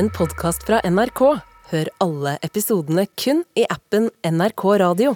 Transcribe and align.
en 0.00 0.08
podkast 0.10 0.62
fra 0.64 0.78
NRK. 0.84 1.20
Hør 1.70 1.88
alle 2.00 2.38
episodene 2.46 3.02
kun 3.20 3.42
i 3.58 3.66
appen 3.68 4.06
NRK 4.24 4.62
Radio. 4.80 5.10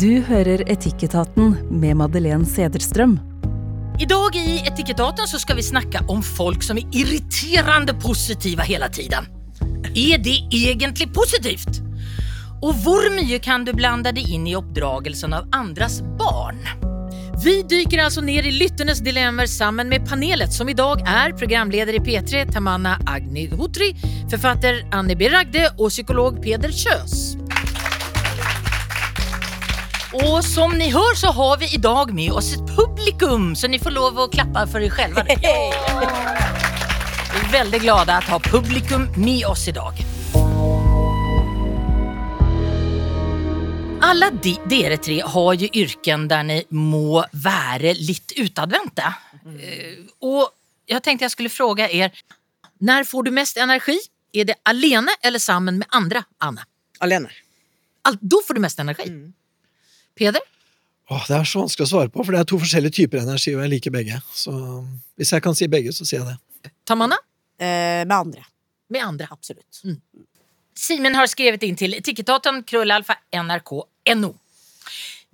Du 0.00 0.24
hører 0.26 0.64
Etikketaten 0.66 1.54
med 1.70 1.94
Madeleine 2.00 2.48
Sederstrøm. 2.50 3.14
I 4.02 4.08
dag 4.10 4.34
i 4.40 4.56
Etikketaten 4.66 5.30
så 5.30 5.38
skal 5.38 5.60
vi 5.60 5.66
snakke 5.68 6.02
om 6.10 6.24
folk 6.24 6.66
som 6.66 6.80
er 6.82 6.98
irriterende 6.98 7.94
positive 8.02 8.66
hele 8.66 8.90
tiden. 8.90 9.30
Er 9.94 10.18
det 10.18 10.34
egentlig 10.50 11.12
positivt? 11.14 11.78
Og 12.66 12.74
hvor 12.82 13.06
mye 13.14 13.38
kan 13.38 13.68
du 13.68 13.70
blande 13.76 14.10
deg 14.18 14.26
inn 14.26 14.50
i 14.50 14.58
oppdragelsen 14.58 15.36
av 15.36 15.46
andres 15.54 16.00
barn? 16.18 16.58
Vi 17.44 17.62
dyker 17.62 18.00
altså 18.00 18.22
ned 18.24 18.46
i 18.48 18.50
lytternes 18.54 19.02
dilemmaer 19.04 19.46
sammen 19.50 19.90
med 19.92 20.06
panelet, 20.08 20.52
som 20.52 20.68
i 20.68 20.74
dag 20.76 21.02
er 21.06 21.34
programleder 21.36 21.98
i 21.98 22.00
P3 22.00 22.46
Tamanna 22.52 22.96
Agni 23.06 23.44
Hotri, 23.52 23.90
forfatter 24.30 24.80
Anne 24.96 25.14
B. 25.18 25.28
Ragde 25.30 25.66
og 25.76 25.90
psykolog 25.92 26.40
Peder 26.42 26.72
Kjøs. 26.72 27.36
Og 30.16 30.40
som 30.44 30.72
ni 30.80 30.88
hör 30.90 31.14
så 31.14 31.30
har 31.36 31.56
vi 31.60 31.68
i 31.76 31.82
dag 31.82 32.14
med 32.14 32.32
oss 32.32 32.54
et 32.56 32.66
publikum, 32.72 33.52
så 33.56 33.68
ni 33.68 33.78
får 33.78 33.92
lov 33.98 34.18
å 34.18 34.30
klappe 34.32 34.64
for 34.72 34.80
dere 34.80 34.96
selv. 34.96 35.20
Vi 37.36 37.42
er 37.42 37.50
veldig 37.52 37.80
glade 37.82 38.16
å 38.16 38.30
ha 38.30 38.38
publikum 38.40 39.10
med 39.20 39.44
oss 39.44 39.68
i 39.68 39.74
dag. 39.76 40.15
Alle 44.06 44.28
de, 44.30 44.52
dere 44.70 45.00
tre 45.02 45.16
har 45.18 45.54
jo 45.58 45.66
yrken 45.74 46.28
der 46.30 46.44
ni 46.46 46.56
må 46.78 47.24
være 47.42 47.96
litt 47.98 48.36
utadvendte. 48.38 49.08
Eh, 49.58 50.04
og 50.22 50.52
jeg 50.86 51.02
tenkte 51.02 51.26
jeg 51.26 51.32
skulle 51.34 51.50
spørre 51.50 51.88
er 51.90 52.12
Når 52.86 53.06
får 53.08 53.26
du 53.26 53.32
mest 53.34 53.58
energi? 53.58 53.96
Er 54.36 54.46
det 54.46 54.56
alene 54.68 55.10
eller 55.26 55.42
sammen 55.42 55.80
med 55.80 55.90
andre, 55.90 56.22
Anne? 56.38 56.62
Alene. 57.02 57.32
Al 58.06 58.18
da 58.20 58.40
får 58.46 58.54
du 58.54 58.62
mest 58.62 58.78
energi. 58.84 59.08
Peder? 60.14 60.44
Åh, 61.10 61.26
det 61.26 61.40
er 61.40 61.50
så 61.50 61.64
vanskelig 61.64 61.88
å 61.88 61.90
svare 61.96 62.12
på, 62.12 62.22
for 62.22 62.36
det 62.36 62.44
er 62.44 62.48
to 62.52 62.60
forskjellige 62.62 62.98
typer 63.00 63.24
energi, 63.24 63.56
og 63.56 63.64
jeg 63.64 63.74
liker 63.74 63.96
begge. 63.96 64.20
Så 64.30 64.54
hvis 65.18 65.34
jeg 65.34 65.42
kan 65.42 65.58
si 65.58 65.66
begge, 65.72 65.96
så 65.96 66.06
sier 66.06 66.22
jeg 66.22 66.36
det. 66.36 66.72
Tamanna? 66.86 67.18
Eh, 67.58 68.06
med 68.06 68.16
andre. 68.20 68.46
Med 68.94 69.02
andre. 69.02 69.26
Absolutt. 69.34 69.82
Simen 70.78 71.18
har 71.18 71.26
skrevet 71.32 71.66
inn 71.66 71.78
til 71.78 71.98
etikettaten 71.98 72.62
krøllalfa 72.68 73.18
nrk.no. 74.14 74.34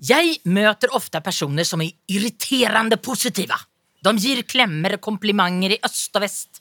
Jeg 0.03 0.41
møter 0.51 0.91
ofte 0.97 1.21
personer 1.23 1.67
som 1.69 1.83
er 1.85 1.93
irriterende 2.11 2.97
positive. 2.99 3.55
De 4.03 4.13
gir 4.19 4.41
klemmer 4.51 4.97
og 4.97 5.03
komplimenter 5.05 5.77
i 5.77 5.83
øst 5.87 6.17
og 6.19 6.25
vest. 6.25 6.59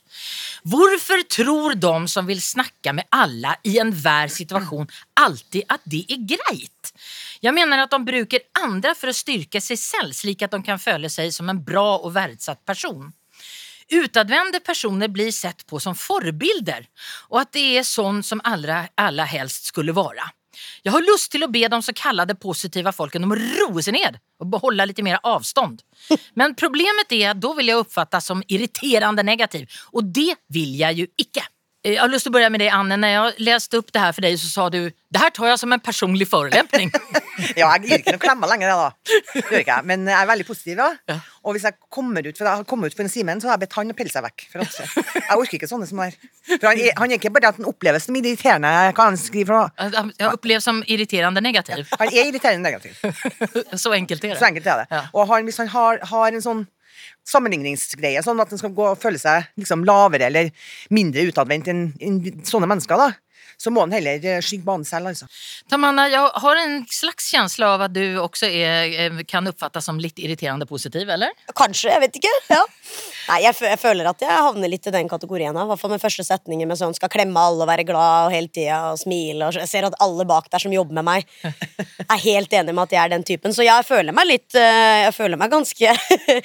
Hvorfor 0.69 1.23
tror 1.25 1.73
de 1.73 1.93
som 2.11 2.27
vil 2.29 2.41
snakke 2.43 2.93
med 2.93 3.07
alle 3.17 3.55
i 3.65 3.79
enhver 3.81 4.29
situasjon, 4.29 4.91
alltid 5.17 5.65
at 5.73 5.87
det 5.89 6.03
er 6.13 6.27
greit? 6.35 6.91
Jeg 7.41 7.55
mener 7.57 7.81
at 7.81 7.95
de 7.95 7.99
bruker 8.05 8.45
andre 8.61 8.93
for 8.93 9.09
å 9.09 9.15
styrke 9.17 9.61
seg 9.63 9.79
selv, 9.81 10.13
slik 10.13 10.45
at 10.45 10.53
de 10.53 10.61
kan 10.67 10.81
føle 10.81 11.09
seg 11.09 11.33
som 11.33 11.49
en 11.49 11.63
bra 11.65 11.95
og 11.97 12.13
verdsatt 12.13 12.61
person. 12.67 13.09
Utadvendte 13.91 14.61
personer 14.63 15.09
blir 15.09 15.33
sett 15.33 15.65
på 15.65 15.81
som 15.81 15.97
forbilder, 15.97 16.85
og 17.33 17.41
at 17.41 17.57
det 17.57 17.65
er 17.79 17.89
sånn 17.89 18.21
som 18.23 18.43
alle 18.45 19.27
helst 19.33 19.73
skulle 19.73 19.97
være. 19.97 20.29
Jeg 20.85 20.93
har 20.95 21.05
lyst 21.05 21.31
til 21.33 21.45
å 21.45 21.51
be 21.51 21.63
de 21.69 21.79
så 21.83 21.93
kallade 21.97 22.37
positive 22.39 22.93
folkene 22.95 23.27
om 23.27 23.35
å 23.35 23.39
roe 23.39 23.83
seg 23.85 23.97
ned 23.97 24.19
og 24.41 24.59
holde 24.63 24.87
litt 24.89 25.01
mer 25.05 25.21
avstand. 25.27 25.83
Men 26.39 26.55
problemet 26.57 27.13
er 27.17 27.31
at 27.31 27.41
da 27.41 27.53
vil 27.57 27.71
jeg 27.71 27.83
oppfattes 27.83 28.29
som 28.31 28.43
irriterende 28.49 29.25
negativ, 29.25 29.67
og 29.93 30.09
det 30.13 30.35
vil 30.53 30.77
jeg 30.81 31.03
jo 31.03 31.09
ikke. 31.21 31.45
Eh, 31.83 31.95
Jeg 31.95 31.99
har 31.99 32.11
til 32.13 32.29
å 32.29 32.33
begynne 32.35 32.51
med 32.53 32.61
dig 32.61 32.69
Anne. 32.69 32.93
Når 33.01 33.09
jeg 33.09 33.45
leste 33.47 33.79
opp 33.81 33.87
det 33.95 34.01
her 34.03 34.11
for 34.13 34.21
deg, 34.21 34.35
så 34.37 34.49
sa 34.51 34.67
du 34.69 34.83
det 35.11 35.19
her 35.19 35.31
tar 35.33 35.47
jeg 35.49 35.59
som 35.59 35.73
en 35.73 35.81
personlig 35.81 36.27
förolämpning. 36.29 36.91
Ja, 37.57 37.71
jeg 37.79 37.87
gir 37.89 38.01
ikke 38.03 38.11
noen 38.13 38.21
klemmer 38.21 38.49
lenger, 38.51 38.69
da. 38.69 39.13
Gjør 39.33 39.61
ikke 39.63 39.71
jeg. 39.73 39.85
Men 39.89 40.03
jeg 40.05 40.13
er 40.13 40.27
veldig 40.29 40.43
positiv, 40.45 40.75
da. 40.77 40.89
Ja. 41.09 41.15
Og 41.41 41.55
hvis 41.55 41.63
jeg 41.65 41.73
kommer 41.89 42.21
ut 42.27 42.37
for 42.37 42.45
jeg 42.45 42.59
har 42.59 42.67
kommet 42.69 42.91
ut 42.91 42.97
for 42.99 43.01
en 43.07 43.09
Simen, 43.09 43.41
så 43.41 43.49
har 43.49 43.55
jeg 43.55 43.63
bedt 43.63 43.77
han 43.79 43.89
å 43.93 43.95
pille 43.97 44.13
seg 44.13 44.21
vekk. 44.27 44.43
Jeg 44.53 45.39
orker 45.39 45.57
ikke 45.57 45.69
sånne 45.71 45.87
som 45.89 46.03
er 46.05 46.13
For 46.51 46.67
han 46.69 46.83
han 47.01 47.15
er 47.15 47.17
ikke 47.17 47.31
bare 47.33 47.49
at 47.49 47.57
han 47.57 47.65
oppleves 47.71 48.05
som 48.05 48.19
irriterende, 48.19 48.69
hva 48.93 49.07
han 49.09 49.17
skriver 49.17 49.49
for 49.49 49.57
noe. 49.57 50.11
Jeg 50.21 50.29
oppleves 50.29 50.67
som 50.69 50.83
irriterende 50.85 51.41
negativ. 51.41 51.89
Han 51.97 52.11
er 52.13 52.29
irriterende 52.29 52.67
negativ. 52.67 53.01
Så 53.81 53.95
enkelt 53.97 54.21
er 54.29 54.35
Så 54.35 54.43
det. 54.45 54.51
enkelt 54.51 54.69
er 54.75 54.83
det. 54.83 54.87
Ja. 54.93 55.01
Og 55.17 55.25
han, 55.33 55.49
hvis 55.49 55.57
han 55.63 55.71
har, 55.73 55.97
har 56.13 56.37
en 56.37 56.45
sånn 56.45 56.63
sammenligningsgreie, 57.27 58.21
sånn 58.25 58.41
at 58.43 58.51
en 58.53 58.61
skal 58.61 58.73
gå 58.75 58.85
og 58.91 58.99
føle 59.01 59.21
seg 59.21 59.49
liksom 59.59 59.85
lavere 59.87 60.29
eller 60.29 60.51
mindre 60.93 61.27
utadvendt 61.29 61.71
enn 61.71 61.83
enn 62.01 62.21
sånne 62.47 62.69
mennesker, 62.69 62.99
da, 62.99 63.11
så 63.61 63.69
må 63.73 63.83
han 63.85 63.93
heller 63.93 64.23
eh, 64.25 64.41
skygge 64.41 64.65
banen 64.65 64.85
selv, 64.87 65.11
altså. 65.11 65.27
Tamanna, 65.69 66.07
jeg 66.09 66.29
har 66.43 66.61
en 66.63 66.79
slags 66.89 67.29
känsla 67.29 67.75
av 67.75 67.85
at 67.85 67.93
du 67.93 68.17
også 68.21 68.49
er, 68.49 68.95
eh, 69.05 69.21
kan 69.29 69.45
oppfattes 69.51 69.85
som 69.85 69.99
litt 70.01 70.17
irriterende 70.21 70.65
positiv, 70.69 71.09
eller? 71.13 71.35
Kanskje, 71.53 71.91
jeg 71.93 72.01
vet 72.07 72.17
ikke. 72.21 72.31
Ja. 72.49 72.63
Nei, 73.29 73.37
jeg, 73.45 73.55
jeg 73.69 73.77
føler 73.79 74.09
at 74.09 74.23
jeg 74.23 74.33
havner 74.33 74.71
litt 74.71 74.87
i 74.89 74.93
den 74.95 75.09
kategorien. 75.11 75.53
I 75.53 75.65
hvert 75.69 75.79
fall 75.79 75.93
med 75.93 76.01
første 76.01 76.25
setningen 76.25 76.69
med 76.69 76.79
sånn 76.79 76.95
skal 76.97 77.11
klemme 77.13 77.37
alle 77.37 77.61
og 77.61 77.69
være 77.69 77.85
glad 77.85 78.27
og 78.27 78.33
hele 78.33 78.49
tida 78.49 78.79
og 78.91 78.99
smile. 78.99 79.47
Og 79.47 79.59
jeg 79.61 79.69
ser 79.69 79.87
at 79.87 79.97
alle 80.01 80.25
bak 80.27 80.49
der 80.51 80.63
som 80.63 80.73
jobber 80.73 80.97
med 80.97 81.05
meg, 81.05 81.29
er 82.01 82.23
helt 82.25 82.57
enig 82.57 82.73
med 82.73 82.83
at 82.87 82.97
jeg 82.97 83.01
er 83.03 83.13
den 83.13 83.27
typen. 83.27 83.53
Så 83.53 83.65
jeg 83.67 83.85
føler 83.87 84.15
meg 84.15 84.27
litt 84.29 84.57
eh, 84.57 85.05
Jeg 85.05 85.13
føler 85.15 85.39
meg 85.39 85.51
ganske 85.53 85.93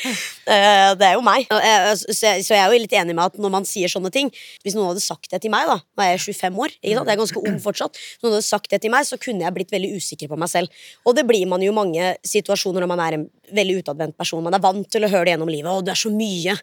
Det 1.01 1.07
er 1.09 1.17
jo 1.17 1.25
meg. 1.25 1.49
Så 1.97 2.29
jeg, 2.29 2.45
er 2.61 2.69
jo 2.69 2.81
litt 2.85 2.95
enig 2.97 3.17
med 3.17 3.33
at 3.33 3.41
når 3.41 3.53
man 3.57 3.67
sier 3.69 3.91
sånne 3.91 4.13
ting 4.15 4.31
Hvis 4.65 4.77
noen 4.77 4.93
hadde 4.93 5.05
sagt 5.05 5.31
det 5.33 5.41
til 5.43 5.53
meg, 5.53 5.69
da 5.71 5.79
Nå 5.81 6.05
er 6.05 6.15
jeg 6.15 6.37
25 6.37 6.61
år, 6.67 6.77
jeg 7.07 7.17
er 7.17 7.23
ganske 7.23 7.43
ung 7.43 7.59
fortsatt. 7.63 7.99
Når 8.21 8.29
du 8.29 8.35
hadde 8.37 8.47
sagt 8.47 8.71
det 8.73 8.81
til 8.85 8.93
meg, 8.95 9.07
så 9.09 9.19
kunne 9.21 9.47
jeg 9.47 9.57
blitt 9.57 9.75
veldig 9.75 9.93
usikker 9.97 10.31
på 10.31 10.39
meg 10.41 10.51
selv. 10.53 10.87
Og 11.07 11.17
det 11.19 11.27
blir 11.29 11.47
man 11.51 11.65
jo 11.65 11.73
i 11.73 11.77
mange 11.77 12.15
situasjoner 12.27 12.85
når 12.85 12.93
man 12.93 13.05
er 13.05 13.19
en 13.19 13.29
veldig 13.57 13.83
utadvendt 13.83 14.19
person. 14.19 14.45
Man 14.45 14.57
er 14.57 14.65
vant 14.65 14.89
til 14.91 15.07
å 15.07 15.13
høre 15.13 15.29
det 15.29 15.37
gjennom 15.37 15.53
livet. 15.53 15.71
'Å, 15.71 15.85
du 15.85 15.93
er 15.93 16.01
så 16.01 16.13
mye. 16.13 16.57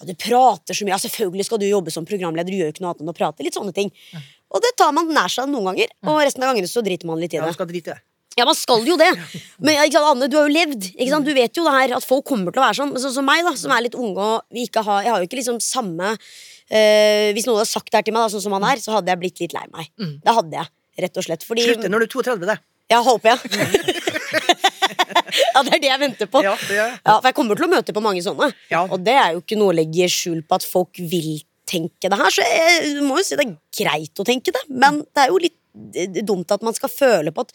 Ja, 0.00 0.06
du 0.08 0.14
prater 0.14 0.76
så 0.76 0.84
mye. 0.84 0.94
Ja, 0.96 1.00
selvfølgelig 1.02 1.48
skal 1.48 1.60
du 1.60 1.68
jobbe 1.68 1.92
som 1.92 2.06
programleder. 2.08 2.50
Du 2.50 2.56
gjør 2.56 2.70
jo 2.70 2.76
ikke 2.76 2.84
noe 2.86 2.94
annet 2.94 3.02
enn 3.04 3.12
å 3.12 3.16
prate. 3.16 3.44
Litt 3.44 3.56
sånne 3.58 3.74
ting. 3.76 3.90
Og 4.50 4.62
det 4.64 4.72
tar 4.76 4.92
man 4.96 5.10
nær 5.14 5.30
seg 5.30 5.50
noen 5.50 5.70
ganger, 5.70 5.90
og 6.08 6.22
resten 6.24 6.42
av 6.42 6.50
gangene 6.52 6.70
så 6.70 6.82
driter 6.82 7.06
man 7.06 7.20
litt 7.20 7.34
i 7.34 7.38
det. 7.38 7.44
det. 7.92 7.98
Ja, 8.38 8.44
man 8.46 8.54
skal 8.54 8.86
jo 8.86 8.96
det. 8.96 9.10
Men 9.58 9.76
Anne, 9.82 10.28
du 10.30 10.36
har 10.38 10.48
jo 10.48 10.54
levd. 10.54 10.86
Du 11.26 11.32
vet 11.34 11.56
jo 11.58 11.64
det 11.66 11.74
her 11.74 11.96
at 11.96 12.06
folk 12.06 12.24
kommer 12.24 12.54
til 12.54 12.62
å 12.62 12.66
være 12.68 12.78
sånn. 12.78 12.92
Men 12.94 13.02
sånn 13.02 13.14
som 13.18 13.26
meg, 13.26 13.42
da, 13.44 13.52
som 13.58 13.74
er 13.74 13.84
litt 13.84 13.98
unge 13.98 14.22
og 14.22 14.54
vi 14.54 14.68
ikke 14.68 14.84
har 14.86 15.02
Jeg 15.04 15.12
har 15.12 15.20
jo 15.20 15.28
ikke 15.28 15.40
liksom 15.40 15.58
samme 15.60 16.14
eh, 16.70 17.30
Hvis 17.36 17.48
noen 17.48 17.60
hadde 17.60 17.70
sagt 17.70 17.90
det 17.90 18.00
her 18.00 18.06
til 18.06 18.16
meg, 18.16 18.24
da, 18.24 18.32
sånn 18.32 18.46
som 18.46 18.56
han 18.56 18.66
er, 18.70 18.82
så 18.82 18.96
hadde 18.96 19.12
jeg 19.12 19.22
blitt 19.22 19.42
litt 19.42 19.56
lei 19.56 19.66
meg. 19.72 19.90
Det 19.98 20.36
hadde 20.38 20.60
jeg, 20.60 20.72
rett 21.04 21.20
og 21.20 21.26
slett. 21.26 21.46
Fordi 21.46 21.66
Slutte 21.66 21.92
når 21.92 22.04
du 22.04 22.08
er 22.08 22.14
32, 22.16 22.50
det. 22.50 22.58
Ja, 22.90 22.98
håper 23.06 23.30
jeg. 23.30 23.38
ja, 25.54 25.62
det 25.62 25.76
er 25.76 25.82
det 25.82 25.90
jeg 25.90 26.02
venter 26.02 26.30
på. 26.30 26.42
Ja, 26.42 26.56
det. 26.66 26.80
Ja, 26.80 27.12
for 27.12 27.28
jeg 27.28 27.36
kommer 27.38 27.58
til 27.58 27.68
å 27.68 27.70
møte 27.70 27.94
på 27.94 28.02
mange 28.02 28.22
sånne. 28.24 28.50
Ja. 28.72 28.82
Og 28.88 29.04
det 29.06 29.14
er 29.14 29.36
jo 29.36 29.44
ikke 29.44 29.58
noe 29.60 29.74
å 29.74 29.78
legge 29.78 30.08
skjul 30.10 30.42
på 30.42 30.58
at 30.58 30.66
folk 30.66 30.98
vil 30.98 31.36
tenke 31.70 32.10
det 32.10 32.18
her. 32.18 32.34
Så 32.34 32.46
jeg 32.46 33.04
må 33.06 33.20
jo 33.20 33.26
si 33.26 33.38
det 33.38 33.46
er 33.46 33.56
greit 33.82 34.22
å 34.22 34.26
tenke 34.26 34.54
det, 34.54 34.64
men 34.68 35.04
det 35.06 35.24
er 35.24 35.30
jo 35.30 35.42
litt 35.42 35.56
eh, 35.94 36.22
dumt 36.26 36.50
at 36.50 36.64
man 36.66 36.76
skal 36.76 36.92
føle 36.92 37.34
på 37.34 37.46
at 37.46 37.54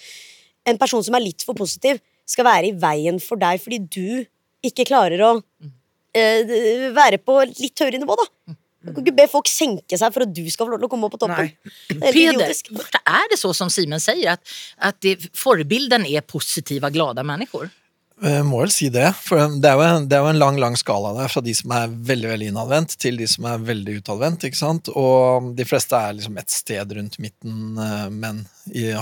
en 0.72 0.80
person 0.82 1.03
som 1.06 1.18
er 1.18 1.26
litt 1.26 1.44
for 1.46 1.58
positiv, 1.58 2.00
skal 2.26 2.47
være 2.47 2.72
i 2.72 2.78
veien 2.82 3.20
for 3.22 3.38
deg 3.38 3.59
fordi 3.62 3.78
du 3.86 4.24
ikke 4.66 4.88
klarer 4.90 5.22
å 5.22 5.28
uh, 5.38 6.53
være 6.96 7.20
på 7.22 7.36
litt 7.52 7.84
høyere 7.84 8.00
nivå, 8.02 8.16
da. 8.18 8.56
Du 8.85 8.91
kan 8.94 9.06
ikke 9.06 9.16
be 9.18 9.28
folk 9.31 9.50
senke 9.50 9.97
seg 10.00 10.13
for 10.13 10.25
at 10.28 10.34
du 10.35 10.44
skal 10.53 10.68
få 10.68 10.75
lov 10.75 10.84
til 10.84 10.90
å 10.90 10.91
komme 10.91 11.07
opp 11.07 11.16
på 11.18 11.22
toppen. 11.23 11.50
Nei. 11.50 11.73
Det 11.90 11.97
er 11.97 12.12
Peder, 12.12 12.35
idiotisk. 12.35 12.69
er 13.01 13.31
det 13.31 13.40
så 13.41 13.53
som 13.57 13.72
Simen 13.73 14.03
sier, 14.03 14.35
at, 14.38 14.53
at 14.91 15.00
det, 15.06 15.18
forbilden 15.38 16.06
er 16.09 16.25
positive, 16.28 16.94
glade 16.94 17.25
mennesker? 17.25 17.72
Jeg 18.23 18.46
må 18.47 18.62
vel 18.62 18.72
si 18.72 18.88
det, 18.94 19.09
for 19.19 19.41
det 19.59 19.68
er, 19.68 19.75
jo 19.75 19.84
en, 19.84 20.06
det 20.07 20.16
er 20.16 20.22
jo 20.23 20.29
en 20.31 20.40
lang 20.40 20.56
lang 20.62 20.78
skala 20.79 21.09
der, 21.18 21.28
fra 21.28 21.41
de 21.44 21.51
som 21.57 21.73
er 21.75 21.91
veldig 21.91 22.29
veldig 22.31 22.47
innadvendt, 22.47 22.96
til 23.01 23.19
de 23.19 23.28
som 23.28 23.47
er 23.51 23.66
veldig 23.68 23.97
utadvendt. 23.97 24.46
ikke 24.47 24.59
sant? 24.59 24.88
Og 24.96 25.50
de 25.57 25.66
fleste 25.67 26.00
er 26.00 26.16
liksom 26.16 26.40
et 26.40 26.53
sted 26.53 26.96
rundt 26.96 27.20
midten, 27.20 27.76
eh, 27.76 28.08
men 28.16 28.46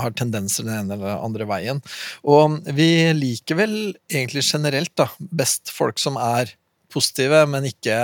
har 0.00 0.16
tendenser 0.18 0.66
den 0.66 0.80
ene 0.80 0.98
eller 0.98 1.22
andre 1.22 1.46
veien. 1.46 1.84
Og 2.26 2.58
vi 2.74 2.88
liker 3.14 3.60
vel 3.62 3.76
egentlig 4.10 4.42
generelt 4.48 4.96
da, 4.98 5.06
best 5.30 5.70
folk 5.70 6.02
som 6.02 6.18
er 6.18 6.50
positive, 6.94 7.44
men 7.50 7.70
ikke 7.70 7.98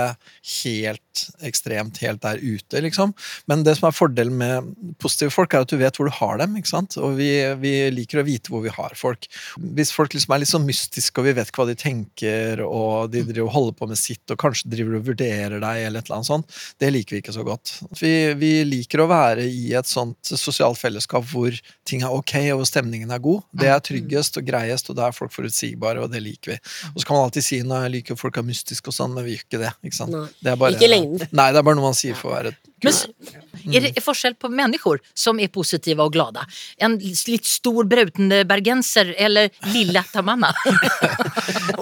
helt 0.63 1.10
ekstremt 1.45 1.99
helt 2.03 2.21
der 2.23 2.39
ute, 2.41 2.81
liksom. 2.83 3.13
Men 3.49 3.65
det 3.65 3.75
som 3.77 3.89
er 3.89 3.95
fordelen 3.95 4.37
med 4.39 4.71
positive 5.01 5.33
folk, 5.33 5.53
er 5.53 5.65
at 5.65 5.71
du 5.71 5.77
vet 5.81 5.97
hvor 5.97 6.07
du 6.07 6.15
har 6.15 6.39
dem, 6.41 6.55
ikke 6.59 6.71
sant? 6.71 6.97
Og 7.01 7.17
vi, 7.19 7.29
vi 7.61 7.73
liker 7.93 8.21
å 8.21 8.25
vite 8.27 8.53
hvor 8.53 8.63
vi 8.63 8.73
har 8.73 8.95
folk. 8.97 9.27
Hvis 9.75 9.93
folk 9.95 10.15
liksom 10.15 10.35
er 10.35 10.43
litt 10.43 10.51
sånn 10.51 10.67
mystiske, 10.67 11.19
og 11.19 11.27
vi 11.27 11.35
vet 11.37 11.51
ikke 11.51 11.63
hva 11.63 11.69
de 11.71 11.77
tenker, 11.79 12.63
og 12.65 13.11
de 13.13 13.25
driver 13.27 13.49
og 13.49 13.55
holder 13.57 13.77
på 13.81 13.89
med 13.91 14.01
sitt, 14.01 14.23
og 14.31 14.39
kanskje 14.41 14.71
driver 14.71 14.99
og 14.99 15.09
vurderer 15.11 15.57
deg, 15.59 15.83
eller 15.87 16.01
et 16.01 16.09
eller 16.09 16.19
annet 16.21 16.31
sånt, 16.31 16.57
det 16.81 16.93
liker 16.95 17.17
vi 17.17 17.23
ikke 17.25 17.35
så 17.35 17.45
godt. 17.47 17.75
Vi, 17.99 18.13
vi 18.39 18.53
liker 18.67 19.03
å 19.03 19.09
være 19.11 19.49
i 19.49 19.73
et 19.77 19.89
sånt 19.89 20.31
sosialt 20.31 20.79
fellesskap 20.79 21.27
hvor 21.31 21.55
ting 21.87 22.05
er 22.05 22.15
ok, 22.15 22.35
og 22.53 22.61
hvor 22.61 22.71
stemningen 22.71 23.11
er 23.11 23.23
god. 23.23 23.43
Det 23.51 23.69
er 23.71 23.83
tryggest 23.83 24.39
og 24.39 24.47
greiest, 24.47 24.89
og 24.91 24.99
da 24.99 25.09
er 25.09 25.17
folk 25.17 25.33
forutsigbare, 25.35 26.05
og 26.05 26.13
det 26.13 26.23
liker 26.23 26.55
vi. 26.55 26.59
Og 26.93 27.01
så 27.01 27.07
kan 27.07 27.17
man 27.17 27.27
alltid 27.27 27.45
si 27.45 27.61
når 27.67 27.85
jeg 27.85 27.95
liker 27.97 28.19
folk 28.19 28.39
er 28.39 28.47
mystiske 28.47 28.91
og 28.91 28.95
sånn, 28.95 29.15
men 29.15 29.27
vi 29.27 29.35
gjør 29.35 29.41
ikke 29.41 29.61
det. 29.61 29.71
ikke 29.85 29.97
sant? 29.97 30.17
Det 30.39 30.51
er 30.51 30.59
bare, 30.59 30.75
Ikke 30.75 30.89
lengden. 31.01 31.31
Nei, 31.39 31.47
det 31.51 31.61
er 31.61 31.67
bare 31.67 31.79
noe 31.79 31.91
man 31.91 31.97
sier 31.97 32.17
for 32.17 32.31
å 32.31 32.37
være 32.37 32.53
Men, 32.81 32.95
kul. 32.95 33.75
Er 33.75 33.85
det 33.85 34.01
forskjell 34.01 34.35
på 34.41 34.49
mennesker 34.49 35.01
som 35.17 35.39
er 35.41 35.51
positive 35.53 36.05
og 36.05 36.15
glade? 36.15 36.43
En 36.81 36.97
litt 37.01 37.47
stor 37.47 37.85
brautende 37.89 38.41
bergenser 38.49 39.13
eller 39.17 39.51
lille 39.73 40.03
tamanna? 40.13 40.53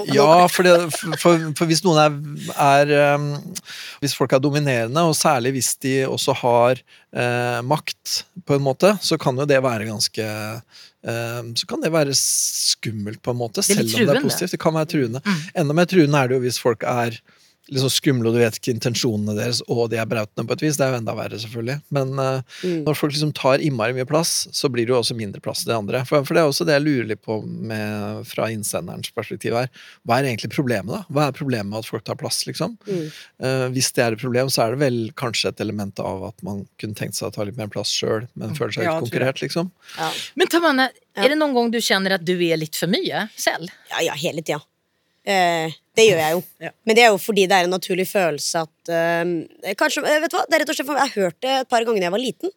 Ja, 0.09 0.47
for, 0.47 0.63
det, 0.63 0.75
for, 1.19 1.41
for 1.57 1.69
hvis 1.69 1.81
noen 1.83 1.99
er, 1.99 2.13
er 2.63 3.15
um, 3.17 3.25
Hvis 3.99 4.13
folk 4.15 4.31
er 4.35 4.41
dominerende, 4.41 5.01
og 5.03 5.17
særlig 5.17 5.51
hvis 5.57 5.73
de 5.83 5.93
også 6.07 6.35
har 6.39 6.79
uh, 6.79 7.59
makt, 7.67 8.21
på 8.47 8.55
en 8.55 8.63
måte, 8.63 8.93
så 9.03 9.17
kan 9.21 9.37
jo 9.39 9.47
det 9.49 9.59
være 9.63 9.87
ganske 9.89 10.25
eh, 10.25 11.41
Så 11.59 11.67
kan 11.69 11.83
det 11.83 11.91
være 11.93 12.15
skummelt, 12.17 13.21
på 13.25 13.33
en 13.33 13.39
måte, 13.41 13.63
selv 13.65 13.85
om 13.85 14.07
det 14.07 14.15
er 14.15 14.23
positivt. 14.23 14.55
Det 14.55 14.61
kan 14.61 14.75
være 14.75 14.91
truende. 14.93 15.21
Mm. 15.25 15.43
Enda 15.63 15.77
mer 15.77 15.89
truende 15.89 16.21
er 16.21 16.31
det 16.31 16.39
jo 16.39 16.45
hvis 16.45 16.61
folk 16.61 16.85
er 16.87 17.19
liksom 17.71 17.91
skumle, 17.93 18.29
og 18.29 18.35
du 18.35 18.41
vet 18.41 18.57
ikke 18.59 18.73
intensjonene 18.75 19.35
deres, 19.37 19.61
og 19.69 19.89
de 19.91 19.97
er 20.01 20.07
brautende 20.09 20.45
på 20.49 20.55
et 20.57 20.63
vis. 20.65 20.77
Det 20.79 20.85
er 20.85 20.93
jo 20.95 20.99
enda 21.01 21.15
verre, 21.17 21.39
selvfølgelig. 21.41 21.79
Men 21.95 22.13
eh, 22.19 22.41
Mm. 22.59 22.83
når 22.83 22.95
folk 22.97 23.13
liksom 23.13 23.31
tar 23.37 23.61
innmari 23.63 23.93
mye 23.95 24.05
plass, 24.09 24.47
så 24.51 24.67
blir 24.71 24.85
det 24.87 24.91
jo 24.91 24.97
også 24.99 25.15
mindre 25.15 25.39
plass 25.43 25.61
til 25.63 25.69
det 25.71 25.77
andre. 25.77 26.01
For, 26.07 26.25
for 26.27 26.35
det 26.35 26.41
er 26.41 26.49
også 26.49 26.65
det 26.67 26.73
jeg 26.75 26.83
lurer 26.83 27.07
litt 27.11 27.21
på 27.23 27.37
med, 27.45 28.25
fra 28.27 28.49
innsenderens 28.51 29.11
perspektiv 29.15 29.53
her. 29.55 29.69
Hva 30.07 30.17
er 30.19 30.27
egentlig 30.31 30.51
problemet, 30.51 30.91
da? 30.91 31.01
Hva 31.13 31.27
er 31.29 31.37
problemet 31.37 31.69
med 31.71 31.79
at 31.83 31.89
folk 31.89 32.03
tar 32.07 32.17
plass, 32.19 32.41
liksom? 32.49 32.75
Mm. 32.89 33.05
Uh, 33.43 33.67
hvis 33.75 33.91
det 33.95 34.03
er 34.05 34.17
et 34.17 34.23
problem, 34.23 34.49
så 34.51 34.65
er 34.65 34.75
det 34.75 34.81
vel 34.83 34.99
kanskje 35.19 35.53
et 35.53 35.61
element 35.63 35.99
av 36.03 36.25
at 36.31 36.43
man 36.45 36.65
kunne 36.81 36.97
tenkt 36.99 37.15
seg 37.19 37.29
å 37.29 37.35
ta 37.37 37.45
litt 37.47 37.59
mer 37.59 37.71
plass 37.71 37.93
sjøl, 37.95 38.27
men 38.35 38.55
føler 38.57 38.75
seg 38.79 38.87
Ja, 38.89 38.97
utkonkurrert, 38.97 39.39
konkurrert, 39.39 39.43
liksom. 39.45 39.71
Ja. 39.97 40.09
Men 40.39 40.51
Tamanne, 40.51 40.89
er 41.19 41.31
det 41.33 41.37
noen 41.39 41.55
gang 41.55 41.71
du 41.73 41.79
kjenner 41.83 42.17
at 42.17 42.25
du 42.25 42.35
er 42.35 42.59
litt 42.59 42.75
for 42.79 42.91
mye 42.91 43.27
selv? 43.39 43.71
Ja, 43.93 44.03
ja, 44.11 44.17
hele 44.19 44.41
tida. 44.43 44.59
Eh, 45.29 45.75
det 45.97 46.05
gjør 46.07 46.21
jeg 46.23 46.35
jo. 46.37 46.43
Ja. 46.65 46.71
Men 46.87 46.97
det 46.97 47.03
er 47.05 47.11
jo 47.13 47.19
fordi 47.21 47.45
det 47.49 47.57
er 47.57 47.67
en 47.67 47.75
naturlig 47.75 48.07
følelse 48.09 48.63
at 48.65 48.91
eh, 48.93 49.73
Kanskje, 49.77 50.03
eh, 50.03 50.21
vet 50.23 50.33
du 50.33 50.37
hva, 50.39 50.45
det 50.49 50.57
er 50.57 50.63
rett 50.63 50.71
og 50.73 50.79
slett 50.79 50.89
Jeg 50.89 51.03
har 51.03 51.15
hørt 51.15 51.39
det 51.45 51.55
et 51.61 51.71
par 51.71 51.85
ganger 51.85 52.01
da 52.01 52.09
jeg 52.09 52.15
var 52.15 52.23
liten. 52.23 52.53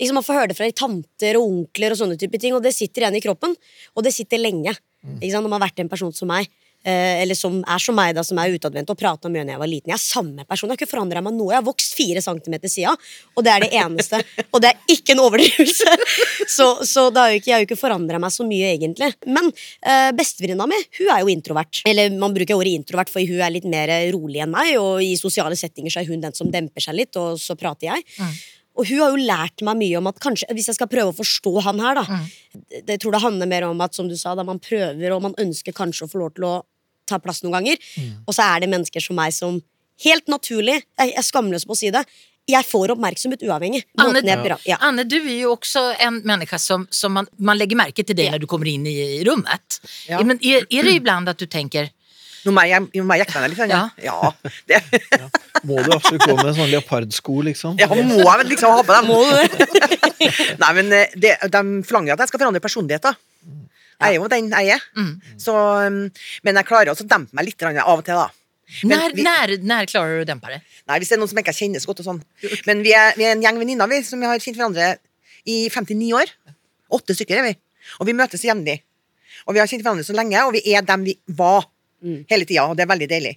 Liksom 0.00 0.18
Man 0.18 0.26
får 0.26 0.38
høre 0.38 0.52
det 0.52 0.58
fra 0.58 0.70
tanter 0.84 1.38
og 1.40 1.48
onkler, 1.48 1.94
og 1.94 2.00
sånne 2.00 2.18
type 2.20 2.40
ting 2.42 2.56
Og 2.56 2.62
det 2.64 2.74
sitter 2.76 3.04
igjen 3.04 3.18
i 3.18 3.24
kroppen. 3.24 3.56
Og 3.94 4.06
det 4.06 4.14
sitter 4.14 4.42
lenge. 4.42 4.76
Sant? 5.04 5.24
Når 5.24 5.48
man 5.50 5.58
har 5.58 5.66
vært 5.66 5.82
en 5.84 5.90
person 5.92 6.14
som 6.16 6.30
meg, 6.30 6.48
eller 6.84 7.36
som 7.38 7.60
er 7.62 7.82
som 7.82 7.96
meg, 7.96 8.12
da, 8.16 8.24
som 8.26 8.38
er 8.40 8.54
utadvendt, 8.54 8.90
og 8.92 8.98
prata 9.00 9.30
mye 9.32 9.44
da 9.46 9.54
jeg 9.54 9.62
var 9.62 9.70
liten. 9.70 9.92
Jeg 9.92 9.96
er 9.96 10.04
samme 10.04 10.44
person. 10.44 10.68
Jeg 10.68 10.74
har 10.74 10.82
ikke 10.82 10.90
forandra 10.90 11.22
meg 11.24 11.36
noe. 11.36 11.52
Jeg 11.52 11.60
har 11.60 11.66
vokst 11.66 11.96
fire 11.96 12.22
centimeter 12.24 12.72
siden, 12.72 12.98
og 13.34 13.46
det 13.46 13.52
er 13.54 13.64
det 13.64 13.70
eneste. 13.80 14.20
og 14.52 14.62
det 14.64 14.72
er 14.72 14.94
ikke 14.96 15.14
en 15.14 15.24
overdrivelse. 15.24 15.96
så 16.56 16.68
så 16.84 17.06
har 17.16 17.36
ikke, 17.36 17.50
jeg 17.50 17.56
har 17.56 17.64
jo 17.64 17.68
ikke 17.70 17.80
forandra 17.80 18.20
meg 18.22 18.34
så 18.34 18.46
mye, 18.46 18.74
egentlig. 18.74 19.12
Men 19.26 19.50
eh, 19.50 20.10
bestevenninna 20.16 20.68
mi 20.70 20.80
hun 21.00 21.12
er 21.14 21.22
jo 21.22 21.32
introvert. 21.32 21.82
Eller 21.88 22.12
man 22.18 22.34
bruker 22.36 22.58
ordet 22.58 22.74
introvert, 22.78 23.12
for 23.12 23.24
hun 23.24 23.40
er 23.44 23.54
litt 23.54 23.68
mer 23.70 23.92
rolig 24.14 24.42
enn 24.44 24.52
meg, 24.52 24.74
og 24.80 25.00
i 25.04 25.14
sosiale 25.20 25.56
settinger 25.58 25.94
så 25.94 26.02
er 26.02 26.10
hun 26.10 26.22
den 26.22 26.36
som 26.36 26.52
demper 26.52 26.84
seg 26.84 26.98
litt, 26.98 27.16
og 27.20 27.40
så 27.40 27.56
prater 27.58 27.92
jeg. 27.92 28.04
Og 28.74 28.88
hun 28.88 29.00
har 29.00 29.12
jo 29.14 29.26
lært 29.28 29.62
meg 29.66 29.78
mye 29.78 29.98
om 30.00 30.08
at 30.10 30.18
kanskje, 30.22 30.48
hvis 30.54 30.68
jeg 30.70 30.78
skal 30.78 30.90
prøve 30.90 31.12
å 31.12 31.16
forstå 31.16 31.52
han 31.68 31.82
her, 31.82 32.00
da 32.00 32.20
det, 32.72 32.96
Jeg 32.96 33.02
tror 33.04 33.14
det 33.14 33.22
handler 33.22 33.50
mer 33.50 33.68
om 33.68 33.82
at 33.84 33.94
som 33.94 34.08
du 34.10 34.16
sa, 34.18 34.34
da 34.34 34.42
man 34.46 34.62
prøver 34.62 35.14
og 35.14 35.22
man 35.22 35.36
ønsker 35.38 35.76
kanskje 35.76 36.08
å 36.08 36.10
få 36.10 36.22
lov 36.24 36.34
til 36.34 36.48
å 36.48 36.54
ta 37.06 37.18
plass 37.22 37.42
noen 37.44 37.52
ganger, 37.58 37.76
og 38.26 38.34
så 38.34 38.42
er 38.54 38.60
det 38.64 38.70
mennesker 38.72 39.00
som 39.04 39.16
meg 39.16 39.32
som 39.36 39.60
helt 40.04 40.26
naturlig 40.32 40.80
Jeg 40.98 41.12
er 41.16 41.22
skamløs 41.22 41.64
på 41.68 41.74
å 41.76 41.78
si 41.78 41.90
det. 41.94 42.02
Jeg 42.50 42.66
får 42.68 42.90
oppmerksomhet 42.92 43.40
uavhengig. 43.46 43.84
Anne, 43.96 44.20
bra- 44.44 44.58
ja. 44.68 44.76
Anne, 44.84 45.04
du 45.08 45.16
er 45.16 45.38
jo 45.46 45.54
også 45.54 45.94
en 46.04 46.18
menneske 46.28 46.58
som, 46.60 46.82
som 46.92 47.12
man, 47.16 47.28
man 47.38 47.56
legger 47.56 47.78
merke 47.80 48.04
til 48.04 48.14
deg 48.18 48.26
Ja. 48.26 48.32
når 48.34 48.40
du 48.42 48.46
kommer 48.50 48.68
inn 48.68 48.84
i 48.90 49.22
rommet. 49.24 49.78
Ja. 50.10 50.18
Men 50.22 50.36
er, 50.44 50.66
er 50.68 50.82
det 50.84 50.92
iblant 50.98 51.28
at 51.32 51.38
du 51.40 51.46
tenker 51.46 51.88
Nå 52.44 52.52
må 52.52 52.64
jeg, 52.68 53.04
meg 53.08 53.22
litt. 53.22 53.60
Ja. 53.70 53.82
ja. 54.04 54.32
Det, 54.68 54.80
Må 55.64 55.78
du 55.80 55.92
absolutt 55.94 56.26
gå 56.28 56.36
med 56.36 56.52
sånn 56.58 56.70
leopardsko, 56.72 57.38
liksom? 57.48 57.78
ja, 57.80 57.88
må 57.88 58.20
jeg 58.20 58.40
vel 58.42 58.50
liksom 58.52 58.74
ha 58.74 58.82
på 58.84 58.96
dem. 58.98 59.08
Må 59.08 59.20
du? 59.24 59.64
Nei, 60.62 60.72
men 60.76 60.92
eh, 60.92 61.14
det, 61.16 61.36
de 61.48 61.62
forlanger 61.88 62.14
at 62.14 62.24
jeg 62.24 62.32
skal 62.32 62.42
forandre 62.42 62.62
personlighet, 62.64 63.08
da. 63.08 63.14
Jeg 64.04 64.10
er 64.10 64.18
jo 64.18 64.28
den 64.28 64.50
jeg 64.52 64.74
er. 64.74 64.86
Mm. 64.98 65.12
Så, 65.40 65.54
um, 65.54 66.00
men 66.44 66.58
jeg 66.60 66.68
klarer 66.68 66.92
også 66.92 67.06
å 67.06 67.10
dempe 67.10 67.36
meg 67.38 67.48
litt 67.48 67.64
av 67.64 67.94
og 67.94 68.04
til, 68.04 68.18
da. 68.20 68.28
Men 68.82 68.98
När, 68.98 69.12
vi- 69.14 69.22
när, 69.22 69.58
när 69.58 69.86
klarer 69.86 70.16
du 70.16 70.22
å 70.22 70.26
dempe 70.26 70.48
det? 70.48 70.60
Nei, 70.88 70.98
Hvis 70.98 71.08
det 71.08 71.16
er 71.16 71.20
noen 71.20 71.28
som 71.28 71.38
ikke 71.38 71.52
kjenner 71.52 71.80
så 71.80 71.86
godt. 71.86 72.00
og 72.00 72.06
sånn 72.06 72.22
Men 72.66 72.82
vi 72.82 72.92
er, 72.92 73.12
vi 73.16 73.24
er 73.24 73.32
en 73.32 73.42
gjeng 73.42 73.58
venninner 73.58 73.86
vi, 73.86 74.02
som 74.02 74.20
vi 74.20 74.26
har 74.26 74.38
kjent 74.38 74.56
hverandre 74.56 74.96
i 75.44 75.68
59 75.68 76.12
år. 76.16 76.32
Åtte 76.90 77.14
stykker 77.14 77.38
er 77.38 77.42
vi. 77.42 77.54
Og 78.00 78.06
vi 78.08 78.16
møtes 78.16 78.44
jevnlig. 78.44 78.80
Og 79.46 79.54
vi 79.54 79.60
har 79.60 79.68
kjent 79.68 79.84
hverandre 79.84 80.04
så 80.04 80.16
lenge, 80.16 80.40
og 80.46 80.52
vi 80.56 80.62
er 80.74 80.82
dem 80.82 81.04
vi 81.04 81.18
var 81.26 81.68
hele 82.04 82.46
tida. 82.48 82.68
Og 82.68 82.76
det 82.76 82.86
er 82.86 82.92
veldig 82.92 83.10
deilig. 83.10 83.34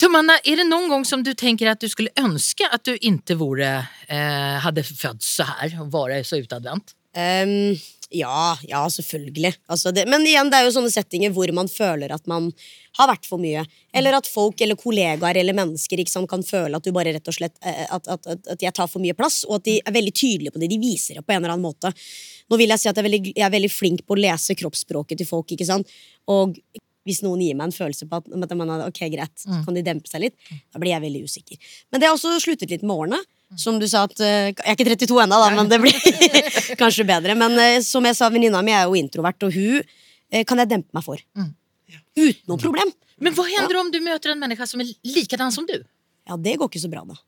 Tamanna, 0.00 0.38
er 0.48 0.62
det 0.62 0.64
noen 0.64 0.88
gang 0.88 1.02
som 1.04 1.20
du 1.24 1.34
tenker 1.36 1.68
at 1.68 1.82
du 1.82 1.88
skulle 1.92 2.12
ønske 2.20 2.64
at 2.72 2.86
du 2.88 2.94
ikke 2.94 3.36
vore, 3.36 3.72
eh, 4.08 4.56
hadde 4.64 4.84
født 4.86 5.24
så 5.24 5.44
her 5.44 5.76
og 5.82 5.90
vært 5.92 6.28
så 6.28 6.40
utadvendt? 6.40 6.94
Um, 7.12 7.74
ja, 8.10 8.56
ja, 8.66 8.80
selvfølgelig. 8.90 9.52
Altså 9.70 9.92
det, 9.94 10.06
men 10.08 10.24
igjen, 10.26 10.48
det 10.50 10.58
er 10.58 10.66
jo 10.66 10.72
sånne 10.74 10.90
settinger 10.90 11.34
hvor 11.34 11.50
man 11.54 11.68
føler 11.70 12.10
at 12.14 12.24
man 12.30 12.48
har 12.98 13.10
vært 13.12 13.28
for 13.28 13.42
mye. 13.42 13.62
Eller 13.94 14.16
at 14.16 14.26
folk 14.30 14.60
eller 14.64 14.78
kollegaer 14.80 15.38
eller 15.38 15.54
mennesker 15.54 16.02
sant, 16.08 16.30
kan 16.30 16.42
føle 16.46 16.80
at 16.80 16.86
du 16.86 16.94
bare 16.96 17.12
rett 17.14 17.30
og 17.30 17.36
slett 17.36 17.58
eh, 17.60 17.86
at, 17.86 18.08
at, 18.08 18.26
at, 18.26 18.52
at 18.56 18.64
jeg 18.66 18.74
tar 18.74 18.90
for 18.90 19.04
mye 19.04 19.14
plass, 19.18 19.44
og 19.46 19.60
at 19.60 19.68
de 19.68 19.78
er 19.84 19.94
veldig 20.00 20.14
tydelige 20.16 20.54
på 20.54 20.62
det. 20.62 20.72
De 20.72 20.80
viser 20.82 21.20
det 21.20 21.26
på 21.26 21.36
en 21.36 21.42
eller 21.42 21.54
annen 21.54 21.68
måte. 21.68 21.92
Nå 22.50 22.58
vil 22.58 22.72
jeg 22.72 22.82
si 22.82 22.90
at 22.90 22.96
jeg 22.96 23.04
er 23.04 23.10
veldig, 23.10 23.34
jeg 23.36 23.46
er 23.46 23.56
veldig 23.58 23.74
flink 23.74 24.06
på 24.06 24.16
å 24.16 24.22
lese 24.24 24.56
kroppsspråket 24.58 25.20
til 25.20 25.28
folk. 25.28 25.52
ikke 25.52 25.68
sant? 25.68 25.92
Og 26.30 26.56
hvis 27.08 27.22
noen 27.24 27.42
gir 27.42 27.56
meg 27.56 27.70
en 27.70 27.74
følelse 27.74 28.06
på 28.08 28.20
at, 28.20 28.26
at 28.28 28.54
man 28.58 28.72
er, 28.74 28.86
ok, 28.86 29.02
greit, 29.12 29.34
så 29.40 29.60
kan 29.64 29.76
de 29.76 29.84
dempe 29.84 30.10
seg 30.10 30.26
litt, 30.26 30.36
da 30.70 30.80
blir 30.82 30.92
jeg 30.92 31.04
veldig 31.04 31.22
usikker. 31.24 31.76
Men 31.90 32.02
det 32.02 32.08
har 32.08 32.16
også 32.16 32.34
sluttet 32.44 32.72
litt 32.72 32.84
med 32.86 32.96
årene. 32.96 33.20
Som 33.58 33.80
du 33.82 33.86
sa 33.90 34.04
at 34.06 34.20
eh, 34.22 34.52
Jeg 34.52 34.62
er 34.62 34.76
ikke 34.76 34.84
32 34.86 35.16
ennå, 35.24 35.38
da, 35.42 35.48
men 35.56 35.70
det 35.70 35.80
blir 35.82 35.96
kanskje 36.80 37.02
bedre. 37.08 37.34
Men 37.34 37.56
eh, 37.58 37.80
som 37.82 38.04
jeg 38.06 38.14
sa, 38.14 38.28
venninna 38.30 38.60
mi 38.62 38.70
er 38.70 38.84
jo 38.86 38.94
introvert, 38.94 39.42
og 39.42 39.56
hun 39.56 39.80
eh, 39.80 40.44
kan 40.46 40.62
jeg 40.62 40.70
dempe 40.70 40.94
meg 40.94 41.02
for. 41.02 41.18
Uten 41.34 42.44
noe 42.46 42.62
problem. 42.62 42.92
Men 43.20 43.34
hva 43.34 43.48
hender 43.48 43.80
om 43.80 43.90
du 43.90 43.98
møter 44.04 44.32
en 44.32 44.38
menneske 44.44 44.68
som 44.70 44.84
er 44.84 44.92
likedan 45.16 45.50
som 45.50 45.66
du? 45.66 45.80
Ja, 46.30 46.38
det 46.38 46.60
går 46.60 46.70
ikke 46.70 46.84
så 46.84 46.92
bra, 46.92 47.02
da. 47.08 47.18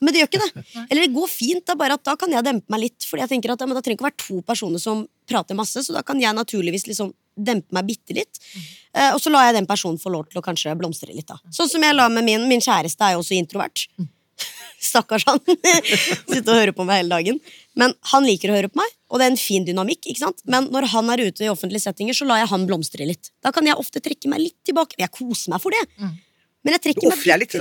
Men 0.00 0.14
det 0.14 0.22
gjør 0.22 0.30
ikke 0.30 0.40
det. 0.46 0.64
Eller 0.88 1.04
det 1.04 1.14
går 1.14 1.30
fint, 1.30 1.64
da, 1.68 1.76
bare 1.78 1.98
at 1.98 2.04
da 2.06 2.14
kan 2.18 2.32
jeg 2.32 2.46
dempe 2.46 2.72
meg 2.72 2.86
litt. 2.86 3.04
Fordi 3.04 3.26
jeg 3.26 3.32
tenker 3.34 3.52
at 3.52 3.62
ja, 3.62 3.68
men 3.68 3.76
Det 3.76 3.84
trenger 3.84 3.98
ikke 3.98 4.06
å 4.06 4.10
være 4.10 4.22
to 4.24 4.40
personer 4.46 4.82
som 4.82 5.04
prater 5.28 5.58
masse, 5.58 5.84
så 5.84 5.96
da 5.96 6.04
kan 6.06 6.20
jeg 6.22 6.32
naturligvis 6.38 6.88
liksom 6.88 7.12
dempe 7.38 7.74
meg 7.76 7.88
bitte 7.88 8.16
litt. 8.16 8.40
Eh, 8.94 9.10
og 9.14 9.20
så 9.22 9.32
lar 9.32 9.48
jeg 9.48 9.58
den 9.60 9.68
personen 9.70 10.00
få 10.00 10.12
lov 10.12 10.28
til 10.28 10.40
å 10.40 10.44
kanskje 10.44 10.76
blomstre 10.78 11.14
litt. 11.14 11.28
da 11.28 11.38
Sånn 11.54 11.70
som 11.70 11.84
jeg 11.84 11.96
la 11.96 12.08
med 12.12 12.26
min, 12.26 12.46
min 12.50 12.62
kjæreste, 12.64 13.00
er 13.04 13.16
jo 13.16 13.24
også 13.24 13.36
introvert. 13.38 13.86
Stakkars 14.88 15.24
han. 15.26 15.40
Sitter 16.30 16.52
og 16.52 16.60
hører 16.60 16.74
på 16.76 16.86
meg 16.86 17.02
hele 17.02 17.16
dagen. 17.16 17.40
Men 17.78 17.94
han 18.12 18.26
liker 18.26 18.52
å 18.52 18.56
høre 18.58 18.70
på 18.70 18.78
meg, 18.80 18.94
og 19.10 19.18
det 19.18 19.26
er 19.26 19.32
en 19.32 19.40
fin 19.40 19.66
dynamikk. 19.66 20.06
ikke 20.06 20.22
sant? 20.22 20.42
Men 20.46 20.68
når 20.74 20.90
han 20.92 21.10
er 21.14 21.24
ute 21.26 21.46
i 21.46 21.50
offentlige 21.50 21.86
settinger, 21.86 22.14
så 22.14 22.26
lar 22.28 22.42
jeg 22.42 22.50
han 22.52 22.66
blomstre 22.68 23.06
litt. 23.08 23.32
Da 23.44 23.52
kan 23.54 23.66
jeg 23.66 23.78
ofte 23.78 24.02
trekke 24.04 24.30
meg 24.30 24.44
litt 24.44 24.58
tilbake. 24.66 24.98
Jeg 25.02 25.10
koser 25.14 25.54
meg 25.54 25.62
for 25.62 25.74
det. 25.74 25.82
Men 26.66 26.74
jeg 26.74 26.84
trekker 26.88 27.06
Du 27.06 27.10
meg 27.12 27.18
litt. 27.42 27.54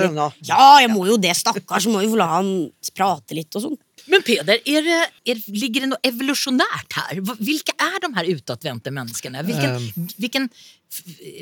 Ja, 0.49 0.69
jeg 0.83 0.89
må 0.93 1.05
jo 1.09 1.17
det, 1.21 1.33
stakkars. 1.37 1.85
Må 1.89 2.01
jo 2.05 2.17
la 2.17 2.29
han 2.37 2.51
prate 2.97 3.37
litt 3.37 3.57
og 3.57 3.65
sånn. 3.67 3.77
Men 4.07 4.23
Peder, 4.23 4.61
er 4.63 4.85
det, 4.85 4.97
er, 5.27 5.43
ligger 5.51 5.83
det 5.83 5.91
noe 5.91 6.07
evolusjonært 6.07 6.97
her? 6.99 7.21
Hvilke 7.43 7.75
er 7.75 7.99
de 8.03 8.11
her 8.15 8.33
utadvendte 8.37 8.93
menneskene? 8.95 9.43
Hvilken, 9.47 10.11
hvilken, 10.21 10.47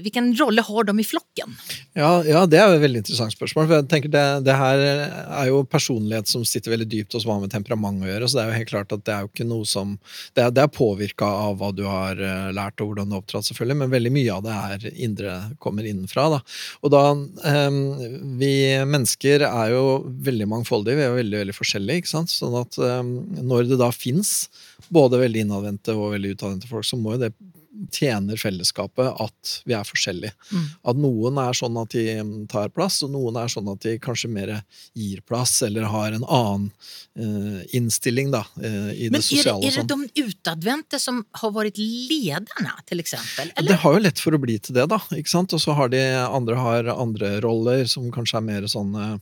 hvilken 0.02 0.32
rolle 0.40 0.64
har 0.66 0.88
de 0.88 0.96
i 1.00 1.06
flokken? 1.06 1.54
Ja, 1.94 2.10
ja, 2.26 2.42
det 2.50 2.58
er 2.60 2.72
jo 2.72 2.80
et 2.80 2.84
veldig 2.84 3.04
interessant 3.04 3.36
spørsmål. 3.36 3.68
For 3.70 3.78
jeg 3.78 3.88
tenker 3.92 4.14
det, 4.14 4.24
det 4.48 4.56
her 4.58 4.82
er 4.82 5.52
jo 5.52 5.62
personlighet 5.70 6.32
som 6.32 6.46
sitter 6.48 6.74
veldig 6.74 6.88
dypt, 6.90 7.14
hos 7.18 7.28
hva 7.28 7.38
med 7.42 7.54
temperament 7.54 8.02
å 8.02 8.10
gjøre. 8.10 8.30
Så 8.30 8.40
det 8.40 8.44
er 8.46 8.50
jo 8.50 8.58
helt 8.60 8.72
klart 8.74 8.96
at 8.98 9.06
det 9.06 9.14
er 9.14 9.26
jo 9.26 9.32
ikke 9.32 9.48
noe 9.48 9.70
som 9.70 9.94
Det 10.36 10.44
er, 10.44 10.52
det 10.56 10.64
er 10.66 10.74
påvirka 10.74 11.28
av 11.46 11.60
hva 11.60 11.70
du 11.76 11.84
har 11.86 12.18
eh, 12.18 12.50
lært, 12.56 12.82
og 12.82 12.92
hvordan 12.92 13.12
du 13.12 13.16
har 13.16 13.22
opptrådt, 13.22 13.50
selvfølgelig, 13.52 13.80
men 13.84 13.94
veldig 13.94 14.14
mye 14.18 14.40
av 14.40 14.46
det 14.46 14.58
er 14.58 14.88
indre, 15.06 15.38
kommer 15.62 15.86
innenfra. 15.86 16.28
Da. 16.34 16.42
Og 16.82 16.94
da 16.94 17.04
um, 17.14 17.80
Vi 18.42 18.54
mennesker 18.90 19.46
er 19.46 19.76
jo 19.76 19.86
veldig 20.26 20.50
mangfoldige, 20.50 20.98
vi 20.98 21.06
er 21.06 21.14
jo 21.14 21.22
veldig, 21.22 21.42
veldig 21.44 21.58
forskjellige. 21.60 22.04
ikke 22.04 22.14
sant? 22.16 22.34
Sånn 22.34 22.55
at 22.60 22.80
eh, 22.82 23.02
når 23.46 23.70
det 23.72 23.82
da 23.82 23.92
fins 23.96 24.48
både 24.94 25.22
veldig 25.22 25.46
innadvendte 25.46 25.96
og 25.96 26.14
veldig 26.16 26.36
utadvendte 26.36 26.72
folk, 26.72 26.88
så 26.88 27.00
må 27.00 27.16
jo 27.16 27.26
det 27.26 27.34
tjener 27.92 28.38
fellesskapet 28.40 29.22
at 29.22 29.52
vi 29.68 29.76
er 29.76 29.86
forskjellige. 29.88 30.34
At 30.88 31.00
noen 31.00 31.40
er 31.42 31.56
sånn 31.58 31.78
at 31.82 31.94
de 31.96 32.04
mm, 32.24 32.34
tar 32.52 32.72
plass, 32.74 33.02
og 33.06 33.12
noen 33.14 33.38
er 33.40 33.52
sånn 33.52 33.68
at 33.72 33.82
de 33.86 33.96
kanskje 34.02 34.30
mer 34.32 34.54
gir 34.94 35.22
plass, 35.28 35.58
eller 35.66 35.88
har 35.92 36.16
en 36.16 36.24
annen 36.24 36.70
uh, 37.20 37.62
innstilling 37.76 38.32
da, 38.34 38.46
uh, 38.62 38.92
i 38.94 39.10
Men 39.10 39.20
det 39.20 39.26
sosiale. 39.28 39.60
Men 39.60 39.68
er, 39.68 39.74
er 39.74 39.78
sånn. 39.80 39.92
det 39.92 40.22
de 40.22 40.30
utadvendte 40.30 41.02
som 41.02 41.22
har 41.42 41.56
vært 41.56 41.82
lederne, 41.82 42.76
til 42.88 43.04
eksempel? 43.04 43.52
Det 43.66 43.80
har 43.84 43.98
jo 43.98 44.04
lett 44.04 44.24
for 44.24 44.38
å 44.38 44.42
bli 44.42 44.58
til 44.60 44.78
det, 44.78 44.88
da. 44.92 45.02
ikke 45.18 45.32
sant? 45.32 45.56
Og 45.56 45.64
så 45.64 45.76
har 45.78 45.92
de 45.94 46.02
andre 46.26 46.60
har 46.60 46.92
andre 46.96 47.38
roller 47.44 47.86
som 47.90 48.08
kanskje 48.14 48.40
er 48.40 48.46
mer 48.46 48.68
sånn 48.72 48.96
eh, 49.00 49.16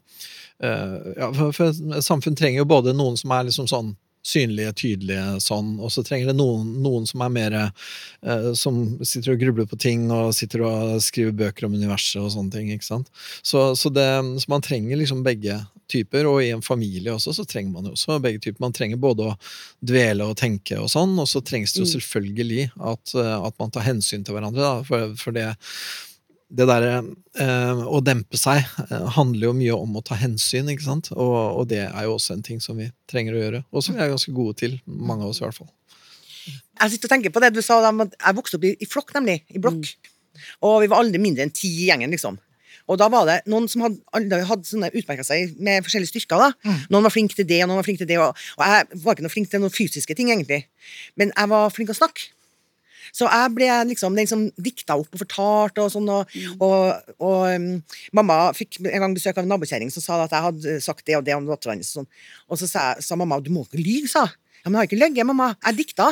ja, 0.61 1.31
for, 1.33 1.51
for 1.55 2.01
samfunn 2.05 2.37
trenger 2.39 2.61
jo 2.61 2.69
både 2.69 2.93
noen 2.95 3.17
som 3.19 3.33
er 3.35 3.47
liksom 3.49 3.69
sånn 3.71 3.93
synlige, 4.23 4.71
tydelige 4.79 5.39
sånn, 5.43 5.75
og 5.83 5.91
så 5.91 6.03
trenger 6.05 6.31
det 6.31 6.37
noen, 6.37 6.69
noen 6.83 7.05
som 7.07 7.21
er 7.25 7.31
mer 7.33 7.55
eh, 7.59 8.49
Som 8.57 8.79
sitter 9.03 9.33
og 9.33 9.41
grubler 9.41 9.67
på 9.67 9.79
ting 9.79 10.07
og 10.13 10.31
sitter 10.35 10.63
og 10.63 10.95
skriver 11.03 11.35
bøker 11.43 11.67
om 11.67 11.75
universet 11.75 12.21
og 12.21 12.31
sånne 12.31 12.53
ting. 12.53 12.71
ikke 12.71 12.87
sant? 12.87 13.11
Så, 13.43 13.73
så, 13.79 13.91
det, 13.93 14.07
så 14.39 14.51
man 14.51 14.63
trenger 14.63 14.99
liksom 14.99 15.25
begge 15.25 15.59
typer, 15.91 16.25
og 16.29 16.39
i 16.41 16.53
en 16.55 16.63
familie 16.63 17.13
også 17.13 17.35
så 17.35 17.45
trenger 17.45 17.75
man 17.75 17.89
jo 17.89 17.97
også 17.97 18.21
begge 18.23 18.39
typer. 18.45 18.63
Man 18.63 18.75
trenger 18.75 19.01
både 19.01 19.27
å 19.27 19.35
dvele 19.83 20.29
og 20.31 20.39
tenke 20.39 20.79
og 20.79 20.89
sånn, 20.93 21.17
og 21.19 21.27
så 21.29 21.43
trengs 21.43 21.75
det 21.75 21.83
jo 21.83 21.91
selvfølgelig 21.91 22.69
at, 22.79 23.15
eh, 23.19 23.35
at 23.35 23.59
man 23.59 23.75
tar 23.75 23.87
hensyn 23.89 24.23
til 24.23 24.37
hverandre, 24.37 24.63
da, 24.63 24.87
for, 24.87 25.13
for 25.19 25.35
det 25.35 25.51
det 26.53 26.67
derre 26.69 26.97
eh, 27.41 27.83
å 27.89 27.99
dempe 28.05 28.37
seg 28.37 28.61
eh, 28.61 29.07
handler 29.15 29.49
jo 29.49 29.53
mye 29.57 29.77
om 29.77 29.97
å 29.97 30.03
ta 30.05 30.17
hensyn, 30.19 30.69
ikke 30.69 30.85
sant? 30.85 31.09
Og, 31.15 31.33
og, 31.33 31.63
det 31.71 31.81
er 31.87 32.05
jo 32.05 32.15
også 32.17 32.37
en 32.37 32.45
ting 32.45 32.61
som 32.61 32.77
vi 32.77 32.91
trenger 33.09 33.37
å 33.37 33.41
gjøre, 33.41 33.63
og 33.73 33.85
som 33.85 33.97
vi 33.97 34.03
er 34.05 34.13
ganske 34.13 34.33
gode 34.35 34.59
til, 34.61 34.77
mange 34.85 35.25
av 35.25 35.33
oss 35.33 35.41
i 35.41 35.47
hvert 35.47 35.57
fall. 35.57 35.71
Jeg 36.45 36.93
sitter 36.93 37.09
og 37.09 37.13
tenker 37.15 37.33
på 37.33 37.41
det 37.41 37.53
du 37.55 37.61
sa, 37.65 37.79
jeg 37.81 38.37
vokste 38.37 38.59
opp 38.59 38.67
i, 38.69 38.73
i 38.77 38.89
flokk, 38.89 39.13
nemlig. 39.17 39.39
I 39.53 39.61
blokk. 39.63 39.93
Og 40.65 40.81
vi 40.83 40.89
var 40.91 41.01
aldri 41.01 41.21
mindre 41.21 41.45
enn 41.45 41.53
ti 41.55 41.69
i 41.83 41.87
gjengen, 41.89 42.13
liksom. 42.13 42.37
Og 42.91 42.99
da 42.99 43.07
var 43.11 43.27
det 43.29 43.37
noen 43.47 43.69
som 43.71 43.85
hadde, 43.85 44.41
hadde 44.43 44.67
sånne 44.67 44.89
utmerka 44.91 45.23
seg 45.23 45.55
med 45.63 45.85
forskjellige 45.85 46.11
styrker. 46.11 46.41
da. 46.41 46.77
Noen 46.91 47.07
var 47.07 47.13
flink 47.15 47.35
til 47.37 47.47
det, 47.47 47.61
og 47.63 47.71
noen 47.71 47.79
var 47.79 47.87
flink 47.87 48.01
til 48.01 48.09
det. 48.09 48.19
Og, 48.19 48.35
og 48.57 48.63
jeg 48.67 49.03
var 49.05 49.15
ikke 49.15 49.25
noe 49.25 49.33
flink 49.33 49.51
til 49.51 49.63
noen 49.63 49.73
fysiske 49.73 50.17
ting, 50.19 50.33
egentlig. 50.33 50.65
Men 51.19 51.31
jeg 51.31 51.51
var 51.53 51.71
flink 51.73 51.89
til 51.89 51.95
å 51.95 52.01
snakke. 52.01 52.33
Så 53.11 53.27
jeg 53.27 53.53
ble 53.55 53.69
liksom 53.89 54.15
den 54.17 54.29
som 54.29 54.45
dikta 54.55 54.97
opp 54.99 55.09
og 55.11 55.23
fortalte 55.23 55.83
og 55.83 55.91
sånn. 55.93 56.11
Og, 56.13 56.37
og, 56.59 57.11
og 57.19 57.41
um, 57.51 57.67
mamma 58.15 58.37
fikk 58.57 58.79
en 58.85 59.07
gang 59.07 59.17
besøk 59.17 59.37
av 59.37 59.43
en 59.43 59.53
nabokjerring 59.55 59.91
som 59.93 60.05
sa 60.05 60.21
at 60.23 60.35
jeg 60.35 60.47
hadde 60.47 60.77
sagt 60.85 61.05
det 61.09 61.17
og 61.19 61.25
det 61.27 61.35
om 61.37 61.49
dattera 61.49 61.75
hennes. 61.75 61.91
Og, 61.93 62.03
sånn. 62.03 62.09
og 62.47 62.61
så 62.61 62.69
sa, 62.69 62.87
sa, 63.03 63.19
mamma 63.19 63.41
du 63.43 63.51
må 63.53 63.65
ikke 63.67 63.81
lyve, 63.81 64.11
sa 64.11 64.27
ja, 64.63 64.71
men 64.71 64.77
jeg 64.77 64.79
har 64.79 64.87
ikke 64.87 64.99
løyet, 65.01 65.25
mamma. 65.27 65.49
Jeg 65.59 65.75
dikta. 65.75 66.05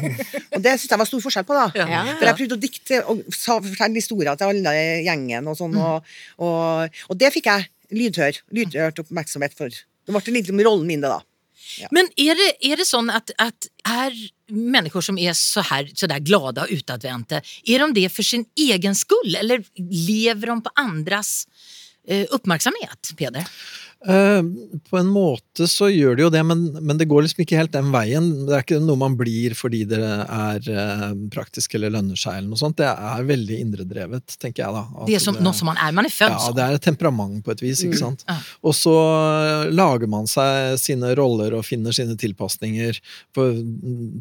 og 0.54 0.62
det 0.64 0.70
syntes 0.78 0.94
jeg 0.94 1.00
var 1.02 1.08
stor 1.10 1.20
forskjell 1.20 1.44
på, 1.44 1.56
da. 1.58 1.66
Ja. 1.76 1.98
For 2.14 2.30
jeg 2.30 2.36
prøvde 2.38 2.56
å 2.56 2.60
dikte 2.62 3.00
og 3.12 3.20
fortelle 3.36 4.00
historier 4.00 4.38
til 4.40 4.54
alle 4.54 4.72
gjengen 5.04 5.50
og 5.52 5.58
sånn, 5.58 5.76
og, 5.76 6.08
og, 6.40 7.02
og 7.12 7.18
det 7.20 7.28
fikk 7.34 7.50
jeg 7.50 7.68
lydhør, 7.92 8.40
lydhørt 8.56 9.02
oppmerksomhet 9.04 9.52
for. 9.58 9.68
Det 9.68 10.16
ble 10.16 10.34
litt 10.38 10.48
om 10.48 10.64
rollen 10.64 10.88
min, 10.88 11.04
det, 11.04 11.12
da. 11.12 11.20
Men 11.92 12.08
er 12.16 12.40
det, 12.40 12.48
er 12.64 12.80
det 12.80 12.88
sånn 12.88 13.12
at, 13.12 13.34
at 13.36 13.68
er 13.84 14.16
människor 14.50 15.00
som 15.00 15.18
er 15.18 15.32
så 15.32 15.60
här 15.60 15.90
så 15.94 16.06
där 16.06 16.18
glada 16.18 16.62
og 16.62 16.70
utadvendte, 16.70 17.42
er 17.64 17.78
de 17.78 17.94
det 17.94 18.08
for 18.12 18.22
sin 18.22 18.44
egen 18.58 18.94
skull 18.94 19.36
eller 19.36 19.64
lever 20.06 20.46
de 20.46 20.62
på 20.62 20.70
andras 20.74 21.46
eh, 22.08 22.26
uppmärksamhet, 22.30 23.12
Peder? 23.16 23.46
Eh, 24.00 24.42
på 24.88 24.96
en 24.96 25.08
måte 25.12 25.66
så 25.68 25.90
gjør 25.92 26.14
det 26.16 26.22
jo 26.24 26.30
det, 26.32 26.40
men, 26.48 26.62
men, 26.80 26.96
det 26.96 27.04
går 27.10 27.26
liksom 27.26 27.42
ikke 27.44 27.58
helt 27.58 27.74
den 27.74 27.90
veien. 27.92 28.30
Det 28.48 28.54
er 28.56 28.62
ikke 28.64 28.78
noe 28.80 28.96
man 29.00 29.16
blir 29.18 29.52
fordi 29.58 29.82
det 29.90 30.00
er 30.00 30.68
uh, 30.72 31.10
praktisk 31.34 31.74
eller 31.76 31.92
lønner 31.92 32.16
seg. 32.16 32.38
eller 32.38 32.48
noe 32.48 32.60
sånt. 32.60 32.78
Det 32.80 32.88
er 32.88 33.26
veldig 33.28 33.58
indredrevet, 33.60 34.36
tenker 34.40 34.64
jeg 34.64 34.76
da. 34.78 35.04
det 35.08 35.18
er 35.18 35.24
som, 35.24 35.36
det, 35.36 35.52
som 35.58 35.68
man 35.68 35.80
er? 35.80 35.92
Man 35.96 36.08
er 36.08 36.14
født 36.14 36.32
Ja, 36.32 36.54
det 36.56 36.64
er 36.64 36.78
et 36.78 36.86
temperament 36.86 37.44
på 37.44 37.52
et 37.52 37.64
vis. 37.64 37.84
ikke 37.84 37.98
Mm. 38.00 38.00
sant? 38.00 38.24
Mm. 38.24 38.46
Og 38.70 38.74
så 38.78 38.96
lager 39.74 40.08
man 40.08 40.30
seg 40.30 40.78
sine 40.80 41.12
roller 41.18 41.58
og 41.58 41.66
finner 41.68 41.92
sine 41.92 42.16
tilpasninger. 42.16 43.00
For 43.36 43.60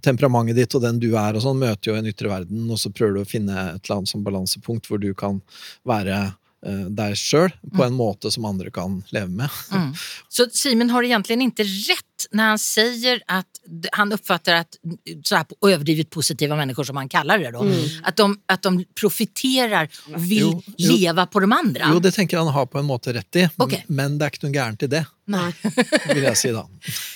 temperamentet 0.04 0.60
ditt 0.60 0.76
og 0.76 0.84
den 0.84 1.00
du 1.00 1.14
er 1.14 1.38
og 1.38 1.46
sånn, 1.46 1.62
møter 1.62 1.94
jo 1.94 1.98
en 2.00 2.10
ytre 2.10 2.32
verden, 2.32 2.68
og 2.68 2.82
så 2.82 2.92
prøver 2.92 3.20
du 3.20 3.24
å 3.24 3.30
finne 3.30 3.56
et 3.76 3.86
eller 3.86 4.02
annet 4.02 4.12
som 4.12 4.26
balansepunkt 4.28 4.90
hvor 4.90 5.00
du 5.00 5.14
kan 5.18 5.40
være 5.88 6.20
eh, 6.20 6.36
deg 6.62 7.16
sjøl 7.16 7.54
på 7.72 7.86
en 7.86 7.96
måte 7.96 8.32
som 8.34 8.48
andre 8.50 8.72
kan 8.74 8.98
leve 9.16 9.32
med. 9.32 9.60
Mm. 9.72 9.94
Så 10.28 10.50
Simen 10.52 10.92
har 10.92 11.06
egentlig 11.08 11.40
ikke 11.48 11.68
rätt 11.68 12.09
när 12.32 12.50
han 12.50 12.60
säger 12.60 13.24
att 13.28 13.46
han 13.92 14.14
uppfattar 14.14 14.54
att 14.56 14.76
så 15.24 15.36
här 15.36 15.46
överdrivet 15.68 16.10
positiva 16.10 16.56
människor 16.56 16.84
som 16.84 16.98
han 16.98 17.10
kallar 17.10 17.40
det 17.40 17.52
då, 17.52 17.66
att, 18.04 18.16
de, 18.16 18.40
att 18.46 18.62
de 18.62 18.86
profiterar 19.00 19.90
och 20.14 20.32
vill 20.32 20.40
Jo, 20.40 20.64
jo. 20.78 20.92
leva 20.92 21.26
på 21.26 21.40
de 21.40 21.52
andra. 21.52 21.90
Jo, 21.94 22.00
det 22.00 22.12
tenker 22.12 22.38
jeg 22.38 22.44
han 22.44 22.54
ha 22.54 22.66
på 22.66 22.80
en 22.80 22.86
måte 22.86 23.14
rett 23.14 23.36
i, 23.36 23.50
okay. 23.58 23.82
men 23.88 24.18
det 24.18 24.26
er 24.26 24.36
ikke 24.36 24.48
noe 24.48 24.56
gærent 24.56 24.84
i 24.84 24.88
det, 24.88 25.06
Nej. 25.30 25.54
vil 26.16 26.24
jeg 26.24 26.38
si 26.40 26.52
da. 26.54 26.64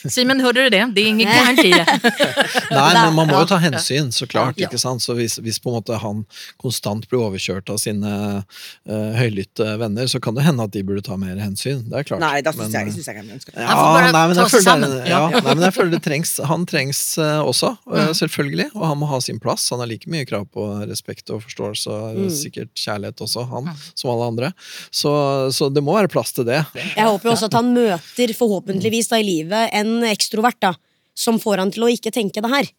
Simen, 0.09 0.41
hörde 0.43 0.63
du 0.63 0.69
det? 0.69 0.91
Det 0.95 1.01
är 1.01 1.07
ingen 1.07 1.29
garanti. 1.29 1.69
Nei, 2.71 2.93
men 2.93 3.15
man 3.15 3.27
må 3.27 3.39
jo 3.39 3.47
ta 3.49 3.57
hensyn, 3.57 4.11
så 4.13 4.27
klart. 4.29 4.59
Ikke 4.61 4.77
sant? 4.77 5.01
Så 5.01 5.15
hvis, 5.17 5.39
hvis 5.41 5.57
på 5.63 5.71
en 5.71 5.79
måte 5.79 5.97
han 5.97 6.21
konstant 6.61 7.07
blir 7.09 7.23
overkjørt 7.25 7.71
av 7.73 7.79
sine 7.81 8.11
uh, 8.43 9.13
høylytte 9.17 9.65
venner, 9.81 10.05
så 10.11 10.21
kan 10.21 10.37
det 10.37 10.45
hende 10.45 10.67
at 10.67 10.75
de 10.75 10.83
burde 10.85 11.01
ta 11.05 11.17
mer 11.17 11.41
hensyn. 11.41 11.81
Det 11.89 12.03
er 12.03 12.09
klart. 12.11 12.21
Nei, 12.21 12.43
da 12.45 12.53
syns 12.53 12.77
jeg, 12.77 12.93
jeg 12.93 13.17
jeg 13.17 13.25
ønsker 13.39 13.57
det. 13.57 13.65
Ja, 13.65 13.79
nei, 14.13 14.23
men 14.29 14.37
ta 14.37 14.45
jeg 14.45 14.53
føler, 14.59 14.92
Ja. 15.07 15.19
ja, 15.31 15.39
nei, 15.41 15.53
men 15.55 15.63
jeg 15.65 15.73
føler 15.75 15.91
det 15.95 16.01
trengs, 16.05 16.31
han 16.49 16.65
trengs 16.69 16.99
eh, 17.21 17.39
også, 17.43 17.71
eh, 17.91 18.07
Mm. 18.07 18.13
selvfølgelig. 18.19 18.67
Og 18.75 18.85
han 18.87 18.97
må 19.01 19.07
ha 19.09 19.19
sin 19.23 19.39
plass. 19.43 19.69
Han 19.73 19.79
har 19.83 19.87
like 19.89 20.09
mye 20.11 20.25
krav 20.29 20.45
på 20.53 20.65
respekt 20.89 21.29
og 21.33 21.43
forståelse, 21.45 21.87
og 21.91 22.17
Mm. 22.23 22.29
sikkert 22.29 22.71
kjærlighet 22.75 23.21
også, 23.25 23.45
han, 23.49 23.69
som 23.95 24.11
alle 24.13 24.27
andre. 24.31 24.51
Så, 24.91 25.13
så 25.53 25.69
det 25.73 25.83
må 25.83 25.95
være 25.97 26.11
plass 26.13 26.31
til 26.33 26.45
det. 26.45 26.61
Jeg 26.75 27.05
håper 27.05 27.29
jo 27.29 27.35
også 27.35 27.49
at 27.51 27.53
han 27.59 27.73
møter 27.73 28.33
forhåpentligvis 28.37 29.09
da 29.09 29.17
i 29.21 29.23
livet 29.27 29.69
en 29.73 30.01
ekstrovert 30.03 30.59
da, 30.61 30.73
som 31.15 31.39
får 31.39 31.57
han 31.63 31.71
til 31.71 31.83
å 31.87 31.91
ikke 31.93 32.11
tenke 32.13 32.41
det 32.41 32.49
her. 32.51 32.69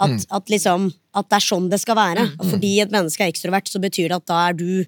At, 0.00 0.26
at, 0.30 0.48
liksom, 0.50 0.88
at 1.14 1.28
det 1.30 1.36
er 1.38 1.44
sånn 1.46 1.68
det 1.70 1.78
skal 1.80 1.94
være. 1.96 2.24
Og 2.40 2.48
Fordi 2.50 2.80
et 2.82 2.90
menneske 2.90 3.22
er 3.22 3.30
ekstrovert, 3.30 3.68
så 3.70 3.78
betyr 3.80 4.08
det 4.10 4.16
at 4.22 4.26
da 4.26 4.48
er 4.48 4.52
du 4.58 4.84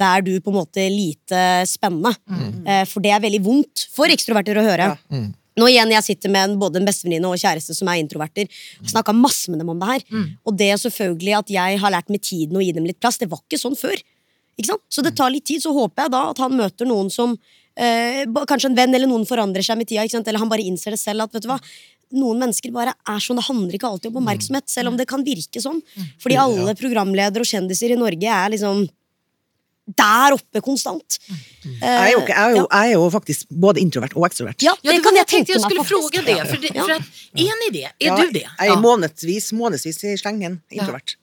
da 0.00 0.16
er 0.16 0.22
du 0.24 0.32
på 0.40 0.50
en 0.50 0.56
måte 0.56 0.82
lite 0.90 1.62
spennende. 1.68 2.14
Mm. 2.26 2.86
For 2.88 2.98
det 3.04 3.12
er 3.12 3.20
veldig 3.22 3.42
vondt 3.44 3.84
for 3.92 4.10
ekstroverter 4.10 4.56
å 4.58 4.64
høre. 4.64 4.86
Nå 5.56 5.68
igjen, 5.68 5.90
Jeg 5.92 6.02
sitter 6.06 6.30
med 6.32 6.50
en, 6.50 6.58
både 6.58 6.80
en 6.80 6.86
bestevenninne 6.88 7.28
og 7.28 7.36
kjæreste 7.36 7.74
som 7.76 7.88
er 7.92 8.00
introverter. 8.00 8.48
Snakka 8.88 9.12
masse 9.12 9.50
med 9.52 9.58
dem 9.60 9.68
om 9.68 9.78
det 9.78 9.88
her. 9.90 10.02
Og 10.46 10.56
det 10.56 10.70
er 10.72 10.76
selvfølgelig 10.80 11.38
at 11.38 11.48
jeg 11.50 11.78
har 11.82 11.90
lært 11.92 12.08
med 12.08 12.22
tiden 12.22 12.56
å 12.56 12.62
gi 12.64 12.72
dem 12.72 12.84
litt 12.88 13.00
plass. 13.00 13.18
Det 13.18 13.28
var 13.28 13.42
ikke 13.44 13.60
sånn 13.60 13.76
før. 13.76 13.96
Ikke 14.56 14.70
sant? 14.72 14.82
Så 14.88 15.02
det 15.04 15.14
tar 15.16 15.30
litt 15.30 15.44
tid, 15.48 15.62
så 15.64 15.72
håper 15.72 16.04
jeg 16.06 16.12
da 16.12 16.30
at 16.30 16.38
han 16.38 16.56
møter 16.56 16.88
noen 16.88 17.10
som 17.12 17.36
eh, 17.76 18.24
Kanskje 18.48 18.70
en 18.70 18.76
venn 18.76 18.94
eller 18.94 19.08
noen 19.08 19.24
forandrer 19.28 19.64
seg 19.64 19.78
med 19.80 19.88
tida, 19.88 20.04
ikke 20.04 20.18
sant? 20.18 20.28
eller 20.28 20.42
han 20.42 20.48
bare 20.52 20.64
innser 20.64 20.92
det 20.96 21.00
selv. 21.00 21.22
at 21.24 21.32
vet 21.34 21.42
du 21.44 21.48
hva 21.48 21.60
noen 22.12 22.42
mennesker 22.42 22.72
bare 22.72 22.92
er 23.08 23.20
sånn, 23.24 23.38
Det 23.40 23.46
handler 23.48 23.76
ikke 23.78 23.88
alltid 23.88 24.10
om 24.12 24.18
oppmerksomhet, 24.20 24.68
selv 24.68 24.88
om 24.92 24.96
det 24.96 25.08
kan 25.08 25.24
virke 25.24 25.60
sånn. 25.64 25.80
Fordi 26.20 26.36
alle 26.36 26.74
programledere 26.76 27.40
og 27.40 27.48
kjendiser 27.48 27.92
i 27.94 27.96
Norge 27.96 28.28
er 28.28 28.52
liksom 28.52 28.84
der 29.86 30.32
oppe 30.36 30.60
konstant. 30.62 31.18
Jeg 31.64 31.82
er, 31.82 32.10
jo, 32.12 32.20
jeg, 32.28 32.36
er 32.38 32.50
jo, 32.56 32.66
jeg 32.70 32.88
er 32.88 32.92
jo 32.94 33.08
faktisk 33.10 33.46
både 33.50 33.80
introvert 33.82 34.14
og 34.16 34.26
ekstrovert. 34.28 34.62
Ja, 34.62 34.74
Ja, 34.84 34.92
det 34.92 34.98
det 34.98 35.04
kan 35.04 35.16
jeg 35.18 35.26
tenke 35.26 35.38
meg, 35.38 35.46
tenke 35.46 35.52
jeg 35.52 35.60
skulle 35.64 35.84
faktisk. 35.84 35.92
fråga 35.92 36.22
det. 36.28 36.36
for, 36.50 36.56
det, 36.62 36.70
for 36.76 36.92
at, 36.94 37.02
en 37.34 37.66
idé. 37.70 37.82
Er 37.88 37.92
det? 37.98 38.06
Är 38.06 38.06
Ja, 38.06 38.16
du 38.16 38.30
det? 38.32 38.46
Jeg 38.60 38.68
er 38.68 38.80
månedsvis, 38.80 39.52
månedsvis 39.52 40.04
i 40.04 40.16
slengen 40.16 40.60
introvert. 40.70 41.16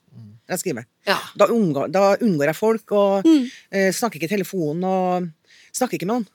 Jeg 0.50 0.58
skriver. 0.58 0.84
Ja. 1.06 1.16
Da, 1.38 1.46
unngår, 1.46 1.88
da 1.94 2.16
unngår 2.20 2.46
jeg 2.50 2.56
folk 2.56 2.92
og 2.92 3.24
Mm. 3.24 3.44
uh, 3.46 3.90
snakker 3.94 4.18
ikke 4.20 4.26
i 4.26 4.36
telefonen 4.36 4.84
og 4.84 5.28
snakker 5.76 5.98
ikke 5.98 6.08
med 6.08 6.20
noen. 6.20 6.26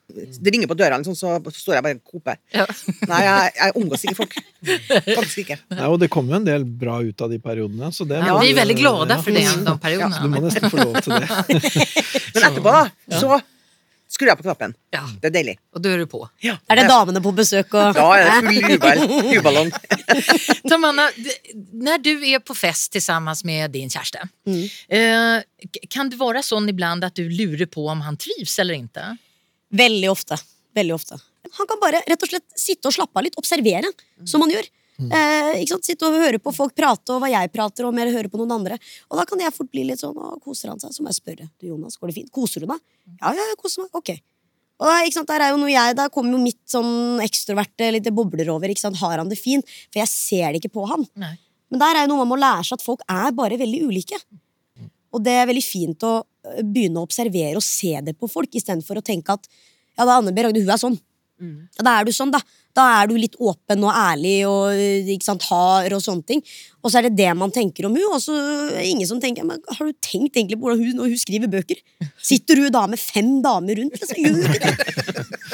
Det 0.42 0.54
ringer 0.54 0.70
på 0.72 0.78
døra, 0.80 1.00
sånn, 1.06 1.18
så 1.18 1.38
står 1.54 1.78
jeg 1.78 1.86
bare 1.86 1.98
og 2.00 2.14
koper. 2.14 2.40
Ja. 2.56 2.68
Nei, 3.10 3.22
jeg, 3.26 3.56
jeg 3.60 3.76
omgås 3.82 4.06
ikke 4.06 4.18
folk. 4.22 4.38
Faktisk 5.12 5.44
ikke. 5.46 5.60
Nei, 5.78 5.90
og 5.90 6.00
det 6.04 6.12
kommer 6.14 6.36
jo 6.36 6.42
en 6.42 6.48
del 6.48 6.68
bra 6.68 7.00
ut 7.04 7.26
av 7.26 7.34
de 7.34 7.42
periodene. 7.42 7.92
Så 7.96 8.08
det 8.10 8.22
Ja, 8.22 8.38
vi 8.42 8.54
er 8.54 8.62
veldig 8.62 8.78
glade 8.80 9.20
for 9.24 9.36
det, 9.36 9.48
Ja. 9.48 9.58
de 9.58 9.96
Ja, 9.96 10.14
du 10.22 10.30
må 10.32 10.46
nesten 10.46 10.72
få 10.72 10.84
lov 10.84 11.02
til 11.02 11.18
det. 11.18 11.28
Men 12.36 12.48
etterpå, 12.50 12.72
da, 12.72 13.20
så 13.20 13.42
skrur 14.16 14.30
jeg 14.32 14.40
på 14.40 14.46
knappen. 14.46 14.74
Ja. 14.94 15.04
Det 15.22 15.30
er 15.30 15.34
deilig. 15.36 15.56
Og 15.76 15.82
då 15.84 15.92
er 15.92 16.04
du 16.04 16.08
på. 16.10 16.22
Ja. 16.44 16.56
Er 16.70 16.80
det 16.80 16.88
damene 16.90 17.22
på 17.24 17.34
besøk 17.36 17.74
og 17.76 17.98
Ja, 17.98 18.06
det 18.16 18.32
er 18.32 18.48
full 18.48 18.72
jubel. 18.72 19.04
Jubelballong. 19.34 19.72
Tamanna, 20.70 21.10
når 21.16 21.84
när 21.84 21.98
du 21.98 22.26
er 22.32 22.40
på 22.40 22.56
fest 22.56 23.02
sammen 23.02 23.36
med 23.44 23.72
din 23.72 23.90
kjæreste, 23.90 24.22
mm. 24.48 25.44
kan 25.90 26.10
det 26.10 26.20
være 26.20 26.44
sånn 26.44 26.70
iblant 26.70 27.04
at 27.04 27.16
du 27.16 27.28
lurer 27.30 27.66
på 27.66 27.88
om 27.90 28.02
han 28.02 28.18
trivs 28.18 28.60
eller 28.60 28.74
inte? 28.74 29.18
Veldig 29.74 30.10
ofte. 30.12 30.38
Veldig 30.76 30.96
ofte. 30.96 31.20
Han 31.58 31.68
kan 31.70 31.80
bare 31.82 32.02
rett 32.06 32.26
og 32.26 32.32
slett 32.32 32.58
sitte 32.60 32.90
og 32.90 32.96
slappe 32.96 33.20
av 33.20 33.26
litt, 33.26 33.38
observere, 33.40 33.92
som 34.28 34.44
han 34.44 34.52
gjør. 34.52 34.68
Eh, 34.96 35.50
ikke 35.62 35.74
sant? 35.74 35.88
Sitte 35.88 36.08
og 36.08 36.16
høre 36.20 36.40
på 36.40 36.54
folk 36.56 36.76
prate, 36.76 37.16
og 37.16 37.24
hva 37.24 37.30
jeg 37.32 37.52
prater 37.52 37.88
om, 37.88 37.98
eller 38.00 38.16
høre 38.16 38.32
på 38.32 38.40
noen 38.40 38.54
andre. 38.58 38.78
Og 39.12 39.20
da 39.20 39.26
kan 39.28 39.42
jeg 39.44 39.56
fort 39.56 39.72
bli 39.72 39.84
litt 39.90 40.02
sånn 40.02 40.16
og 40.16 40.40
koser 40.44 40.72
han 40.72 40.80
seg? 40.82 40.94
Så 40.96 41.04
må 41.04 41.12
jeg 41.12 41.20
spørre. 41.20 41.50
Du, 41.60 41.68
Jonas, 41.72 41.98
går 42.00 42.12
det 42.12 42.18
fint? 42.22 42.32
Koser 42.36 42.64
du 42.64 42.70
deg? 42.72 42.80
Ja, 43.18 43.34
ja, 43.36 43.50
jeg 43.52 43.60
koser 43.62 43.86
meg. 43.86 43.92
Ok. 43.98 44.14
Og 44.76 44.88
da, 44.90 44.96
ikke 45.08 45.18
sant, 45.20 45.32
der 45.32 45.44
er 45.46 45.54
jo 45.54 45.60
noe 45.60 45.72
jeg, 45.72 45.96
da 45.96 46.08
kommer 46.12 46.36
jo 46.36 46.44
mitt 46.44 46.62
sånn 46.68 47.22
ekstroverte 47.24 47.92
lite 47.96 48.12
bobler 48.16 48.50
over. 48.52 48.72
Ikke 48.72 48.84
sant? 48.84 49.00
Har 49.00 49.20
han 49.22 49.32
det 49.32 49.40
fint? 49.40 49.68
For 49.92 50.02
jeg 50.02 50.12
ser 50.12 50.48
det 50.52 50.64
ikke 50.64 50.76
på 50.80 50.88
han. 50.92 51.06
Nei. 51.20 51.36
Men 51.72 51.82
der 51.82 52.00
er 52.00 52.06
jo 52.06 52.14
noe 52.14 52.24
man 52.24 52.34
må 52.34 52.40
lære 52.40 52.68
seg 52.68 52.80
at 52.80 52.86
folk 52.86 53.04
er 53.12 53.32
bare 53.36 53.60
veldig 53.60 53.84
ulike. 53.88 54.20
Og 55.16 55.24
det 55.24 55.36
er 55.40 55.48
veldig 55.48 55.64
fint 55.64 56.04
å 56.08 56.18
begynne 56.62 57.02
å 57.02 57.08
observere 57.08 57.58
og 57.60 57.66
se 57.66 57.96
det 58.06 58.16
på 58.20 58.30
folk, 58.32 58.52
istedenfor 58.56 59.02
å 59.02 59.06
tenke 59.06 59.36
at 59.36 59.50
ja, 59.96 60.04
da 60.04 60.20
Anne 60.20 60.34
B. 60.36 60.44
Ragde, 60.44 60.62
hun 60.64 60.72
er 60.74 60.82
sånn. 60.82 60.98
Da 61.84 61.98
er 62.00 62.08
du 62.08 62.14
sånn, 62.16 62.32
da. 62.32 62.40
Da 62.76 62.84
er 63.02 63.08
du 63.08 63.16
litt 63.20 63.36
åpen 63.40 63.84
og 63.88 63.92
ærlig 63.96 64.38
og 64.48 64.76
ikke 65.12 65.28
sant, 65.28 65.44
hard 65.48 65.94
og 65.96 66.02
sånne 66.04 66.28
ting. 66.28 66.42
Og 66.84 66.92
så 66.92 67.00
er 67.00 67.08
det 67.08 67.16
det 67.20 67.30
man 67.40 67.52
tenker 67.56 67.88
om 67.88 67.96
hun, 67.96 68.08
og 68.16 68.20
så 68.24 68.36
er 68.36 68.82
det 68.82 68.88
ingen 68.90 69.08
som 69.08 69.22
tenker 69.24 69.48
men 69.48 69.62
Har 69.64 69.88
du 69.88 69.94
tenkt 70.04 70.36
egentlig 70.36 70.60
på 70.60 70.68
hvordan 70.68 70.84
hun 70.84 71.00
når 71.00 71.14
hun 71.14 71.22
skriver 71.22 71.52
bøker? 71.52 71.80
Sitter 72.20 72.60
hun 72.64 72.74
da 72.76 72.86
med 72.92 73.00
fem 73.00 73.38
damer 73.44 73.80
rundt? 73.80 73.96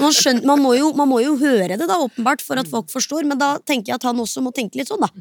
Man, 0.01 0.15
skjønner, 0.17 0.45
man, 0.49 0.61
må 0.63 0.73
jo, 0.77 0.89
man 0.97 1.09
må 1.11 1.19
jo 1.21 1.35
høre 1.37 1.75
det, 1.75 1.85
da, 1.85 1.99
åpenbart, 2.01 2.41
for 2.41 2.57
at 2.57 2.69
folk 2.69 2.89
forstår, 2.89 3.27
men 3.29 3.37
da 3.41 3.55
tenker 3.61 3.91
jeg 3.93 4.01
at 4.01 4.09
han 4.09 4.21
også 4.21 4.41
må 4.41 4.53
tenke 4.55 4.81
litt 4.81 4.89
sånn, 4.89 5.03
da. 5.05 5.11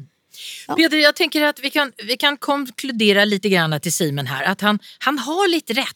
Peder, 0.77 0.97
jag 0.97 1.15
tänker 1.15 1.43
att 1.43 1.59
vi 1.59 1.69
kan, 1.69 1.91
vi 2.07 2.17
kan 2.17 2.37
konkludera 2.37 3.25
lite 3.25 3.49
grann 3.49 3.79
till 3.79 3.93
Simon 3.93 4.25
här 4.25 4.43
att 4.43 4.61
han, 4.61 4.79
han 4.99 5.19
har 5.19 5.47
lite 5.47 5.73
rätt 5.73 5.87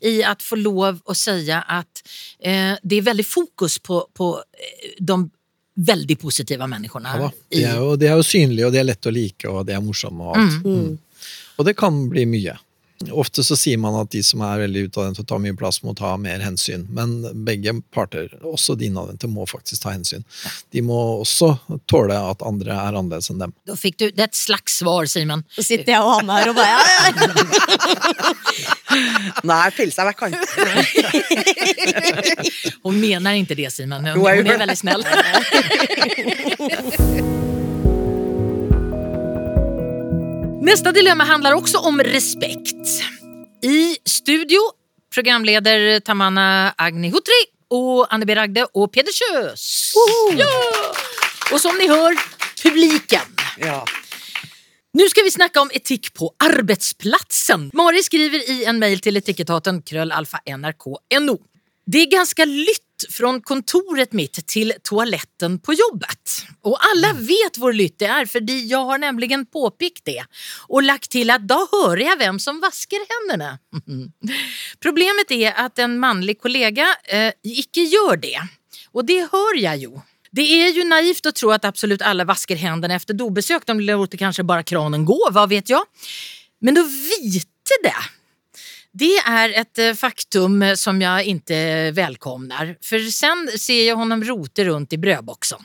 i 0.00 0.24
att 0.24 0.42
få 0.42 0.56
lov 0.56 1.00
att 1.04 1.16
säga 1.16 1.62
att 1.62 2.08
eh, 2.38 2.72
det 2.82 2.96
är 2.96 3.02
väldigt 3.02 3.26
fokus 3.26 3.78
på, 3.78 4.08
på 4.14 4.42
eh, 4.52 4.90
de 4.98 5.30
väldigt 5.74 6.20
positiva 6.20 6.66
människorna. 6.66 7.08
Ja, 7.18 7.30
De 7.48 7.64
er, 7.64 7.76
jo, 7.76 7.96
de 7.96 8.06
er 8.06 8.16
jo 8.16 8.22
synlige, 8.22 8.66
og 8.66 8.72
de 8.72 8.78
er 8.78 8.86
lette 8.86 9.10
å 9.10 9.14
like, 9.14 9.48
og 9.50 9.66
de 9.66 9.74
er 9.74 9.82
morsomme. 9.82 10.22
Og 10.22 10.38
alt. 10.38 10.64
Mm. 10.64 10.98
Og 11.58 11.66
det 11.66 11.74
kan 11.78 11.98
bli 12.10 12.26
mye. 12.26 12.54
Ofte 13.12 13.44
så 13.44 13.56
sier 13.58 13.78
man 13.80 13.94
at 13.98 14.10
de 14.14 14.22
som 14.24 14.40
er 14.46 14.62
veldig 14.64 14.86
utadvendte 14.88 15.22
og 15.24 15.28
tar 15.28 15.40
mye 15.42 15.56
plass, 15.58 15.82
må 15.84 15.94
ta 15.98 16.16
mer 16.20 16.40
hensyn. 16.44 16.86
Men 16.94 17.08
begge 17.46 17.74
parter, 17.94 18.28
også 18.46 18.76
de 18.78 18.86
innadvendte, 18.88 19.28
må 19.30 19.46
faktisk 19.50 19.82
ta 19.84 19.90
hensyn. 19.94 20.24
De 20.74 20.80
må 20.84 20.98
også 21.20 21.54
tåle 21.90 22.16
at 22.16 22.42
andre 22.46 22.72
er 22.74 22.94
annerledes 22.94 23.30
enn 23.32 23.42
dem. 23.42 23.52
Da 23.68 23.74
fikk 23.78 23.96
du, 24.00 24.06
det 24.10 24.22
er 24.22 24.30
et 24.30 24.38
slags 24.38 24.78
svar 24.80 25.06
Simon. 25.10 25.44
Så 25.54 25.62
sitter 25.66 25.92
jeg 25.96 26.02
og 26.02 26.10
han 26.18 26.28
her 26.34 26.48
og 26.52 26.56
bare 26.58 26.70
ja, 26.74 26.80
ja. 26.84 27.12
Nei, 29.44 29.70
pille 29.74 29.92
er 29.98 30.06
vekk, 30.12 30.20
Hun 32.84 32.94
mener 33.00 33.34
ikke 33.40 33.58
det 33.58 33.70
Simon, 33.74 34.06
Hun 34.14 34.26
er 34.28 34.34
veldig 34.44 34.76
hon 34.84 35.02
Nästa 40.64 40.92
dilemma 40.92 41.24
handlar 41.24 41.52
också 41.52 41.78
om 41.78 42.00
respekt. 42.00 42.86
I 43.62 43.96
studio 44.04 44.58
programleder 45.14 46.00
Tamanna 46.00 46.74
Agnihotri 46.76 47.44
och 47.70 48.14
Anne 48.14 48.26
B. 48.26 48.34
Ragde 48.34 48.64
och 48.64 48.92
Peder 48.92 49.12
Kjös. 49.12 49.92
Ja! 50.36 50.46
Och 51.52 51.60
som 51.60 51.76
ni 51.78 51.88
hör, 51.88 52.14
publiken. 52.62 53.20
Ja. 53.58 53.84
Nu 54.92 55.08
ska 55.08 55.22
vi 55.22 55.30
snacka 55.30 55.60
om 55.60 55.70
etik 55.72 56.14
på 56.14 56.32
arbetsplatsen. 56.44 57.70
Mari 57.74 58.02
skriver 58.02 58.50
i 58.50 58.64
en 58.64 58.78
mejl 58.78 59.00
till 59.00 59.16
etikettaten 59.16 59.82
kröllalfa 59.82 60.40
nrk. 60.58 60.82
Det 61.86 61.98
är 61.98 62.06
ganska 62.06 62.44
lytt 62.44 62.93
från 63.10 63.40
kontoret 63.40 64.12
mitt 64.12 64.46
till 64.46 64.72
toaletten 64.82 65.58
på 65.58 65.74
jobbet. 65.74 66.46
Och 66.62 66.78
alla 66.92 67.12
vet 67.12 67.58
hvor 67.58 67.72
lytt 67.72 67.98
det 67.98 68.08
er 68.10 68.26
fordi 68.26 68.58
jeg 68.70 68.78
har 68.78 68.98
nämligen 68.98 69.46
påpikt 69.46 70.04
det 70.04 70.24
og 70.68 70.82
lagt 70.84 71.10
til 71.12 71.30
at 71.30 71.46
da 71.48 71.60
hører 71.72 72.04
jeg 72.06 72.20
hvem 72.22 72.40
som 72.42 72.60
vasker 72.62 73.04
hendene. 73.10 73.58
Problemet 74.84 75.32
er 75.34 75.54
at 75.66 75.78
en 75.78 75.98
manlig 76.00 76.38
kollega 76.40 76.88
eh, 77.04 77.32
ikke 77.42 77.86
gjør 77.90 78.20
det. 78.22 78.38
Og 78.94 79.06
det 79.06 79.22
hører 79.32 79.60
jeg 79.60 79.86
jo. 79.88 80.02
Det 80.34 80.44
er 80.50 80.72
jo 80.74 80.86
naivt 80.88 81.26
å 81.30 81.32
tro 81.34 81.52
at 81.54 81.66
absolut 81.68 82.02
alle 82.02 82.26
vasker 82.26 82.58
hendene 82.58 82.96
efter 82.98 83.14
dobesøk. 83.14 83.66
De 83.66 83.76
låter 83.86 84.18
kanskje 84.18 84.46
bare 84.46 84.66
kranen 84.66 85.06
gå, 85.06 85.18
hva 85.30 85.46
vet 85.50 85.70
jeg. 85.70 85.82
Men 86.64 86.80
å 86.80 86.84
vite 86.88 87.78
det, 87.84 87.98
det 88.94 89.16
är 89.18 89.60
ett 89.60 89.78
eh, 89.78 89.92
faktum 89.92 90.62
eh, 90.62 90.74
som 90.74 91.02
jag 91.02 91.24
inte 91.24 91.90
välkomnar. 91.90 92.76
För 92.80 92.98
sen 92.98 93.50
ser 93.58 93.88
jag 93.88 93.96
honom 93.96 94.24
rota 94.24 94.64
runt 94.64 94.92
i 94.92 94.98
brödboxen. 94.98 95.58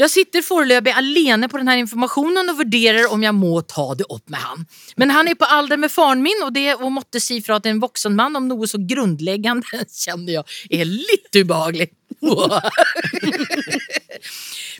Jeg 0.00 0.08
sitter 0.08 0.40
foreløpig 0.40 0.94
alene 0.96 1.48
på 1.50 1.58
denne 1.60 1.74
informasjonen 1.82 2.48
og 2.48 2.60
vurderer 2.62 3.10
om 3.12 3.20
jeg 3.20 3.36
må 3.36 3.60
ta 3.68 3.90
det 3.98 4.06
opp 4.08 4.30
med 4.32 4.40
han. 4.40 4.62
Men 4.96 5.12
han 5.12 5.28
er 5.28 5.36
på 5.36 5.44
alder 5.50 5.76
med 5.82 5.92
faren 5.92 6.22
min 6.24 6.40
og 6.46 6.54
det 6.56 6.78
å 6.78 6.88
måtte 6.94 7.20
si 7.20 7.40
fra 7.44 7.58
til 7.60 7.74
en 7.74 7.82
voksen 7.82 8.16
mann 8.16 8.38
om 8.38 8.48
noe 8.48 8.68
så 8.70 8.80
grunnleggende 8.80 9.84
kjenner 10.04 10.38
jeg 10.38 10.44
er 10.80 10.88
litt 10.88 11.36
ubehagelig. 11.36 11.90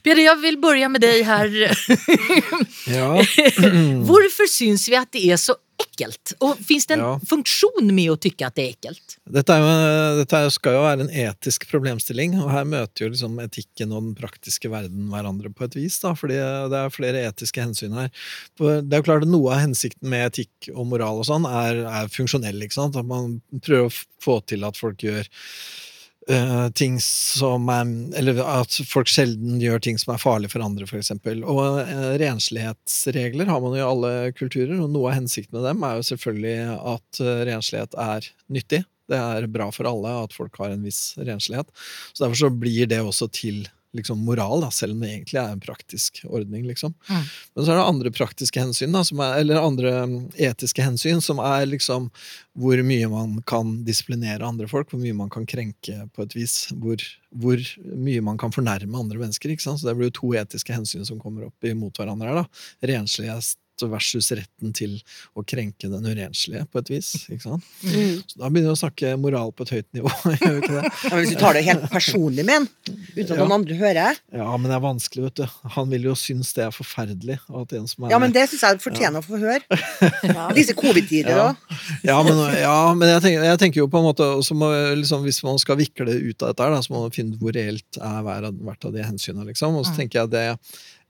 Peder, 0.04 0.22
jeg 0.24 0.38
vil 0.40 0.56
begynne 0.60 0.88
med 0.94 1.02
deg 1.04 1.24
her. 1.26 1.48
Ja, 2.88 3.10
Hvorfor 4.08 4.48
syns 4.48 4.88
vi 4.88 4.96
at 4.98 5.12
det 5.16 5.26
er 5.34 5.40
så 5.40 5.58
ekkelt? 5.80 6.34
Og 6.44 6.58
fins 6.64 6.86
det 6.86 6.96
en 6.98 7.04
Ja. 7.04 7.12
funksjon 7.30 7.90
med 7.92 8.10
å 8.12 8.16
tykke 8.20 8.46
at 8.46 8.54
det 8.56 8.64
er 8.64 8.74
ekkelt? 8.76 9.16
Dette, 9.30 9.56
er 9.56 9.60
jo, 9.64 10.18
dette 10.20 10.40
skal 10.54 10.76
jo 10.76 10.82
være 10.84 11.06
en 11.06 11.12
etisk 11.26 11.66
problemstilling, 11.70 12.36
og 12.42 12.50
her 12.52 12.64
møter 12.64 13.06
jo 13.06 13.10
liksom 13.12 13.38
etikken 13.42 13.92
og 13.92 14.02
den 14.08 14.14
praktiske 14.18 14.70
verden 14.72 15.08
hverandre 15.12 15.52
på 15.54 15.64
et 15.68 15.76
vis, 15.78 15.98
da, 16.02 16.14
fordi 16.18 16.38
det 16.70 16.80
er 16.80 16.94
flere 16.94 17.24
etiske 17.28 17.62
hensyn 17.62 17.94
her. 17.96 18.10
Det 18.58 18.92
er 18.92 19.02
jo 19.02 19.06
klart 19.06 19.22
at 19.26 19.30
Noe 19.30 19.52
av 19.54 19.60
hensikten 19.62 20.08
med 20.10 20.32
etikk 20.32 20.70
og 20.74 20.86
moral 20.90 21.20
og 21.22 21.28
sånn 21.28 21.46
er, 21.46 21.84
er 21.86 22.08
funksjonell, 22.10 22.58
ikke 22.66 22.78
sant? 22.80 22.96
At 22.96 23.06
man 23.06 23.40
prøver 23.60 23.90
å 23.90 23.94
få 24.20 24.40
til 24.46 24.64
at 24.66 24.76
folk 24.76 24.98
gjør 25.04 25.28
eh, 26.32 26.68
ting 26.78 26.98
som 27.04 27.68
er 27.72 27.90
Eller 28.18 28.40
at 28.44 28.76
folk 28.88 29.10
sjelden 29.10 29.60
gjør 29.62 29.82
ting 29.82 29.98
som 30.00 30.14
er 30.14 30.22
farlig 30.22 30.52
for 30.52 30.64
andre, 30.64 30.86
f.eks. 30.86 31.12
Og 31.40 31.60
uh, 31.60 32.12
renslighetsregler 32.20 33.50
har 33.50 33.60
man 33.64 33.76
jo 33.76 33.82
i 33.82 33.88
alle 33.88 34.12
kulturer, 34.36 34.76
og 34.80 34.92
noe 34.92 35.10
av 35.10 35.20
hensikten 35.20 35.58
med 35.58 35.66
dem 35.68 35.84
er 35.86 35.98
jo 35.98 36.06
selvfølgelig 36.12 36.56
at 36.94 37.22
uh, 37.24 37.34
renslighet 37.50 37.98
er 37.98 38.30
nyttig. 38.52 38.84
Det 39.10 39.18
er 39.18 39.50
bra 39.50 39.68
for 39.74 39.88
alle 39.90 40.14
at 40.24 40.34
folk 40.36 40.58
har 40.62 40.72
en 40.74 40.86
viss 40.86 41.16
renslighet. 41.18 41.70
Så 42.12 42.24
derfor 42.24 42.44
så 42.44 42.52
blir 42.54 42.90
det 42.90 43.02
også 43.02 43.30
til 43.34 43.64
liksom 43.96 44.24
moral, 44.24 44.60
da, 44.62 44.70
selv 44.70 44.94
om 44.94 45.00
det 45.02 45.10
egentlig 45.10 45.38
er 45.40 45.52
en 45.52 45.62
praktisk 45.62 46.20
ordning. 46.28 46.66
liksom. 46.66 46.94
Mm. 47.08 47.22
Men 47.54 47.64
så 47.64 47.72
er 47.72 47.80
det 47.80 47.86
andre 47.92 48.12
praktiske 48.14 48.62
hensyn, 48.62 48.92
da, 48.94 49.02
som 49.06 49.22
er, 49.24 49.38
eller 49.42 49.62
andre 49.62 49.94
mm, 50.06 50.18
etiske 50.50 50.84
hensyn, 50.84 51.22
som 51.24 51.42
er 51.42 51.66
liksom 51.66 52.10
hvor 52.60 52.82
mye 52.86 53.08
man 53.10 53.40
kan 53.50 53.80
disiplinere 53.86 54.46
andre 54.46 54.68
folk, 54.70 54.90
hvor 54.92 55.02
mye 55.02 55.16
man 55.16 55.30
kan 55.32 55.46
krenke 55.48 55.96
på 56.14 56.26
et 56.26 56.36
vis, 56.36 56.56
hvor, 56.82 57.02
hvor 57.30 57.64
mye 57.84 58.22
man 58.26 58.38
kan 58.38 58.54
fornærme 58.54 58.98
andre 58.98 59.18
mennesker. 59.22 59.50
ikke 59.50 59.66
sant? 59.66 59.82
Så 59.82 59.90
det 59.90 59.96
blir 59.98 60.12
jo 60.12 60.18
to 60.20 60.34
etiske 60.38 60.76
hensyn 60.76 61.06
som 61.08 61.18
kommer 61.22 61.48
opp 61.48 61.66
imot 61.66 61.98
hverandre 61.98 62.30
her. 62.30 62.44
da. 62.44 62.94
Renslighet 62.94 63.56
versus 63.88 64.28
retten 64.36 64.74
til 64.76 64.98
å 65.38 65.44
krenke 65.48 65.88
den 65.88 66.04
urenslige, 66.04 66.66
på 66.70 66.82
et 66.82 66.90
vis. 66.92 67.08
ikke 67.30 67.42
sant? 67.46 67.64
Mm. 67.86 68.20
Så 68.28 68.36
da 68.40 68.50
begynner 68.50 68.68
vi 68.70 68.76
å 68.76 68.80
snakke 68.82 69.14
moral 69.20 69.52
på 69.56 69.64
et 69.64 69.72
høyt 69.78 69.88
nivå. 69.96 70.12
gjør 70.42 70.56
vi 70.58 70.60
ikke 70.64 70.74
det? 70.76 70.82
Ja, 70.90 71.10
men 71.14 71.22
hvis 71.24 71.32
du 71.32 71.38
tar 71.40 71.56
det 71.56 71.64
helt 71.66 71.86
personlig 71.92 72.44
med 72.44 72.56
en, 72.60 72.68
uten 73.16 73.24
at 73.24 73.34
Ja. 73.34 73.38
noen 73.40 73.56
andre 73.60 73.78
hører 73.80 74.20
Ja, 74.34 74.50
men 74.56 74.68
det 74.68 74.76
er 74.76 74.84
vanskelig, 74.84 75.24
vet 75.30 75.40
du. 75.40 75.46
Han 75.76 75.90
vil 75.94 76.02
jo 76.10 76.14
synes 76.18 76.52
det 76.56 76.64
er 76.66 76.74
forferdelig. 76.74 77.38
At 77.48 77.72
en 77.78 77.86
som 77.90 78.04
er 78.04 78.10
Ja, 78.14 78.18
men 78.22 78.32
det 78.36 78.44
syns 78.50 78.66
jeg 78.66 78.82
fortjener 78.84 79.22
å 79.22 79.26
få 79.26 79.40
høre. 79.40 79.62
Disse 80.58 80.74
covid-tider 80.76 81.30
Ja. 81.36 81.48
òg. 81.50 81.56
Ja, 82.04 82.18
men, 82.26 82.36
ja, 82.60 82.76
men 82.94 83.08
jeg, 83.14 83.22
tenker, 83.24 83.44
jeg 83.48 83.58
tenker 83.62 83.82
jo 83.82 83.88
på 83.92 83.98
en 84.00 84.08
måte 84.10 84.26
også 84.36 84.54
må, 84.58 84.68
liksom, 84.98 85.22
Hvis 85.26 85.42
man 85.46 85.58
skal 85.62 85.76
vikle 85.80 86.06
ut 86.10 86.42
av 86.42 86.52
dette, 86.52 86.70
da, 86.74 86.80
så 86.84 86.92
må 86.94 87.02
man 87.06 87.14
finne 87.14 87.34
ut 87.36 87.40
hvor 87.42 87.54
reelt 87.56 87.98
er 88.00 88.22
hvert 88.24 88.84
av 88.88 88.92
de 88.96 89.04
hensynene. 89.04 89.46
Liksom. 89.50 89.76
Og 89.80 89.86
så 89.88 89.94
tenker 89.96 90.22
jeg 90.22 90.32
det 90.34 90.46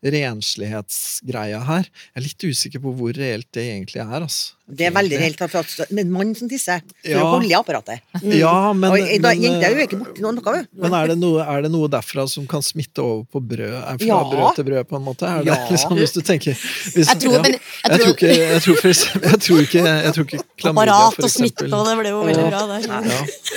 renslighetsgreia 0.04 1.60
her 1.66 1.84
Jeg 1.88 2.16
er 2.20 2.24
litt 2.24 2.46
usikker 2.50 2.82
på 2.82 2.92
hvor 2.96 3.12
reelt 3.16 3.48
det 3.54 3.66
egentlig 3.68 4.00
er. 4.02 4.22
Altså. 4.24 4.56
Det 4.70 4.86
er 4.86 4.92
veldig 4.94 5.16
reelt 5.18 5.40
at 5.42 5.50
det 5.50 5.86
er 5.90 5.98
en 6.04 6.10
mann 6.14 6.28
som 6.38 6.46
tisser. 6.48 6.78
For 7.02 7.10
Ja. 7.10 7.22
å 7.24 7.30
holde 7.34 7.48
i 7.50 7.54
apparatet. 7.58 8.00
Ja, 8.40 8.72
men, 8.72 8.92
og 8.92 9.22
da, 9.24 9.32
gikk 9.34 9.64
er 9.66 9.72
jo 9.74 9.80
eh, 9.80 9.86
ikke 9.88 9.98
borti 9.98 10.22
noe, 10.22 10.32
noe, 10.36 10.60
men 10.78 10.94
er 10.94 11.10
det, 11.10 11.16
noe, 11.18 11.42
er 11.42 11.64
det 11.66 11.70
noe 11.74 11.88
derfra 11.90 12.26
som 12.30 12.46
kan 12.46 12.62
smitte 12.62 13.02
over 13.02 13.24
på 13.34 13.42
brød? 13.50 13.74
Fra 13.74 14.06
Ja. 14.06 14.20
brød 14.30 14.54
til 14.60 14.68
brød, 14.68 14.84
på 14.90 14.96
en 15.00 15.04
måte? 15.08 15.26
Er 15.26 15.42
det, 15.42 15.50
Ja. 15.50 15.56
liksom, 15.74 15.96
hvis 15.98 16.14
du 16.14 16.20
tenker 16.22 16.54
hvis, 16.54 17.08
Jeg 17.10 17.18
tror- 17.24 17.42
men 17.42 17.52
jeg 17.52 17.60
jeg, 17.90 17.98
tror- 18.00 18.14
ikke, 18.14 18.30
jeg, 18.30 18.62
tror 18.62 18.76
for, 18.80 18.88
eksempel- 18.94 19.30
jeg 19.34 19.40
tror 19.48 19.60
ikke 19.66 19.82
Jeg 19.90 20.12
tror 20.14 20.24
ikke 20.28 20.40
klamydia, 20.62 20.94
Apparat 20.94 21.24
og 21.26 21.30
smitte, 21.34 21.66
det 21.66 21.96
ble 22.00 22.08
jo 22.14 22.22
veldig 22.30 22.46
bra 22.46 22.62
der. 22.70 22.86
ja. 22.86 23.00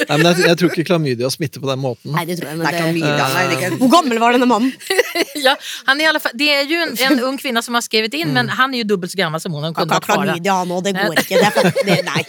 Nei, 0.10 0.18
men 0.18 0.26
jeg, 0.32 0.46
jeg 0.50 0.58
tror 0.64 0.74
ikke 0.74 0.88
klamydia 0.90 1.30
smitter 1.30 1.62
på 1.64 1.70
den 1.70 1.80
måten. 1.84 2.12
Nei, 2.18 2.26
det 2.26 2.40
tror 2.40 2.50
jeg, 2.50 2.58
men 2.58 2.66
det 2.68 2.82
klamydia, 2.82 3.14
nei, 3.22 3.46
det 3.48 3.54
er 3.54 3.70
ikke 3.70 3.80
Hvor 3.84 3.92
gammel 4.00 4.20
var 4.24 4.34
denne 4.40 4.50
mannen? 4.50 4.74
Ja, 5.44 5.54
han 5.88 6.00
er 6.00 6.06
i 6.06 6.08
alle 6.10 6.20
fall, 6.24 6.33
det 6.40 6.48
er 6.54 6.64
jo 6.70 6.80
en, 6.84 6.94
en 7.08 7.20
ung 7.30 7.38
kvinne 7.42 7.62
som 7.66 7.76
har 7.78 7.84
skrevet 7.86 8.14
inn, 8.20 8.32
men 8.36 8.50
han 8.50 8.74
er 8.74 8.82
jo 8.84 8.88
dubbelt 8.94 9.12
så 9.14 9.18
gammel 9.20 9.42
som 9.44 9.54
hun. 9.56 9.64
Han 9.68 9.74
kunde 9.78 9.94
Kaka 9.94 10.00
ha 10.00 10.18
klara. 10.18 10.34
klamydia 10.34 10.56
han 10.60 10.74
det 10.86 10.94
går 10.98 11.22
ikke. 11.22 11.40
Det, 11.40 11.74
det, 11.88 11.98
nei. 12.08 12.24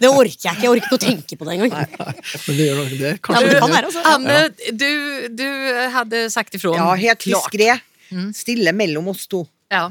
det 0.00 0.10
orker 0.10 0.30
jeg 0.30 0.56
ikke. 0.56 0.62
Jeg 0.62 0.70
orker 0.72 0.86
ikke 0.86 0.98
å 0.98 1.02
tenke 1.06 1.38
på 1.40 1.48
det 1.48 1.56
engang. 1.56 1.74
Men 1.76 2.58
det 2.58 2.66
gjør 2.68 2.80
nok 2.82 2.94
det. 3.02 3.12
Kanskje 3.26 3.46
Ja, 3.46 3.58
kan 3.60 3.70
det. 3.70 3.76
være, 3.76 3.90
altså. 3.90 4.02
Anne, 4.12 4.38
du, 4.82 4.88
du 5.42 5.46
hadde 5.96 6.24
sagt 6.34 6.54
ifrån. 6.58 6.78
Ja, 6.78 6.88
helt 7.04 7.24
Klart. 7.26 7.50
diskré. 7.52 7.76
Stille 8.36 8.72
mellom 8.76 9.08
oss 9.14 9.26
to. 9.30 9.42
Ja. 9.72 9.88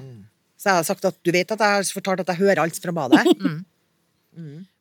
Så 0.59 0.71
jeg 0.71 0.79
har 0.81 0.85
sagt 0.87 1.05
at 1.05 1.17
du 1.21 1.31
vet 1.35 1.51
at 1.51 1.59
jeg 1.61 1.79
har 1.79 1.89
fortalt 1.99 2.23
at 2.23 2.31
jeg 2.33 2.41
hører 2.45 2.63
alt 2.63 2.79
fra 2.81 2.93
badet. 2.95 3.25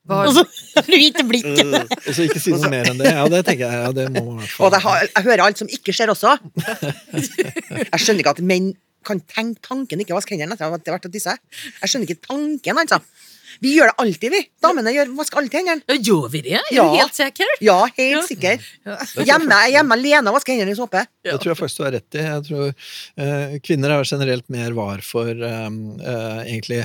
Var, 0.05 0.27
Og 0.29 0.35
så 0.37 0.83
hvite 0.85 1.25
blikket. 1.25 1.93
Og 1.97 2.11
så 2.13 2.27
ikke 2.27 2.41
si 2.43 2.53
noe 2.53 2.69
mer 2.73 2.91
enn 2.91 2.99
det. 3.01 3.09
Ja, 3.09 3.25
det 3.33 3.41
tenker 3.49 3.71
jeg. 3.71 3.85
Ja, 3.87 3.93
det 3.97 4.09
må 4.13 4.25
man 4.37 4.49
Og 4.61 4.79
har, 4.85 5.07
jeg 5.09 5.25
hører 5.31 5.45
alt 5.47 5.61
som 5.63 5.71
ikke 5.73 5.95
skjer 5.97 6.13
også. 6.13 6.35
Jeg 7.15 8.01
skjønner 8.03 8.21
ikke 8.25 8.35
at 8.37 8.43
menn 8.45 8.75
kan 9.05 9.21
tenke 9.29 9.61
tanken 9.65 10.01
ikke 10.01 10.17
vaske 10.17 10.33
hendene 10.33 10.57
etter 10.57 10.73
at 10.73 10.81
det 10.85 10.89
har 10.93 10.99
vært 10.99 11.09
å 11.11 11.13
tisse. 11.13 11.35
Jeg 11.81 11.91
skjønner 11.93 12.09
ikke 12.09 12.25
tanken, 12.25 12.81
altså. 12.85 13.01
Vi 13.63 13.75
gjør 13.77 13.91
det 13.93 13.95
alltid, 14.03 14.33
vi. 14.35 14.41
Damene 14.65 14.93
gjør, 14.95 15.11
vasker 15.19 15.41
alltid 15.41 15.59
hendene. 15.61 15.99
Gjør 16.09 16.31
vi 16.33 16.41
det? 16.47 16.57
Er 16.59 16.73
Ja. 16.75 16.87
du 16.89 16.97
helt 16.99 17.15
sikker? 17.17 17.53
Ja, 17.63 17.77
helt 17.97 18.27
sikker. 18.29 18.65
Hjemme 19.25 19.61
jeg 19.61 19.69
er 19.69 19.75
hjemme 19.79 19.95
alene 19.99 20.33
og 20.33 20.39
vasker 20.39 20.57
hendene 20.57 20.75
i 20.75 20.79
såpe. 20.81 21.05
Det 21.25 21.37
tror 21.39 21.53
jeg 21.53 21.61
faktisk 21.61 21.81
du 21.81 21.85
har 21.87 21.95
rett 21.99 22.19
i. 22.19 22.25
Jeg 22.25 22.45
tror 22.49 22.67
uh, 22.73 23.55
Kvinner 23.65 23.95
er 23.95 24.09
generelt 24.09 24.49
mer 24.51 24.75
var 24.77 25.05
for 25.07 25.31
eh, 25.31 25.69
uh, 25.71 26.43
egentlig 26.45 26.83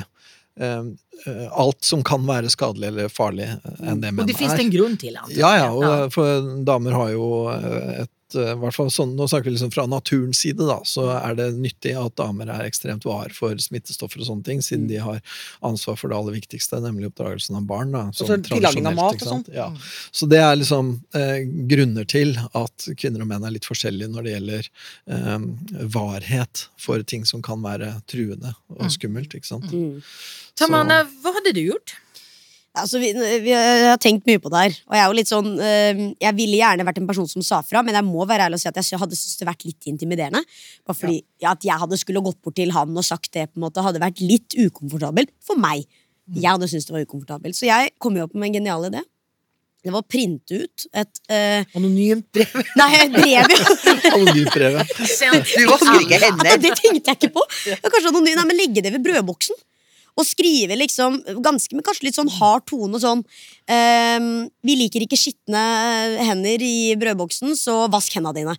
alt 1.52 1.84
som 1.84 2.02
kan 2.04 2.24
være 2.26 2.50
skadelig 2.52 2.90
eller 2.90 3.12
farlig 3.12 3.46
eh, 3.48 3.82
enn 3.90 4.00
det 4.02 4.12
Og 4.12 4.20
menn 4.20 4.30
det 4.30 4.36
finnes 4.36 4.54
det 4.54 4.58
fins 4.58 4.64
en 4.66 4.72
grunn 4.72 4.96
til, 5.00 5.18
det? 5.18 5.36
Ja, 5.38 5.52
ja, 5.58 5.68
og 5.72 6.14
for 6.14 6.48
damer 6.66 6.96
har 6.96 7.12
jo 7.14 7.28
eh, 7.54 8.02
et 8.04 8.12
eh, 8.38 8.52
hvert 8.60 8.76
fall 8.76 8.90
sånn, 8.92 9.14
Nå 9.18 9.26
snakker 9.30 9.48
vi 9.48 9.54
liksom 9.54 9.72
fra 9.74 9.86
naturens 9.90 10.40
side, 10.44 10.64
da, 10.68 10.78
så 10.86 11.06
er 11.16 11.36
det 11.38 11.48
nyttig 11.58 11.94
at 11.98 12.16
damer 12.20 12.50
er 12.52 12.66
ekstremt 12.66 13.06
var 13.08 13.32
for 13.34 13.58
smittestoffer 13.60 14.22
og 14.22 14.28
sånne 14.28 14.46
ting, 14.46 14.62
siden 14.64 14.88
de 14.90 15.00
har 15.02 15.20
ansvar 15.66 15.98
for 16.00 16.12
det 16.12 16.18
aller 16.18 16.36
viktigste, 16.38 16.80
nemlig 16.84 17.10
oppdragelsen 17.10 17.58
av 17.58 17.66
barn. 17.70 17.94
Da, 17.96 18.04
så 18.16 18.28
tilaging 18.46 18.88
av 18.90 18.98
mat 18.98 19.20
og 19.20 19.26
sånt. 19.26 19.50
Ja. 19.54 19.68
Så 20.10 20.28
det 20.30 20.42
er 20.42 20.58
liksom 20.58 20.92
eh, 21.16 21.40
grunner 21.70 22.08
til 22.08 22.36
at 22.56 22.90
kvinner 23.00 23.24
og 23.24 23.30
menn 23.32 23.46
er 23.46 23.56
litt 23.56 23.68
forskjellige 23.68 24.10
når 24.12 24.26
det 24.26 24.36
gjelder 24.36 24.70
eh, 25.16 25.48
varhet 25.96 26.66
for 26.80 27.02
ting 27.06 27.26
som 27.28 27.42
kan 27.44 27.62
være 27.64 27.96
truende 28.10 28.54
og 28.76 28.92
skummelt. 28.92 29.34
ikke 29.36 29.50
sant? 29.50 29.72
Tamanna, 30.60 31.02
hva 31.22 31.34
hadde 31.38 31.54
du 31.56 31.64
gjort? 31.64 31.96
Altså, 32.78 33.00
vi, 33.02 33.10
vi 33.42 33.50
har 33.50 33.98
tenkt 33.98 34.28
mye 34.30 34.38
på 34.38 34.50
det 34.52 34.60
her. 34.62 34.74
Og 34.86 34.94
jeg 34.94 35.02
er 35.02 35.08
jo 35.10 35.16
litt 35.18 35.30
sånn 35.30 35.48
øh, 35.58 36.02
Jeg 36.22 36.36
ville 36.38 36.60
gjerne 36.60 36.84
vært 36.86 37.00
en 37.00 37.08
person 37.08 37.26
som 37.26 37.42
sa 37.42 37.58
fra, 37.66 37.82
men 37.82 37.96
jeg 37.98 38.06
må 38.06 38.22
være 38.30 38.46
ærlig 38.46 38.60
og 38.60 38.62
si 38.62 38.70
at 38.70 38.78
jeg 38.78 39.00
hadde 39.00 39.18
syntes 39.18 39.40
det 39.40 39.48
vært 39.48 39.66
litt 39.66 39.88
intimiderende. 39.90 40.44
Bare 40.86 40.98
fordi 40.98 41.18
ja, 41.42 41.56
At 41.56 41.66
jeg 41.66 41.82
hadde 41.82 41.98
skulle 41.98 42.22
gått 42.22 42.38
bort 42.44 42.54
til 42.60 42.70
han 42.76 42.94
og 42.94 43.06
sagt 43.06 43.32
det, 43.34 43.48
på 43.50 43.58
en 43.58 43.66
måte 43.66 43.82
hadde 43.82 44.02
vært 44.02 44.22
litt 44.22 44.54
ukomfortabelt 44.54 45.34
for 45.42 45.58
meg. 45.58 45.82
Jeg 46.30 46.46
hadde 46.46 46.68
syntes 46.70 46.86
det 46.86 46.94
var 46.94 47.08
ukomfortabelt. 47.08 47.58
Så 47.58 47.66
jeg 47.66 47.90
kom 47.98 48.14
jo 48.18 48.28
opp 48.28 48.36
med 48.38 48.52
en 48.52 48.60
genial 48.60 48.86
idé. 48.86 49.02
Det 49.80 49.94
var 49.94 50.04
å 50.04 50.06
printe 50.06 50.58
ut 50.60 50.84
et 51.00 51.20
uh... 51.32 51.62
Anonymt 51.78 52.26
brev. 52.36 52.52
Nei, 52.76 52.88
et 53.00 53.14
brev, 53.14 53.30
ja. 53.32 53.70
Anonymbrevet. 54.14 54.92
Du 55.56 55.64
vasker 55.70 56.04
ikke 56.04 56.20
hendene. 56.20 56.56
Det 56.60 56.74
tenkte 56.76 57.14
jeg 57.14 57.18
ikke 57.18 57.32
på. 57.38 57.44
Ja, 57.70 57.80
kanskje 57.86 58.12
anonym, 58.12 58.36
nei, 58.36 58.46
men 58.50 58.60
Legge 58.60 58.84
det 58.84 58.92
ved 58.94 59.06
brødboksen. 59.08 59.56
Og 60.20 60.28
skrive 60.28 60.76
liksom 60.76 61.20
ganske 61.44 61.76
med 61.76 61.86
kanskje 61.86 62.08
litt 62.08 62.18
sånn 62.18 62.32
hard 62.38 62.66
tone. 62.68 63.00
Sånn 63.00 63.22
ehm, 63.24 63.28
Vi 63.70 64.74
liker 64.76 65.04
ikke 65.04 65.18
skitne 65.18 65.60
hender 66.26 66.62
i 66.64 66.94
brødboksen, 67.00 67.54
så 67.58 67.74
vask 67.92 68.12
hendene 68.16 68.34
dine. 68.36 68.54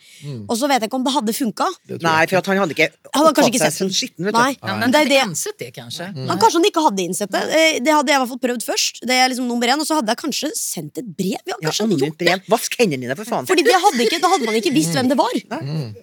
Og 0.50 0.56
så 0.60 0.70
vet 0.72 0.82
jeg 0.84 0.90
ikke 0.90 1.00
om 1.00 1.06
det 1.06 1.14
hadde 1.16 1.36
funka. 1.36 1.68
Nei, 2.02 2.22
for 2.32 2.40
at 2.40 2.50
han 2.52 2.62
hadde 2.62 2.76
ikke 2.76 2.88
Han 3.12 3.26
hadde 3.26 3.36
kanskje 3.36 3.52
oppfattet 3.52 3.52
ikke 3.52 3.62
seg 3.62 3.72
sett 3.72 3.82
som 3.82 3.90
den. 3.90 3.96
skitten, 3.98 4.26
vet 4.28 4.34
du. 4.36 4.40
Nei, 4.40 4.54
Ja, 4.62 4.72
men 4.72 4.80
men 4.86 4.92
det 4.96 5.02
det. 5.12 5.20
enset 5.26 5.58
det, 5.60 5.70
kanskje? 5.76 6.08
Han, 6.16 6.40
kanskje 6.40 6.58
han 6.62 6.68
ikke 6.70 6.84
hadde 6.88 7.04
innsett 7.06 7.32
det. 7.36 7.42
Eh, 7.60 7.80
Det 7.84 7.92
hadde 7.96 8.12
jeg 8.14 8.18
i 8.18 8.22
hvert 8.24 8.32
fall 8.32 8.44
prøvd 8.48 8.64
først. 8.66 9.02
Det 9.08 9.16
er 9.18 9.30
liksom 9.34 9.48
nummer 9.52 9.68
én 9.68 9.80
Og 9.84 9.88
så 9.88 9.98
hadde 10.00 10.14
jeg 10.14 10.20
kanskje 10.24 10.50
sendt 10.56 10.98
et 11.02 11.10
brev. 11.18 11.42
Ja, 11.52 11.58
kanskje 11.62 11.88
ja, 11.90 11.98
gjort 12.06 12.18
det. 12.24 12.38
Vask 12.52 12.76
hendene 12.80 13.02
dine, 13.06 13.16
for 13.20 13.26
faen. 13.26 13.48
Fordi 13.52 13.64
det 13.68 13.76
hadde 13.86 14.06
ikke, 14.08 14.22
da 14.24 14.32
hadde 14.32 14.46
man 14.48 14.56
ikke 14.62 14.74
visst 14.74 14.96
hvem 14.96 15.10
det 15.12 15.18
var. 15.20 15.34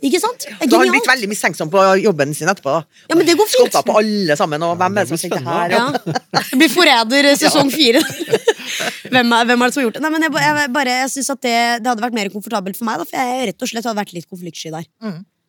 Ikke 0.02 0.20
sant? 0.20 0.44
Det 0.44 0.52
er 0.60 0.68
Da 0.68 0.76
har 0.76 0.84
han 0.86 0.94
blitt 0.98 1.08
veldig 1.10 1.28
mistenksom 1.32 1.70
på 1.72 1.80
jobben 2.04 2.34
sin 2.36 2.48
etterpå. 2.52 2.76
da. 2.76 2.84
Ja, 3.10 3.16
men 3.16 3.26
det 3.26 3.36
går 3.38 3.46
fint. 3.48 3.72
Skotta 3.72 3.82
på 3.88 3.96
alle 4.02 4.36
sammen, 4.36 4.62
og 4.62 4.76
hvem 4.78 4.98
er 4.98 5.04
det 5.04 5.08
som 5.08 5.16
sitter 5.20 5.40
her? 5.44 5.70
Ja. 5.70 5.88
Det 6.52 6.58
blir 6.60 6.68
Forræder 6.68 7.32
sesong 7.40 7.70
fire. 7.72 8.02
hvem, 9.06 9.32
er, 9.38 9.48
hvem 9.48 9.62
er 9.62 9.70
det 9.70 9.74
som 9.74 9.80
har 9.82 9.86
gjort 9.88 9.98
det? 9.98 10.02
Nei, 10.04 10.12
men 10.14 10.26
jeg, 10.26 10.34
jeg, 10.42 10.70
bare, 10.74 10.94
jeg 11.04 11.10
synes 11.14 11.30
at 11.34 11.42
det, 11.46 11.56
det 11.84 11.90
hadde 11.92 12.04
vært 12.04 12.16
mer 12.18 12.30
komfortabelt 12.34 12.78
for 12.78 12.88
meg, 12.88 13.00
da, 13.02 13.08
for 13.08 13.18
jeg 13.20 13.50
rett 13.52 13.66
og 13.66 13.72
slett 13.72 13.86
hadde 13.88 14.00
vært 14.00 14.14
litt 14.16 14.28
konfliktsky 14.30 14.72
der. 14.74 14.86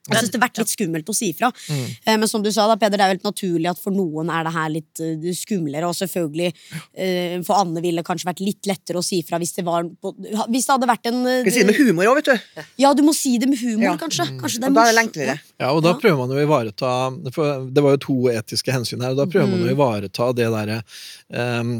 Jeg 0.10 0.24
synes 0.24 0.34
det 0.34 0.40
har 0.40 0.46
vært 0.48 0.62
litt 0.62 0.74
skummelt 0.74 1.10
å 1.10 1.16
si 1.16 1.32
ifra. 1.34 1.52
Mm. 1.70 1.86
Men 2.22 2.28
som 2.32 2.44
du 2.44 2.52
sa, 2.52 2.68
da, 2.70 2.78
Peder, 2.80 2.98
det 2.98 3.06
er 3.06 3.12
jo 3.12 3.18
helt 3.18 3.28
naturlig 3.30 3.70
at 3.72 3.82
for 3.82 3.96
noen 3.96 4.32
er 4.34 4.48
det 4.48 4.54
her 4.56 4.70
litt 4.74 5.04
eh, 5.04 5.30
skumlere. 5.38 5.90
Og 5.90 5.98
selvfølgelig, 5.98 6.52
eh, 6.94 7.36
for 7.48 7.60
Anne 7.60 7.84
ville 7.84 8.02
det 8.02 8.08
kanskje 8.08 8.30
vært 8.30 8.44
litt 8.44 8.70
lettere 8.70 9.02
å 9.02 9.06
si 9.06 9.22
ifra 9.24 9.40
hvis 9.42 9.56
det 9.58 9.66
var 9.68 9.88
på, 9.88 10.14
Hvis 10.50 10.68
det 10.68 10.76
hadde 10.76 10.90
vært 10.90 11.10
en 11.12 11.22
Du 11.24 11.32
Skal 11.46 11.56
si 11.56 11.64
det 11.64 11.72
med 11.72 11.80
humor 11.80 12.12
òg, 12.12 12.20
vet 12.22 12.32
du. 12.32 12.64
Ja, 12.82 12.94
du 12.98 13.04
må 13.06 13.14
si 13.16 13.38
det 13.42 13.50
med 13.52 13.60
humor, 13.62 13.92
Ja. 13.92 13.96
kanskje. 14.00 14.28
kanskje 14.40 14.64
det 14.64 14.70
Og 14.72 14.78
da 14.78 14.88
er 14.88 14.94
det 14.94 15.04
enklere. 15.06 15.40
Ja, 15.60 15.72
og 15.74 15.84
da 15.84 15.94
prøver 16.00 16.18
man 16.18 16.34
jo 16.34 16.40
å 16.40 16.46
ivareta 16.46 16.92
For 17.36 17.66
det 17.70 17.84
var 17.84 17.98
jo 17.98 18.04
to 18.06 18.18
etiske 18.32 18.74
hensyn 18.74 19.04
her, 19.04 19.16
og 19.16 19.22
da 19.22 19.28
prøver 19.30 19.50
man 19.52 19.66
å 19.68 19.72
ivareta 19.72 20.30
det 20.36 20.50
derre 20.54 20.82
um, 21.62 21.74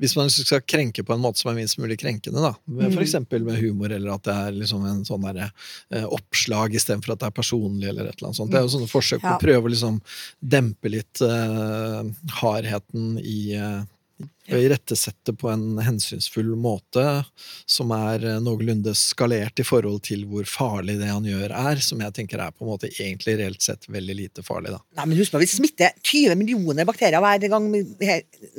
Hvis 0.00 0.16
man 0.16 0.30
skal 0.30 0.62
krenke 0.66 1.04
på 1.04 1.14
en 1.14 1.22
måte 1.24 1.42
som 1.42 1.50
er 1.50 1.58
minst 1.58 1.78
mulig 1.78 1.98
krenkende, 2.00 2.40
da, 2.42 2.54
for 2.90 3.02
eksempel 3.02 3.44
med 3.44 3.58
humor, 3.60 3.92
eller 3.92 4.14
at 4.14 4.24
det 4.26 4.34
er 4.34 4.56
liksom 4.56 4.84
en 4.88 5.02
sånn 5.06 5.24
derre 5.26 5.50
eh, 5.90 6.04
oppslag 6.04 6.74
istedenfor 6.78 7.14
at 7.14 7.22
det 7.22 7.28
er 7.28 7.34
personlig, 7.74 7.88
eller 7.88 8.06
et 8.10 8.16
eller 8.18 8.28
annet 8.28 8.36
sånt. 8.36 8.50
Det 8.52 8.58
er 8.58 8.66
jo 8.68 8.74
sånne 8.78 8.90
forsøk 8.90 9.20
på 9.22 9.28
Ja. 9.30 9.36
å 9.36 9.40
prøve 9.42 9.64
å 9.66 9.72
liksom 9.74 10.00
dempe 10.40 10.88
litt 10.90 11.20
uh, 11.22 12.02
hardheten 12.40 13.18
i 13.18 13.56
uh, 13.58 13.82
å 14.52 14.58
irettesette 14.60 15.32
på 15.34 15.48
en 15.50 15.78
hensynsfull 15.80 16.52
måte 16.60 17.24
som 17.66 17.90
er 17.96 18.22
eh, 18.28 18.36
noenlunde 18.44 18.92
skalert 18.94 19.58
i 19.58 19.64
forhold 19.64 20.02
til 20.04 20.26
hvor 20.28 20.44
farlig 20.44 20.98
det 21.00 21.08
han 21.08 21.24
gjør 21.24 21.50
er, 21.50 21.80
som 21.82 21.98
jeg 22.04 22.12
tenker 22.14 22.38
er 22.44 22.52
på 22.52 22.62
en 22.62 22.68
måte 22.74 22.90
egentlig 22.92 23.38
reelt 23.40 23.64
sett 23.64 23.88
veldig 23.88 24.14
lite 24.14 24.44
farlig. 24.44 24.70
da. 24.76 24.78
Nei, 25.00 25.06
men 25.08 25.18
husk 25.18 25.32
på, 25.32 25.40
Vi 25.40 25.46
smitter 25.48 25.96
20 26.04 26.36
millioner 26.36 26.84
bakterier 26.84 27.24
hver 27.24 27.48
gang 27.48 27.70
vi 27.72 27.82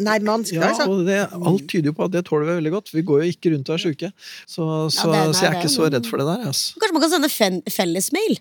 nærme 0.01 0.34
ansiktet. 0.39 0.60
Ja, 0.65 0.73
altså. 0.73 0.89
og 0.91 1.06
det, 1.06 1.21
Alt 1.32 1.69
tyder 1.69 1.91
jo 1.93 1.95
på 2.01 2.10
at 2.10 2.12
det 2.17 2.25
tåler 2.25 2.49
vi 2.49 2.58
veldig 2.63 2.73
godt. 2.80 2.91
Vi 2.91 3.06
går 3.06 3.23
jo 3.23 3.32
ikke 3.38 3.54
rundt 3.54 3.69
og 3.69 3.78
er 3.78 3.86
sjuke. 3.86 4.12
Så, 4.49 4.65
så, 4.89 5.13
ja, 5.13 5.21
er- 5.30 5.34
så 5.38 5.45
jeg 5.45 5.54
er 5.54 5.62
ikke 5.62 5.75
så 5.78 5.88
redd 5.93 6.10
for 6.10 6.17
det 6.17 6.28
der. 6.34 6.49
Altså. 6.49 6.73
Kanskje 6.82 6.97
man 6.97 7.06
kan 7.06 7.30
sende 7.30 7.71
fellesmail? 7.78 8.39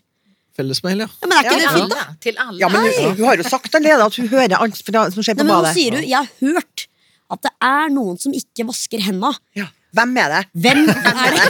Fellesmail, 0.54 1.00
ja. 1.02 1.08
Ja, 1.20 1.26
men 1.26 1.34
er 1.38 1.42
ikke 1.44 1.54
Ja, 1.54 1.58
det 1.60 1.68
fint, 1.80 1.90
da? 1.94 2.02
Til 2.22 2.34
alle. 2.38 2.58
Ja, 2.62 2.68
men 2.70 2.80
hun, 2.86 2.92
hun 3.18 3.24
har 3.26 3.36
jo 3.40 3.44
sagt 3.48 3.74
allerede 3.74 4.04
at 4.06 4.14
hun 4.20 4.28
hører 4.30 4.54
alt 4.60 4.78
fra, 4.86 5.00
som 5.10 5.22
skjer 5.26 5.34
på 5.38 5.42
Nei, 5.42 5.48
men 5.50 5.62
nå 5.66 5.72
sier 5.74 5.90
du 5.96 6.00
'jeg 6.04 6.14
har 6.14 6.28
hørt' 6.40 6.86
at 7.34 7.40
det 7.42 7.50
er 7.64 7.88
noen 7.90 8.18
som 8.20 8.32
ikke 8.36 8.66
vasker 8.68 9.00
henda. 9.00 9.32
Ja. 9.56 9.66
Hvem 9.94 10.16
er 10.18 10.28
det? 10.32 10.42
Hvem 10.58 10.88
er 10.90 11.30
det? 11.34 11.44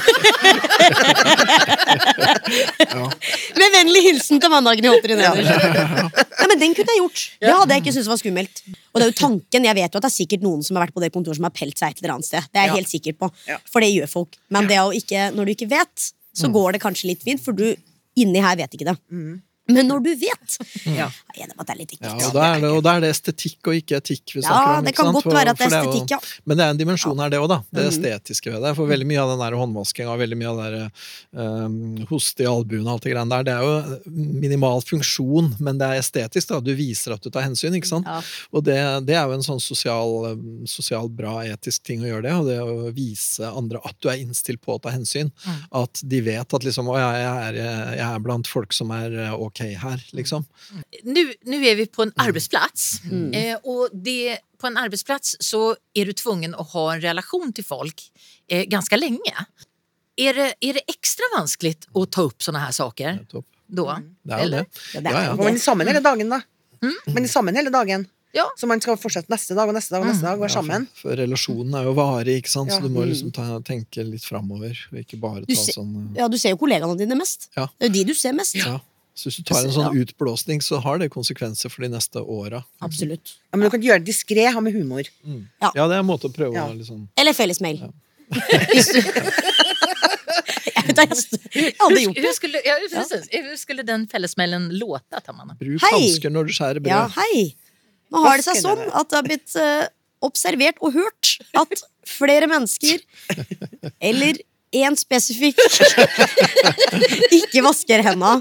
Med 3.59 3.71
vennlig 3.73 4.03
hilsen 4.05 4.41
til 4.43 4.51
mandagen 4.53 4.85
i 4.85 4.91
Holter 4.93 5.15
i. 5.15 5.17
Nei, 5.17 6.47
men 6.51 6.61
den 6.61 6.75
kunne 6.77 6.93
jeg 6.93 7.01
gjort. 7.01 7.23
Det 7.41 7.55
hadde 7.55 7.73
jeg 7.77 7.83
ikke 7.85 7.95
syntes 7.97 8.11
var 8.13 8.21
skummelt. 8.21 8.57
Og 8.93 8.97
det 9.01 9.05
er 9.07 9.11
jo 9.13 9.17
tanken, 9.23 9.65
jeg 9.71 9.77
vet 9.81 9.91
jo 9.97 10.01
at 10.01 10.05
det 10.07 10.11
er 10.11 10.17
sikkert 10.19 10.43
noen 10.45 10.61
som 10.67 10.77
har 10.77 10.85
vært 10.87 10.97
på 10.97 11.03
det 11.05 11.11
kontoret 11.15 11.37
som 11.41 11.49
har 11.49 11.55
pelt 11.57 11.77
seg 11.81 11.89
et 11.95 11.99
eller 12.03 12.13
annet 12.17 12.29
sted. 12.29 12.43
Det 12.53 12.59
er 12.61 12.65
jeg 12.69 12.73
Ja. 12.75 12.79
helt 12.81 12.93
sikker 12.93 13.13
på. 13.19 13.27
For 13.73 13.79
det 13.81 13.91
gjør 13.95 14.09
folk. 14.13 14.31
Men 14.51 14.63
det 14.69 14.79
å 14.83 14.93
ikke, 14.93 15.21
når 15.35 15.43
du 15.45 15.51
ikke 15.57 15.71
vet, 15.73 15.97
så 16.37 16.47
går 16.53 16.69
det 16.77 16.83
kanskje 16.85 17.09
litt 17.13 17.23
fint, 17.25 17.41
for 17.41 17.53
du 17.57 17.67
inni 18.17 18.41
her 18.41 18.57
vet 18.57 18.75
ikke 18.75 18.85
det. 18.93 18.97
Men 19.67 19.87
når 19.89 20.03
du 20.05 20.11
vet 20.21 20.57
Ja. 21.01 21.07
Jeg 21.35 21.41
er 21.41 21.47
enig 21.47 21.55
med 21.57 21.63
at 21.63 21.69
det 21.71 21.75
er 21.75 21.79
litt 21.81 21.95
Ja, 22.05 22.11
og, 22.15 22.33
da 22.37 22.43
er 22.55 22.61
det, 22.61 22.71
og 22.77 22.83
da 22.85 22.93
er 22.99 23.05
det 23.05 23.11
estetikk 23.15 23.71
og 23.71 23.77
ikke 23.79 23.97
etikk 24.01 24.35
vi 24.37 24.43
Ja, 24.43 24.49
snakker 24.51 24.75
om. 24.79 24.85
det 24.85 24.93
kan 24.97 25.07
sant? 25.09 25.15
godt 25.17 25.25
For- 25.25 25.39
være 25.39 25.55
at 25.55 25.59
det 25.63 25.67
er 25.71 25.77
estetikk, 25.79 26.11
ja. 26.13 26.19
Men 26.45 26.59
det 26.61 26.65
er 26.67 26.75
en 26.75 26.81
dimensjon 26.83 27.23
her, 27.23 27.31
det 27.33 27.41
òg. 27.41 27.55
Det 27.75 27.87
estetiske 27.89 28.53
ved 28.53 28.61
det. 28.67 28.75
For 28.77 28.87
veldig 28.91 29.07
mye 29.09 29.23
av 29.25 29.33
den 29.33 29.41
der 29.45 29.57
håndvaskinga 29.59 30.13
og 30.13 30.21
veldig 30.21 30.39
mye 30.43 30.51
av 30.53 30.61
der, 30.61 30.77
um, 31.33 31.79
hoste 32.11 32.45
i 32.45 32.49
albuen 32.51 32.85
og 32.87 32.93
alt 32.99 33.07
det 33.07 33.15
greiene 33.15 33.33
der, 33.35 33.47
det 33.49 33.55
er 33.55 33.65
jo 33.65 34.13
minimal 34.45 34.83
funksjon, 34.85 35.55
men 35.65 35.81
det 35.81 35.89
er 35.89 36.03
estetisk. 36.03 36.49
da. 36.53 36.61
Du 36.61 36.73
viser 36.77 37.15
at 37.17 37.25
du 37.25 37.31
tar 37.33 37.47
hensyn, 37.49 37.75
ikke 37.79 37.89
sant. 37.91 38.07
Ja. 38.11 38.21
Og 38.53 38.65
det, 38.69 38.77
det 39.09 39.17
er 39.19 39.27
jo 39.31 39.39
en 39.39 39.47
sånn 39.47 39.63
sosial, 39.65 40.15
um, 40.35 40.65
sosial 40.71 41.09
bra 41.09 41.39
etisk 41.49 41.83
ting 41.89 42.05
å 42.05 42.11
gjøre 42.13 42.27
det. 42.29 42.35
Og 42.37 42.47
det 42.53 42.59
å 42.61 42.93
vise 42.95 43.49
andre 43.51 43.81
at 43.85 43.97
du 44.05 44.11
er 44.13 44.21
innstilt 44.23 44.61
på 44.65 44.77
å 44.77 44.83
ta 44.85 44.93
hensyn. 44.95 45.33
At 45.75 46.01
de 46.05 46.21
vet 46.25 46.55
at 46.55 46.65
liksom 46.69 46.89
Å 46.93 46.99
ja, 47.01 47.11
jeg 47.17 47.35
er, 47.49 47.59
jeg 47.97 48.07
er 48.07 48.23
blant 48.25 48.49
folk 48.51 48.73
som 48.77 48.91
er 48.95 49.13
eh, 49.27 49.33
ok 49.55 49.61
her, 49.83 50.07
liksom. 50.13 50.45
Nu, 51.03 51.35
nu 51.43 51.67
är 51.67 51.77
vi 51.77 51.87
på 51.87 52.03
en 52.03 52.13
arbetsplats 52.17 53.01
eh, 53.33 53.57
och 53.63 53.89
det, 53.93 54.39
på 54.61 54.67
en 54.67 54.77
arbetsplats 54.77 55.37
så 55.41 55.77
är 55.95 56.07
du 56.07 56.13
tvungen 56.13 56.55
att 56.55 56.71
ha 56.71 56.95
en 56.95 57.01
relation 57.01 57.53
till 57.53 57.65
folk 57.65 58.03
eh, 58.49 58.65
ganska 58.65 58.97
länge. 58.97 59.35
Är 60.17 60.35
det, 60.35 60.55
är 60.61 60.75
det 60.75 60.81
extra 60.89 61.25
vanskligt 61.39 61.87
att 61.95 62.13
ta 62.13 62.23
upp 62.23 62.43
sånne 62.43 62.59
här 62.59 62.71
saker 62.73 63.27
da? 63.33 63.43
då? 63.67 63.99
Det 64.23 64.33
er 64.35 64.45
jo 64.45 64.51
det. 64.51 64.67
Ja, 64.95 65.01
det 65.01 65.09
er 65.11 65.13
Ja, 65.15 65.23
ja. 65.25 65.37
Man 65.37 65.47
det. 65.47 65.55
er 65.55 65.59
sammen 65.59 65.87
hele 65.87 66.01
dagen, 66.01 66.29
da. 66.31 66.41
Man 67.07 67.25
er 67.25 67.29
sammen 67.29 67.57
hele 67.57 67.71
dagen. 67.71 68.07
Ja. 68.35 68.45
Så 68.59 68.67
man 68.67 68.81
skal 68.81 68.97
fortsette 68.99 69.31
neste 69.31 69.55
dag 69.55 69.69
og 69.71 69.75
neste 69.75 69.95
dag 69.95 70.03
og 70.03 70.09
neste 70.11 70.27
dag 70.27 70.39
være 70.41 70.51
sammen. 70.51 70.87
For, 70.95 71.09
for 71.09 71.17
relasjonen 71.23 71.75
er 71.79 71.85
jo 71.87 71.93
varig, 71.95 72.35
ikke 72.43 72.51
sant? 72.51 72.71
Ja. 72.71 72.77
så 72.81 72.83
du 72.83 72.91
må 72.95 73.05
liksom 73.07 73.31
ta, 73.35 73.45
tenke 73.63 74.03
litt 74.07 74.25
framover. 74.27 74.75
Ikke 74.99 75.19
bare 75.23 75.45
Du 75.47 75.55
ta 75.55 75.61
ser- 75.63 75.77
sånn 75.79 76.17
Ja, 76.19 76.27
du 76.29 76.39
ser 76.39 76.51
jo 76.55 76.59
kollegaene 76.59 76.97
dine 76.99 77.15
mest. 77.19 77.49
Ja. 77.57 77.69
Det 77.79 77.87
er 77.87 77.93
jo 77.93 77.95
de 78.01 78.05
du 78.11 78.15
ser 78.19 78.33
mest. 78.35 78.55
ja. 78.59 78.81
Så 79.15 79.29
hvis 79.31 79.37
du 79.39 79.45
tar 79.47 79.63
en 79.63 79.71
sånn 79.71 79.95
utblåsning, 80.01 80.59
så 80.65 80.81
har 80.83 80.99
det 80.99 81.07
konsekvenser 81.15 81.71
for 81.71 81.85
de 81.87 81.89
neste 81.93 82.19
åra. 82.19 82.65
Absolutt. 82.83 83.37
Ja, 83.53 83.57
men 83.57 83.69
du 83.69 83.71
kan 83.77 83.85
gjøre 83.85 84.03
det 84.03 84.09
diskré, 84.11 84.49
ha 84.51 84.61
med 84.65 84.75
humor. 84.75 85.07
Ja. 85.23 85.71
Ja, 85.75 85.85
det 85.87 85.95
er 85.95 86.03
en 86.03 86.09
måte 86.09 86.27
å 86.27 86.35
prøve 86.35 86.55
Ja. 86.59 86.67
å 86.67 86.75
liksom 86.75 87.07
Eller 87.17 87.33
fellesmail. 87.33 87.79
Du 88.35 88.41
Jeg 90.75 90.85
vet 90.89 90.99
ikke, 90.99 91.05
jeg 91.05 91.17
st- 91.17 91.39
jeg 91.55 91.75
hadde 91.81 92.01
gjort 92.03 92.17
det. 92.17 92.23
hur, 92.25 92.33
skulle, 92.37 92.61
ja, 92.65 92.75
hur 93.33 93.57
skulle 93.57 93.83
den 93.87 94.07
fellesmailen 94.11 94.67
låta, 94.79 95.21
Tamanna? 95.25 95.55
Bruk 95.59 95.81
hansker 95.83 96.31
når 96.35 96.49
du 96.51 96.53
skjærer 96.57 96.81
brød. 96.85 96.91
Ja, 96.93 97.07
hei. 97.17 97.55
Nå 98.13 98.21
har 98.27 98.37
det 98.41 98.45
seg 98.47 98.59
sånn 98.61 98.83
at 98.91 99.09
det 99.11 99.17
har 99.17 99.25
blitt 99.27 99.55
uh, 99.57 99.87
observert 100.25 100.77
og 100.85 100.93
hørt 100.99 101.37
at 101.57 101.85
flere 102.09 102.47
mennesker, 102.51 103.01
eller 104.11 104.39
én 104.75 104.97
spesifikk, 104.99 105.59
ikke 107.41 107.63
vasker 107.65 108.03
henda 108.05 108.37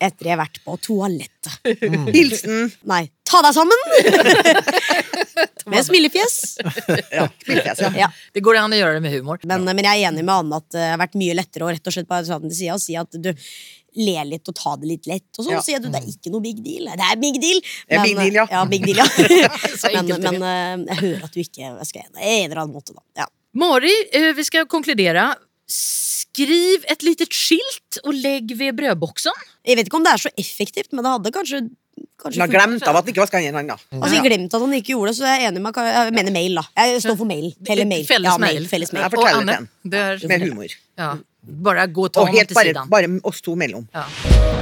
etter 0.00 0.26
jeg 0.30 0.34
har 0.34 0.40
vært 0.42 0.60
på 0.64 0.76
toalettet. 0.80 1.56
Hilsen 2.16 2.70
Nei, 2.88 3.02
ta 3.28 3.42
deg 3.44 3.56
sammen! 3.56 3.82
Med 5.70 5.84
smilefjes. 5.86 6.36
Ja, 7.12 7.26
smilefjes, 7.44 7.82
ja. 7.84 7.90
Ja. 8.06 8.08
Det 8.34 8.42
går 8.44 8.58
an 8.62 8.72
å 8.74 8.78
gjøre 8.78 8.96
det 8.98 9.02
med 9.04 9.12
humor. 9.14 9.38
Men, 9.46 9.66
men 9.68 9.84
jeg 9.86 10.00
er 10.02 10.08
enig 10.10 10.24
med 10.24 10.32
Anne 10.34 10.58
at 10.58 10.66
det 10.74 10.86
har 10.94 10.98
vært 11.00 11.18
mye 11.20 11.36
lettere 11.38 11.66
å 11.66 11.70
rett 11.70 11.86
og 11.86 11.94
slett 11.94 12.08
bare 12.10 12.26
ta 12.26 12.38
den 12.42 12.50
til 12.50 12.58
sida 12.62 12.78
og 12.78 12.82
si 12.82 12.96
at 12.98 13.14
du 13.14 13.30
ler 14.00 14.26
litt 14.28 14.46
og 14.50 14.54
ta 14.56 14.72
det 14.80 14.88
litt 14.90 15.06
lett. 15.10 15.28
Og 15.38 15.44
så 15.46 15.52
Ja. 15.54 15.60
sier 15.66 15.82
du 15.82 15.88
det 15.92 16.00
er 16.00 16.08
ikke 16.10 16.32
noe 16.32 16.42
big 16.44 16.62
deal. 16.64 16.88
Det 16.94 17.06
er 17.06 17.20
big 17.20 17.38
deal. 17.42 17.60
Er 17.90 18.02
big 18.06 18.16
deal, 18.18 18.34
ja. 18.40 18.46
ja, 18.50 18.64
big 18.70 18.86
deal, 18.86 19.00
ja. 19.02 19.06
Men, 20.00 20.10
men 20.24 20.42
eh, 20.42 20.94
jeg 20.94 21.00
hører 21.04 21.28
at 21.28 21.34
du 21.36 21.40
ikke 21.42 21.62
jeg 21.66 21.88
skal 21.88 22.04
en 22.06 22.18
en 22.20 22.44
eller 22.50 22.62
annen 22.64 22.74
måte, 22.76 22.94
da. 22.96 23.02
Ja. 23.24 23.28
Mari, 23.58 23.92
eh, 24.14 24.30
vi 24.38 24.44
skal 24.46 24.66
konkludere. 24.70 25.28
Skriv 26.30 26.84
et 26.88 27.02
litet 27.02 27.32
skilt 27.34 27.98
og 28.04 28.14
legg 28.14 28.52
ved 28.56 28.76
brødboksen. 28.78 29.34
Jeg 29.66 29.76
vet 29.76 29.88
ikke 29.90 29.98
om 29.98 30.04
det 30.06 30.12
er 30.14 30.22
så 30.22 30.30
effektivt, 30.38 30.92
men 30.94 31.02
det 31.04 31.10
hadde 31.16 31.32
kanskje, 31.34 31.58
kanskje 32.22 32.38
Han 32.40 32.46
har 32.46 32.52
glemt 32.54 32.86
av 32.86 32.96
at 33.00 33.02
han 33.04 33.10
ikke 33.12 33.24
vaska 33.24 33.40
hendene. 33.42 33.76
Altså, 33.98 34.14
jeg 34.14 34.24
glemte 34.28 34.54
at 34.56 34.62
han 34.62 34.76
ikke 34.78 34.94
gjorde 34.94 35.10
det, 35.10 35.16
så 35.18 35.26
jeg 35.26 35.42
er 35.42 35.48
enig 35.50 35.62
med 35.64 35.74
Jeg 35.90 36.14
mener 36.20 36.32
mail, 36.38 36.54
da. 36.60 36.64
Jeg 36.86 37.02
står 37.02 37.18
for 37.18 37.26
mail. 37.32 37.50
Hele 37.66 37.84
mail. 37.90 38.06
Felles 38.06 38.30
ja, 38.30 38.38
mail. 38.38 38.68
Felles 38.70 38.92
mail. 38.94 39.02
Jeg 39.02 39.10
forteller 39.16 39.42
Og 39.42 39.42
Anne, 39.42 39.68
det 39.82 40.06
til 40.22 40.30
er- 40.30 40.38
Med 40.38 40.48
humor. 40.48 40.78
Ja. 40.98 41.12
Bare 41.66 41.86
gå 41.88 42.04
og 42.04 42.12
ta 42.12 42.20
Og 42.20 42.28
helt 42.28 42.48
til 42.48 42.54
bare, 42.54 42.64
siden. 42.74 42.90
bare 42.90 43.20
oss 43.24 43.40
to 43.42 43.54
mellom. 43.56 43.88
Ja. 43.94 44.59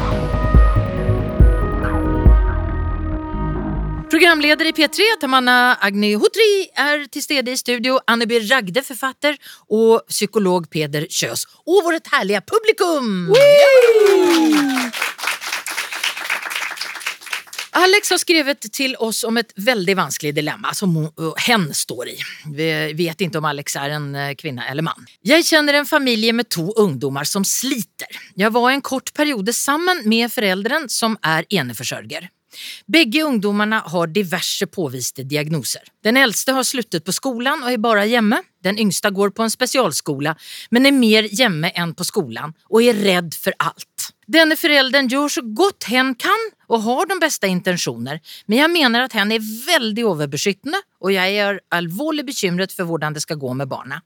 Programleder 4.11 4.64
i 4.64 4.73
P3, 4.73 5.05
Tamanna 5.21 5.77
Agnihotri, 5.85 6.71
er 6.73 7.03
til 7.12 7.23
stede 7.23 7.53
i 7.53 7.59
studio. 7.61 7.99
Anneby 8.09 8.38
Ragde, 8.49 8.81
forfatter, 8.81 9.35
og 9.68 10.07
psykolog 10.09 10.64
Peder 10.73 11.05
Kjøs. 11.12 11.42
Og 11.68 11.85
vårt 11.85 12.09
herlige 12.14 12.40
publikum! 12.49 13.29
Alex 17.79 18.09
har 18.11 18.18
skrevet 18.18 18.64
til 18.73 18.97
oss 19.05 19.21
om 19.29 19.37
et 19.38 19.53
veldig 19.61 19.99
vanskelig 20.01 20.33
dilemma 20.35 20.73
som 20.75 20.97
hen 21.44 21.68
står 21.77 22.14
i. 22.14 22.16
Vi 22.57 22.71
vet 22.97 23.27
ikke 23.29 23.42
om 23.42 23.51
Alex 23.53 23.77
er 23.77 23.94
en 23.99 24.09
eh, 24.16 24.33
kvinne 24.40 24.64
eller 24.73 24.88
mann. 24.88 25.05
Jeg 25.21 25.44
kjenner 25.47 25.79
en 25.79 25.87
familie 25.87 26.33
med 26.33 26.49
to 26.51 26.64
ungdommer 26.81 27.29
som 27.29 27.44
sliter. 27.47 28.09
Jeg 28.40 28.51
var 28.57 28.73
en 28.73 28.83
kort 28.83 29.12
periode 29.14 29.53
sammen 29.55 30.03
med 30.09 30.33
foreldren 30.33 30.88
som 30.90 31.21
er 31.23 31.47
eneforsørger. 31.53 32.33
Begge 32.87 33.25
ungdommene 33.27 33.81
har 33.92 34.12
diverse 34.12 34.66
påviste 34.66 35.25
diagnoser. 35.29 35.85
Den 36.05 36.16
eldste 36.21 36.55
har 36.57 36.66
sluttet 36.66 37.05
på 37.07 37.14
skolen 37.14 37.64
og 37.64 37.73
er 37.73 37.83
bare 37.83 38.07
hjemme. 38.09 38.40
Den 38.64 38.79
yngste 38.81 39.11
går 39.14 39.31
på 39.37 39.44
en 39.44 39.53
spesialskole, 39.53 40.35
men 40.75 40.87
er 40.87 40.97
mer 40.97 41.29
hjemme 41.31 41.71
enn 41.79 41.94
på 41.94 42.07
skolen 42.07 42.55
og 42.68 42.83
er 42.83 42.99
redd 42.99 43.37
for 43.38 43.55
alt. 43.62 44.11
Denne 44.29 44.59
forelderen 44.61 45.09
gjør 45.09 45.31
så 45.38 45.42
godt 45.57 45.88
hen 45.88 46.12
kan 46.21 46.49
og 46.68 46.85
har 46.85 47.09
de 47.09 47.16
beste 47.23 47.49
intensjoner, 47.49 48.21
men 48.47 48.59
jeg 48.59 48.73
mener 48.75 49.07
at 49.07 49.16
hen 49.16 49.33
er 49.33 49.40
veldig 49.40 50.05
overbeskyttende, 50.11 50.83
og 51.01 51.14
jeg 51.14 51.38
er 51.40 51.62
alvorlig 51.73 52.27
bekymret 52.29 52.75
for 52.77 52.88
hvordan 52.90 53.16
det 53.16 53.25
skal 53.25 53.40
gå 53.40 53.55
med 53.57 53.71
barna. 53.71 54.03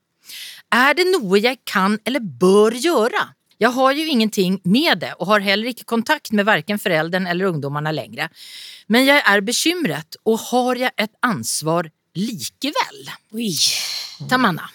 Er 0.73 0.95
det 0.97 1.09
noe 1.11 1.41
jeg 1.43 1.65
kan 1.69 1.99
eller 2.07 2.23
bør 2.23 2.77
gjøre? 2.79 3.25
Jeg 3.63 3.71
har 3.77 3.95
jo 3.95 4.05
ingenting 4.11 4.59
med 4.67 5.03
det 5.05 5.13
og 5.21 5.29
har 5.31 5.45
heller 5.47 5.71
ikke 5.71 5.87
kontakt 5.89 6.33
med 6.35 6.47
hverken 6.49 6.81
foreldren 6.83 7.29
eller 7.31 7.53
ungdommene 7.53 7.93
lenger. 7.95 8.33
Men 8.91 9.07
jeg 9.07 9.23
er 9.23 9.45
bekymret, 9.47 10.19
og 10.27 10.41
har 10.51 10.81
jeg 10.89 10.95
et 11.05 11.13
ansvar 11.27 11.89
likevel? 12.19 13.13
Oi. 13.39 13.53
Tamanna. 14.31 14.67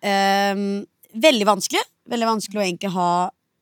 Um, 0.00 0.84
veldig 1.12 1.48
vanskelig. 1.48 1.82
Veldig 2.10 2.28
vanskelig 2.28 2.60
å 2.60 2.64
egentlig 2.64 2.92
ha 2.94 3.10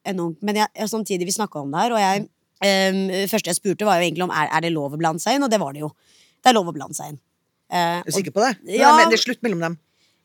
en 0.09 0.21
ung 0.23 0.37
Men 0.47 0.57
jeg, 0.57 0.71
jeg, 0.79 0.89
samtidig, 0.89 1.27
vi 1.29 1.35
snakka 1.35 1.61
om 1.61 1.73
det 1.75 1.81
her, 1.83 1.93
og 1.93 2.01
jeg 2.01 2.23
ehm, 2.65 3.01
første 3.29 3.51
jeg 3.51 3.59
spurte, 3.59 3.85
var 3.85 3.99
jo 4.01 4.07
egentlig 4.07 4.25
om 4.25 4.33
er, 4.33 4.49
er 4.57 4.65
det 4.65 4.71
lov 4.73 4.95
å 4.97 5.01
blande 5.01 5.21
seg 5.21 5.37
inn, 5.37 5.45
og 5.45 5.51
det 5.53 5.59
var 5.61 5.75
det 5.77 5.83
jo. 5.83 5.91
Det 6.39 6.49
er 6.49 6.57
lov 6.57 6.71
å 6.71 6.75
blande 6.77 6.97
seg 6.97 7.13
inn. 7.13 7.19
Eh, 7.69 7.99
Er 7.99 8.07
du 8.07 8.15
sikker 8.15 8.33
på 8.33 8.45
det? 8.47 8.55
Ja. 8.79 8.95
Det 9.05 9.19
er 9.19 9.21
slutt 9.21 9.43
mellom 9.45 9.61
dem. 9.67 9.77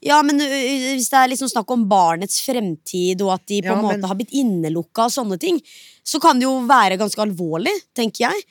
Ja, 0.04 0.18
men 0.26 0.42
hvis 0.44 1.08
det 1.12 1.20
er 1.20 1.30
liksom 1.32 1.48
snakk 1.52 1.70
om 1.72 1.86
barnets 1.88 2.42
fremtid, 2.44 3.22
og 3.24 3.36
at 3.38 3.46
de 3.48 3.62
på 3.63 3.72
Ja, 3.72 3.78
en 3.78 3.86
måte 3.86 4.00
men- 4.02 4.10
har 4.10 4.18
blitt 4.20 4.34
innelukka 4.36 5.06
og 5.08 5.13
sånne 5.16 5.39
ting, 5.39 5.62
så 6.04 6.20
kan 6.20 6.39
det 6.39 6.44
jo 6.48 6.58
være 6.68 6.98
ganske 7.00 7.22
alvorlig, 7.24 7.72
tenker 7.96 8.28
jeg. 8.28 8.44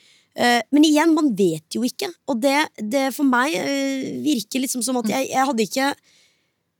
Men 0.72 0.86
igjen, 0.88 1.12
man 1.12 1.34
vet 1.36 1.76
jo 1.76 1.82
ikke. 1.84 2.08
Og 2.32 2.40
det, 2.40 2.56
det 2.80 3.12
for 3.12 3.28
meg 3.28 3.52
virker 4.24 4.62
liksom 4.64 4.80
som 4.82 4.96
at 4.96 5.10
jeg, 5.12 5.28
jeg 5.28 5.44
hadde 5.44 5.66
ikke 5.66 5.90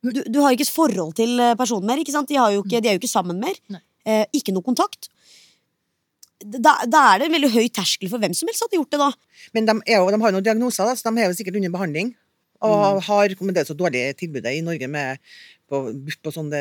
du, 0.02 0.22
du 0.24 0.40
har 0.40 0.54
ikke 0.56 0.64
et 0.66 0.72
forhold 0.72 1.12
til 1.14 1.36
personen 1.60 1.86
mer, 1.86 2.00
ikke 2.00 2.14
sant? 2.14 2.28
De, 2.32 2.34
ikke, 2.34 2.80
de 2.80 2.88
er 2.88 2.96
jo 2.96 3.02
ikke 3.02 3.12
sammen 3.12 3.38
mer. 3.38 3.54
Eh, 4.08 4.24
ikke 4.34 4.54
noe 4.56 4.64
kontakt. 4.66 5.10
Da, 6.42 6.72
da 6.90 7.02
er 7.12 7.20
det 7.20 7.28
en 7.28 7.36
veldig 7.36 7.52
høy 7.54 7.68
terskel 7.70 8.10
for 8.10 8.18
hvem 8.18 8.32
som 8.34 8.48
helst 8.50 8.64
hadde 8.64 8.80
gjort 8.80 8.90
det, 8.90 8.98
da. 8.98 9.12
Men 9.54 9.68
de, 9.68 9.76
jo, 9.92 10.08
de 10.10 10.18
har 10.24 10.32
jo 10.32 10.34
noen 10.34 10.48
diagnoser, 10.48 10.88
da, 10.88 10.96
så 10.98 11.06
de 11.06 11.22
er 11.22 11.28
jo 11.30 11.36
sikkert 11.38 11.60
under 11.60 11.70
behandling. 11.76 12.10
Og 12.68 13.02
har, 13.08 13.34
men 13.40 13.54
det 13.54 13.62
er 13.64 13.68
så 13.70 13.74
dårlig 13.78 14.02
tilbudet 14.20 14.52
i 14.54 14.60
Norge 14.64 14.86
med 14.88 15.18
på, 15.68 15.80
på 16.22 16.32
sånn 16.34 16.50
det, 16.52 16.60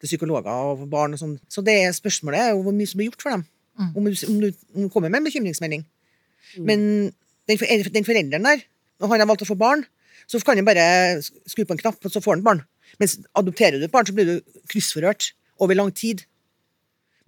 det 0.00 0.06
psykologer 0.06 0.46
og 0.52 0.84
barn 0.92 1.16
og 1.16 1.20
sånn. 1.20 1.36
Så 1.50 1.62
det 1.66 1.74
er 1.86 1.94
spørsmålet 1.96 2.38
er 2.44 2.50
jo 2.54 2.62
hvor 2.66 2.74
mye 2.76 2.86
som 2.90 2.98
blir 3.00 3.08
gjort 3.10 3.22
for 3.24 3.34
dem. 3.34 3.44
Om, 3.94 4.04
du, 4.04 4.14
om, 4.28 4.40
du, 4.42 4.48
om 4.74 4.82
du 4.86 4.88
kommer 4.94 5.08
med 5.10 5.20
en 5.22 5.28
bekymringsmelding. 5.30 5.84
Men 6.58 6.80
den, 7.48 7.58
for- 7.58 7.92
den 7.94 8.04
forelderen 8.06 8.46
der, 8.46 8.62
når 9.00 9.12
han 9.12 9.20
har 9.22 9.28
valgt 9.30 9.42
å 9.46 9.48
få 9.50 9.56
barn, 9.58 9.84
så 10.28 10.40
kan 10.44 10.58
han 10.58 10.66
bare 10.66 10.84
skru 11.48 11.64
på 11.64 11.72
en 11.76 11.80
knapp, 11.80 11.98
og 12.04 12.10
så 12.12 12.20
får 12.20 12.36
han 12.36 12.44
barn. 12.44 12.62
Mens 13.00 13.18
adopterer 13.38 13.78
du 13.78 13.84
et 13.86 13.92
barn, 13.94 14.06
så 14.08 14.12
blir 14.16 14.26
du 14.26 14.58
kryssforhørt 14.68 15.30
over 15.62 15.74
lang 15.78 15.92
tid. 15.94 16.24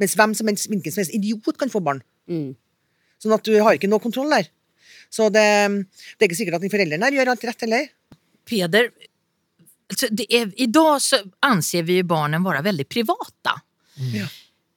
Mens 0.01 0.15
hvem 0.19 0.35
som 0.37 0.49
helst, 0.51 0.67
hvilken 0.69 0.93
som 0.93 1.01
helst 1.03 1.15
idiot 1.17 1.57
kan 1.61 1.71
få 1.73 1.81
barn. 1.85 2.03
Sånn 3.21 3.35
at 3.37 3.45
du 3.47 3.55
har 3.61 3.77
ikke 3.77 3.89
noe 3.91 4.01
kontroll 4.03 4.31
der. 4.33 4.49
Så 5.11 5.29
det, 5.35 5.47
det 6.17 6.25
er 6.25 6.29
ikke 6.29 6.39
sikkert 6.39 6.61
at 6.61 6.67
de 6.67 6.73
foreldrene 6.73 7.09
her 7.09 7.19
gjør 7.19 7.33
alt 7.33 7.47
rett 7.49 7.65
heller. 7.67 7.89
Peder, 8.49 8.91
alltså 9.91 10.09
det 10.11 10.27
är, 10.35 10.53
idag 10.57 11.03
så 11.03 11.19
anser 11.47 11.83
vi 11.83 12.01
ju 12.01 12.07
barnen 12.07 12.47
være 12.47 12.63
veldig 12.71 12.87
privata. 12.89 13.59
Ja. 14.15 14.29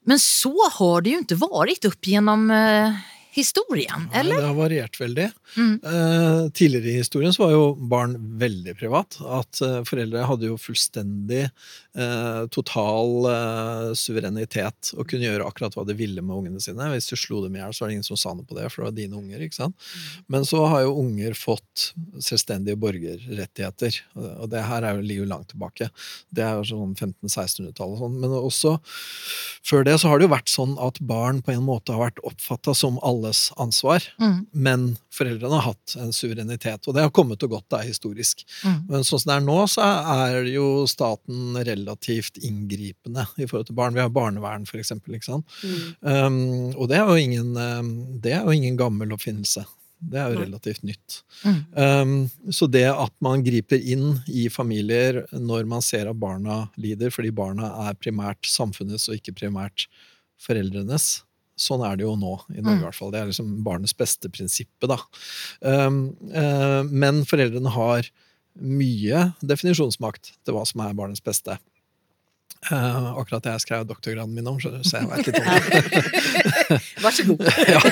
Men 0.05 0.19
så 0.19 0.53
har 0.79 1.01
det 1.01 1.13
jo 1.13 1.21
ikke 1.23 1.39
vært 1.39 1.87
opp 1.87 2.09
gjennom 2.09 2.49
eh, 2.51 3.03
historien, 3.33 4.07
eller? 4.13 4.35
eller? 4.35 4.41
det 4.41 4.47
har 4.47 4.57
variert 4.57 4.99
veldig. 5.01 5.27
Mm. 5.57 5.73
Eh, 5.83 6.49
tidligere 6.53 6.91
i 6.91 6.99
historien 7.01 7.33
så 7.33 7.43
var 7.43 7.53
jo 7.55 7.63
barn 7.75 8.13
veldig 8.39 8.75
privat. 8.77 9.17
At 9.25 9.61
eh, 9.65 9.79
foreldre 9.89 10.25
hadde 10.29 10.51
jo 10.51 10.57
fullstendig 10.61 11.41
eh, 11.47 12.43
total 12.53 13.29
eh, 13.31 13.87
suverenitet 13.97 14.93
og 14.93 15.09
kunne 15.09 15.25
gjøre 15.25 15.47
akkurat 15.49 15.73
hva 15.77 15.85
de 15.89 15.97
ville 15.97 16.21
med 16.21 16.35
ungene 16.35 16.61
sine. 16.61 16.91
Hvis 16.93 17.09
du 17.09 17.15
slo 17.17 17.41
dem 17.45 17.57
i 17.57 17.63
hjel, 17.63 17.73
så 17.73 17.85
var 17.85 17.91
det 17.91 17.97
ingen 17.97 18.09
som 18.11 18.21
sa 18.21 18.35
noe 18.37 18.45
på 18.45 18.59
det, 18.59 18.67
for 18.69 18.83
det 18.83 18.89
var 18.91 18.97
dine 18.99 19.17
unger. 19.17 19.41
ikke 19.41 19.59
sant? 19.63 19.89
Men 20.29 20.45
så 20.45 20.61
har 20.69 20.85
jo 20.85 20.93
unger 21.01 21.37
fått 21.37 21.89
selvstendige 22.21 22.77
borgerrettigheter, 22.79 23.97
og 24.43 24.45
det 24.53 24.61
her 24.69 24.85
er 24.85 24.99
jo, 24.99 25.07
ligger 25.09 25.33
langt 25.33 25.49
tilbake. 25.53 25.89
Det 26.29 26.45
er 26.45 26.59
jo 26.59 26.69
sånn 26.69 26.93
1500-1600-tallet 26.93 27.97
og 27.97 28.05
sånn. 28.05 28.21
Men 28.21 28.37
også 28.37 28.77
før 29.65 29.85
det 29.87 29.97
så 30.01 30.11
har 30.11 30.19
det 30.19 30.27
jo 30.27 30.33
vært 30.33 30.51
sånn 30.51 30.77
at 30.81 30.99
barn 31.07 31.41
på 31.43 31.53
en 31.53 31.65
måte 31.65 31.95
har 31.95 32.09
vært 32.09 32.23
oppfatta 32.27 32.75
som 32.77 32.99
alles 33.23 33.53
ansvar. 33.57 34.03
Mm. 34.19 34.45
Men 34.51 34.97
foreldrene 35.13 35.53
har 35.53 35.73
hatt 35.73 35.95
en 35.99 36.13
suverenitet, 36.13 36.88
og 36.88 36.95
det 36.95 37.05
har 37.05 37.13
kommet 37.13 37.43
og 37.43 37.55
gått 37.55 37.69
da 37.71 37.81
historisk. 37.83 38.43
Mm. 38.63 38.79
Men 38.89 39.05
sånn 39.07 39.21
som 39.21 39.31
det 39.31 39.38
er 39.38 39.45
nå, 39.45 39.59
så 39.71 39.86
er 40.15 40.49
jo 40.51 40.86
staten 40.89 41.57
relativt 41.63 42.39
inngripende 42.43 43.25
i 43.38 43.47
forhold 43.47 43.69
til 43.69 43.77
barn. 43.77 43.95
Vi 43.95 44.03
har 44.03 44.12
barnevern, 44.13 44.67
for 44.69 44.81
eksempel. 44.81 45.15
Ikke 45.15 45.31
sant? 45.31 45.47
Um, 46.01 46.73
og 46.75 46.89
det 46.91 46.99
er, 46.99 47.07
jo 47.07 47.15
ingen, 47.15 47.55
um, 47.55 47.93
det 48.23 48.36
er 48.36 48.43
jo 48.43 48.57
ingen 48.57 48.77
gammel 48.79 49.13
oppfinnelse. 49.15 49.65
Det 50.03 50.19
er 50.19 50.33
jo 50.33 50.41
relativt 50.41 50.83
nytt. 50.83 51.21
Mm. 51.47 51.59
Um, 51.79 52.51
så 52.51 52.67
det 52.67 52.89
at 52.91 53.13
man 53.23 53.43
griper 53.45 53.79
inn 53.79 54.17
i 54.27 54.49
familier 54.51 55.21
når 55.31 55.69
man 55.69 55.86
ser 55.86 56.09
at 56.12 56.19
barna 56.19 56.65
lider, 56.75 57.13
fordi 57.13 57.31
barna 57.31 57.69
er 57.86 57.95
primært 57.95 58.49
samfunnets 58.49 59.07
og 59.07 59.21
ikke 59.21 59.38
primært 59.45 59.88
foreldrenes, 60.43 61.21
Sånn 61.63 61.84
er 61.88 61.95
det 61.99 62.04
jo 62.04 62.15
nå 62.19 62.34
i 62.52 62.60
Norge, 62.60 62.76
i 62.76 62.82
Mm. 62.82 62.84
hvert 62.84 62.97
fall. 62.99 63.12
Det 63.13 63.21
er 63.21 63.30
liksom 63.32 63.63
barnets 63.63 63.93
beste-prinsippet, 63.95 64.89
da. 64.91 64.97
Um, 65.62 66.17
uh, 66.36 66.84
men 66.84 67.23
foreldrene 67.30 67.71
har 67.71 68.10
mye 68.60 69.34
definisjonsmakt 69.41 70.34
til 70.45 70.54
hva 70.54 70.65
som 70.67 70.82
er 70.86 70.93
barnets 70.97 71.23
beste. 71.23 71.56
Uh, 72.71 73.10
akkurat 73.19 73.43
det 73.43 73.52
jeg 73.58 73.63
skrev 73.65 73.86
doktorgraden 73.89 74.34
min 74.36 74.47
om, 74.47 74.60
så 74.62 74.71
jeg 74.71 75.08
vet 75.10 75.28
litt 75.28 75.39
om 75.39 75.47
det. 75.49 76.80
Vær 77.04 77.15
så 77.17 77.26
god. 77.28 77.41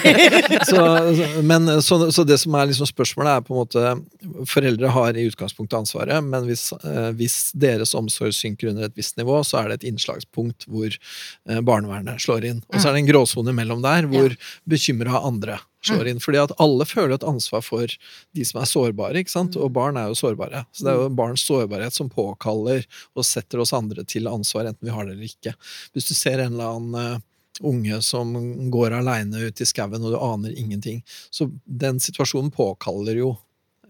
så, 0.70 0.84
så- 1.18 1.44
men, 1.48 1.68
så, 1.84 1.98
så 2.16 2.26
det 2.28 2.38
som 2.42 2.56
er 2.60 2.70
liksom 2.72 2.88
spørsmålet, 2.90 3.32
er 3.42 3.46
på 3.48 3.56
en 3.56 3.62
måte 3.62 4.46
Foreldre 4.52 4.92
har 4.96 5.18
i 5.20 5.26
utgangspunktet 5.30 5.80
ansvaret, 5.82 6.24
men 6.24 6.48
hvis, 6.48 6.70
uh, 6.86 7.10
hvis 7.18 7.40
deres 7.58 7.96
omsorg 7.98 8.34
synker 8.38 8.72
under 8.72 8.88
et 8.88 8.96
visst 8.98 9.18
nivå, 9.20 9.42
så 9.48 9.60
er 9.62 9.72
det 9.74 9.82
et 9.82 9.90
innslagspunkt 9.92 10.68
hvor 10.72 10.88
uh, 10.92 11.60
barnevernet 11.68 12.22
slår 12.24 12.48
inn. 12.54 12.64
Og 12.72 12.80
så 12.80 12.90
er 12.92 12.98
det 12.98 13.04
en 13.06 13.12
gråsone 13.12 13.56
mellom 13.58 13.84
der 13.84 14.08
hvor 14.12 14.34
bekymra 14.70 15.22
andre 15.28 15.60
slår 15.86 16.12
inn. 16.12 16.22
Fordi 16.24 16.42
at 16.42 16.54
alle 16.62 16.86
føler 16.88 17.16
et 17.16 17.28
ansvar 17.28 17.64
for 17.66 17.96
de 18.36 18.46
som 18.48 18.62
er 18.62 18.70
sårbare, 18.70 19.22
ikke 19.22 19.34
sant? 19.34 19.58
og 19.58 19.74
barn 19.76 20.00
er 20.00 20.12
jo 20.12 20.20
sårbare. 20.20 20.66
Så 20.72 20.86
det 20.86 20.94
er 20.94 21.02
jo 21.02 21.10
barns 21.18 21.46
sårbarhet 21.48 21.98
som 21.98 22.12
påkaller 22.12 22.86
og 23.16 23.28
setter 23.28 23.64
oss 23.64 23.74
andre 23.78 24.06
til 24.06 24.30
ansvar, 24.32 24.70
enten 24.70 24.88
vi 24.88 24.96
har 24.96 25.08
det 25.08 25.18
eller 25.18 25.30
ikke. 25.30 25.56
Hvis 25.94 26.10
du 26.10 26.16
ser 26.18 26.40
en 26.40 26.56
eller 26.56 26.78
annen 26.78 27.00
eh, 27.02 27.28
unge 27.62 28.02
som 28.02 28.34
går 28.72 28.96
aleine 28.98 29.48
ut 29.48 29.62
i 29.62 29.68
skauen, 29.68 30.02
og 30.02 30.14
du 30.14 30.20
aner 30.20 30.58
ingenting. 30.58 31.02
Så 31.30 31.50
den 31.66 32.00
situasjonen 32.02 32.52
påkaller 32.54 33.20
jo 33.20 33.36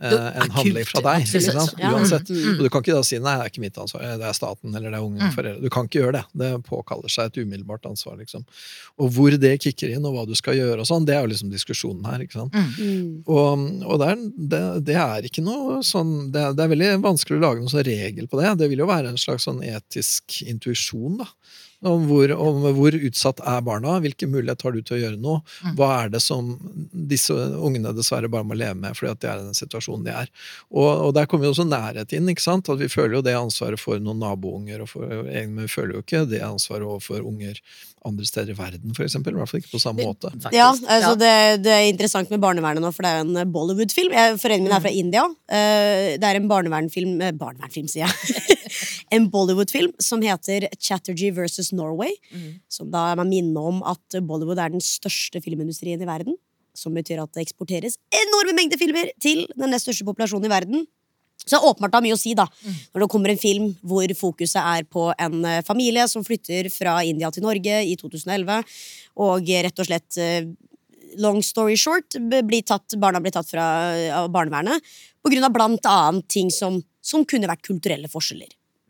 en 0.01 0.51
handling 0.55 0.85
fra 0.89 1.01
deg. 1.05 1.21
absolutt. 1.21 1.45
Ikke 1.45 1.53
sant? 1.59 1.79
Ja. 1.79 1.91
Uansett. 1.93 2.29
Mm. 2.33 2.57
Og 2.57 2.63
du 2.65 2.69
kan 2.73 2.81
ikke 2.81 2.95
da 2.97 3.03
si 3.05 3.19
nei, 3.21 3.35
det 3.37 3.45
er 3.45 3.51
ikke 3.53 3.61
mitt 3.63 3.77
ansvar, 3.77 4.01
det 4.17 4.25
er 4.27 4.33
staten 4.33 4.73
eller 4.75 4.89
det 4.89 4.97
er 4.99 5.05
unge 5.05 5.21
Mm. 5.21 5.33
foreldre. 5.35 5.61
Du 5.61 5.69
kan 5.69 5.85
ikke 5.85 5.99
gjøre 6.01 6.13
det. 6.17 6.23
Det 6.41 6.51
påkaller 6.65 7.09
seg 7.13 7.25
et 7.31 7.37
umiddelbart 7.43 7.85
ansvar. 7.85 8.17
liksom. 8.17 8.45
Og 8.97 9.11
hvor 9.13 9.37
det 9.37 9.53
kicker 9.61 9.89
inn, 9.93 10.05
og 10.05 10.13
hva 10.15 10.25
du 10.27 10.33
skal 10.35 10.55
gjøre 10.57 10.79
og 10.81 10.87
sånn, 10.89 11.05
det 11.05 11.15
er 11.15 11.21
jo 11.21 11.31
liksom 11.33 11.51
diskusjonen 11.51 12.05
her. 12.09 12.19
ikke 12.25 12.33
sant? 12.39 12.53
Mm. 12.53 13.23
Og, 13.27 13.85
og 13.85 13.99
det, 14.01 14.07
er, 14.07 14.23
det, 14.53 14.61
det 14.85 14.95
er 14.95 15.21
ikke 15.29 15.43
noe 15.45 15.81
sånn 15.85 16.31
det 16.31 16.41
er, 16.41 16.53
det 16.57 16.63
er 16.65 16.71
veldig 16.75 16.91
vanskelig 17.03 17.37
å 17.37 17.43
lage 17.45 17.59
noen 17.61 17.69
sånn 17.69 17.85
regel 17.85 18.27
på 18.27 18.41
det. 18.41 18.57
Det 18.57 18.69
vil 18.69 18.79
jo 18.79 18.87
være 18.89 19.09
en 19.13 19.17
slags 19.21 19.43
sånn 19.47 19.61
etisk 19.63 20.41
intuisjon, 20.47 21.17
da. 21.21 21.27
Om 21.81 22.03
hvor, 22.05 22.31
om 22.37 22.65
hvor 22.77 22.93
utsatt 22.93 23.39
er 23.47 23.61
barna, 23.65 23.95
hvilke 24.03 24.27
muligheter 24.29 24.67
har 24.67 24.75
du 24.75 24.81
til 24.85 24.97
å 24.97 25.01
gjøre 25.01 25.21
noe? 25.21 25.41
Mm. 25.65 25.75
Hva 25.79 25.89
er 26.03 26.11
det 26.13 26.21
som 26.21 26.51
disse 26.91 27.33
ungene 27.33 27.93
dessverre 27.97 28.29
bare 28.29 28.45
må 28.45 28.57
leve 28.57 28.77
med 28.77 28.97
fordi 28.97 29.11
at 29.15 29.21
de 29.23 29.29
er 29.31 29.41
i 29.41 29.47
den 29.47 29.57
situasjonen 29.57 30.05
de 30.05 30.13
er? 30.13 30.29
Og, 30.69 30.89
og 31.07 31.15
der 31.17 31.29
kommer 31.29 31.49
jo 31.49 31.55
også 31.55 31.65
nærhet 31.65 32.13
inn. 32.13 32.29
ikke 32.29 32.45
sant? 32.45 32.69
At 32.69 32.81
Vi 32.81 32.91
føler 32.91 33.17
jo 33.17 33.25
det 33.25 33.33
ansvaret 33.37 33.81
for 33.81 34.01
noen 34.01 34.21
nabounger, 34.21 34.85
og 34.85 34.91
for, 34.93 35.07
men 35.25 35.63
vi 35.63 35.71
føler 35.71 35.97
jo 35.97 36.05
ikke 36.05 36.27
det 36.29 36.43
ansvaret 36.45 36.85
overfor 36.85 37.25
unger 37.25 37.57
andre 38.05 38.25
steder 38.25 38.51
i 38.53 38.57
verden, 38.57 38.93
eksempel. 38.97 39.33
I 39.35 39.37
hvert 39.41 39.49
fall 39.51 39.59
ikke 39.61 39.71
på 39.75 39.81
samme 39.83 40.05
måte. 40.07 40.31
Faktisk. 40.33 40.55
Ja, 40.57 40.69
altså 40.71 41.01
Ja. 41.01 41.15
Det, 41.21 41.63
det 41.63 41.71
er 41.75 41.87
interessant 41.91 42.29
med 42.33 42.41
barnevernet 42.41 42.81
nå, 42.81 42.89
for 42.95 43.05
det 43.05 43.11
er 43.11 43.19
jo 43.23 43.39
en 43.43 43.51
Bollywood-film. 43.53 44.11
Jeg- 44.17 44.39
Foreldrene 44.41 44.65
mine 44.67 44.77
er 44.79 44.85
fra 44.85 44.93
India. 45.03 45.23
Eh, 45.49 46.17
Det 46.17 46.23
er 46.31 46.35
en 46.39 46.47
barnevernfilm 46.49 47.21
eh, 47.21 47.31
Barnevernfilm, 47.31 47.87
sier 47.87 48.07
jeg. 48.07 48.57
en 49.15 49.29
Bollywood-film 49.29 49.93
som 50.01 50.21
heter 50.21 50.67
Chatterjee 50.79 51.31
versus 51.35 51.71
Norway. 51.71 52.11
Som 52.69 52.89
da 52.91 53.13
man 53.15 53.29
minne 53.29 53.57
om 53.59 53.83
at 53.83 54.17
Bollywood 54.25 54.57
er 54.59 54.69
den 54.73 54.81
største 54.81 55.41
filmindustrien 55.43 56.01
i 56.01 56.05
verden. 56.09 56.37
Som 56.73 56.93
betyr 56.95 57.19
at 57.21 57.33
det 57.35 57.43
eksporteres 57.49 57.97
enorme 58.15 58.53
mengder 58.55 58.79
filmer 58.79 59.09
til 59.21 59.45
den 59.59 59.69
nest 59.75 59.85
største 59.85 60.05
populasjonen 60.07 60.47
i 60.47 60.53
verden. 60.53 60.85
Så 61.41 61.55
det 61.55 61.59
er 61.59 61.67
åpenbart 61.67 61.93
det 61.93 61.99
har 61.99 62.05
mye 62.05 62.17
å 62.17 62.21
si 62.21 62.33
da 62.37 62.45
når 62.93 63.03
det 63.03 63.09
kommer 63.11 63.33
en 63.33 63.41
film 63.41 63.69
hvor 63.87 64.13
fokuset 64.17 64.59
er 64.61 64.85
på 64.85 65.07
en 65.17 65.45
eh, 65.47 65.63
familie 65.65 66.07
som 66.11 66.25
flytter 66.25 66.69
fra 66.73 66.99
India 67.07 67.31
til 67.33 67.45
Norge 67.45 67.81
i 67.87 67.95
2011, 67.99 68.61
og 69.25 69.51
rett 69.65 69.81
og 69.81 69.89
slett 69.89 70.21
eh, 70.21 70.45
long 71.21 71.41
story 71.43 71.75
short, 71.75 72.15
blir 72.21 72.63
tatt, 72.63 72.95
barna 73.01 73.19
blir 73.19 73.33
tatt 73.35 73.49
fra 73.49 73.65
barnevernet 74.31 74.93
på 75.21 75.33
grunn 75.33 75.43
av 75.43 75.53
blant 75.53 75.89
annet 75.89 76.27
ting 76.31 76.53
som, 76.53 76.79
som 77.03 77.25
kunne 77.27 77.49
vært 77.51 77.65
kulturelle 77.67 78.09
forskjeller. 78.11 78.47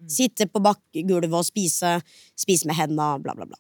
Sitte 0.10 0.48
på 0.50 0.62
bakkegulvet 0.64 1.36
og 1.38 1.46
spise, 1.46 1.98
spise 2.40 2.70
med 2.70 2.78
hendene, 2.78 3.20
bla, 3.22 3.36
bla, 3.38 3.46
bla. 3.46 3.60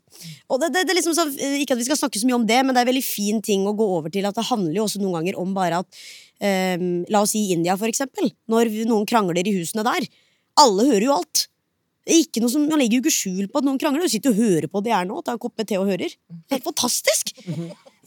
Og 0.49 0.61
det, 0.61 0.71
det, 0.73 0.85
det 0.87 0.95
er 0.95 0.99
liksom 0.99 1.15
så, 1.17 1.27
ikke 1.61 1.75
at 1.75 1.81
vi 1.81 1.87
skal 1.89 1.99
snakke 1.99 2.21
så 2.21 2.29
mye 2.29 2.39
om 2.39 2.47
det, 2.49 2.61
men 2.65 2.73
det 2.73 2.81
er 2.81 2.87
en 2.87 2.91
veldig 2.93 3.05
fin 3.05 3.43
ting 3.45 3.67
å 3.69 3.75
gå 3.77 3.87
over 3.99 4.13
til 4.13 4.25
at 4.29 4.37
det 4.37 4.47
handler 4.49 4.79
jo 4.79 4.87
også 4.87 5.03
noen 5.03 5.19
ganger 5.19 5.39
om 5.41 5.53
bare 5.57 5.83
at 5.83 6.01
um, 6.41 6.89
La 7.11 7.23
oss 7.25 7.35
si 7.35 7.47
India, 7.53 7.77
for 7.79 7.91
eksempel. 7.91 8.31
Når 8.51 8.73
noen 8.89 9.07
krangler 9.09 9.45
i 9.45 9.55
husene 9.59 9.85
der. 9.87 10.09
Alle 10.61 10.87
hører 10.89 11.07
jo 11.07 11.15
alt. 11.19 11.47
Det 12.01 12.15
er 12.15 12.23
ikke 12.23 12.41
noe 12.41 12.49
som, 12.49 12.63
Man 12.69 12.81
legger 12.81 12.97
jo 12.97 13.03
ikke 13.05 13.13
skjul 13.13 13.49
på 13.51 13.61
at 13.61 13.67
noen 13.67 13.77
krangler. 13.81 14.03
Du 14.03 14.11
sitter 14.11 14.33
og 14.33 14.41
hører 14.41 14.67
på 14.71 14.81
det 14.83 14.93
her 14.95 15.05
nå, 15.07 15.21
tar 15.21 15.37
en 15.37 15.41
kopp 15.41 15.53
med 15.59 15.69
te 15.69 15.77
og 15.79 15.89
hører. 15.91 16.15
Helt 16.51 16.65
fantastisk! 16.65 17.35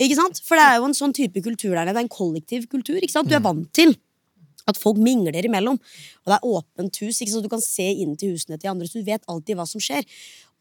Ikke 0.03 0.17
sant? 0.19 0.41
For 0.43 0.59
det 0.59 0.65
er 0.67 0.81
jo 0.81 0.89
en 0.89 0.97
sånn 0.99 1.15
type 1.15 1.39
kultur 1.45 1.71
der 1.71 1.85
nede. 1.85 1.95
Det 1.95 2.03
er 2.03 2.07
en 2.09 2.11
kollektiv 2.11 2.67
kultur. 2.73 2.99
Ikke 2.99 3.15
sant? 3.15 3.31
Du 3.31 3.37
er 3.39 3.45
vant 3.45 3.69
til 3.77 3.95
at 4.71 4.81
folk 4.81 5.01
mingler 5.01 5.45
imellom. 5.45 5.77
Og 6.25 6.33
det 6.33 6.39
er 6.39 6.49
åpent 6.49 7.03
hus, 7.03 7.21
ikke 7.21 7.33
sant? 7.33 7.43
så 7.43 7.45
du 7.45 7.53
kan 7.53 7.63
se 7.63 7.85
inn 7.85 8.17
til 8.21 8.35
husene 8.35 8.59
til 8.61 8.73
andre. 8.73 8.89
Så 8.89 9.03
du 9.03 9.09
vet 9.09 9.25
alltid 9.29 9.59
hva 9.59 9.67
som 9.69 9.83
skjer. 9.83 10.07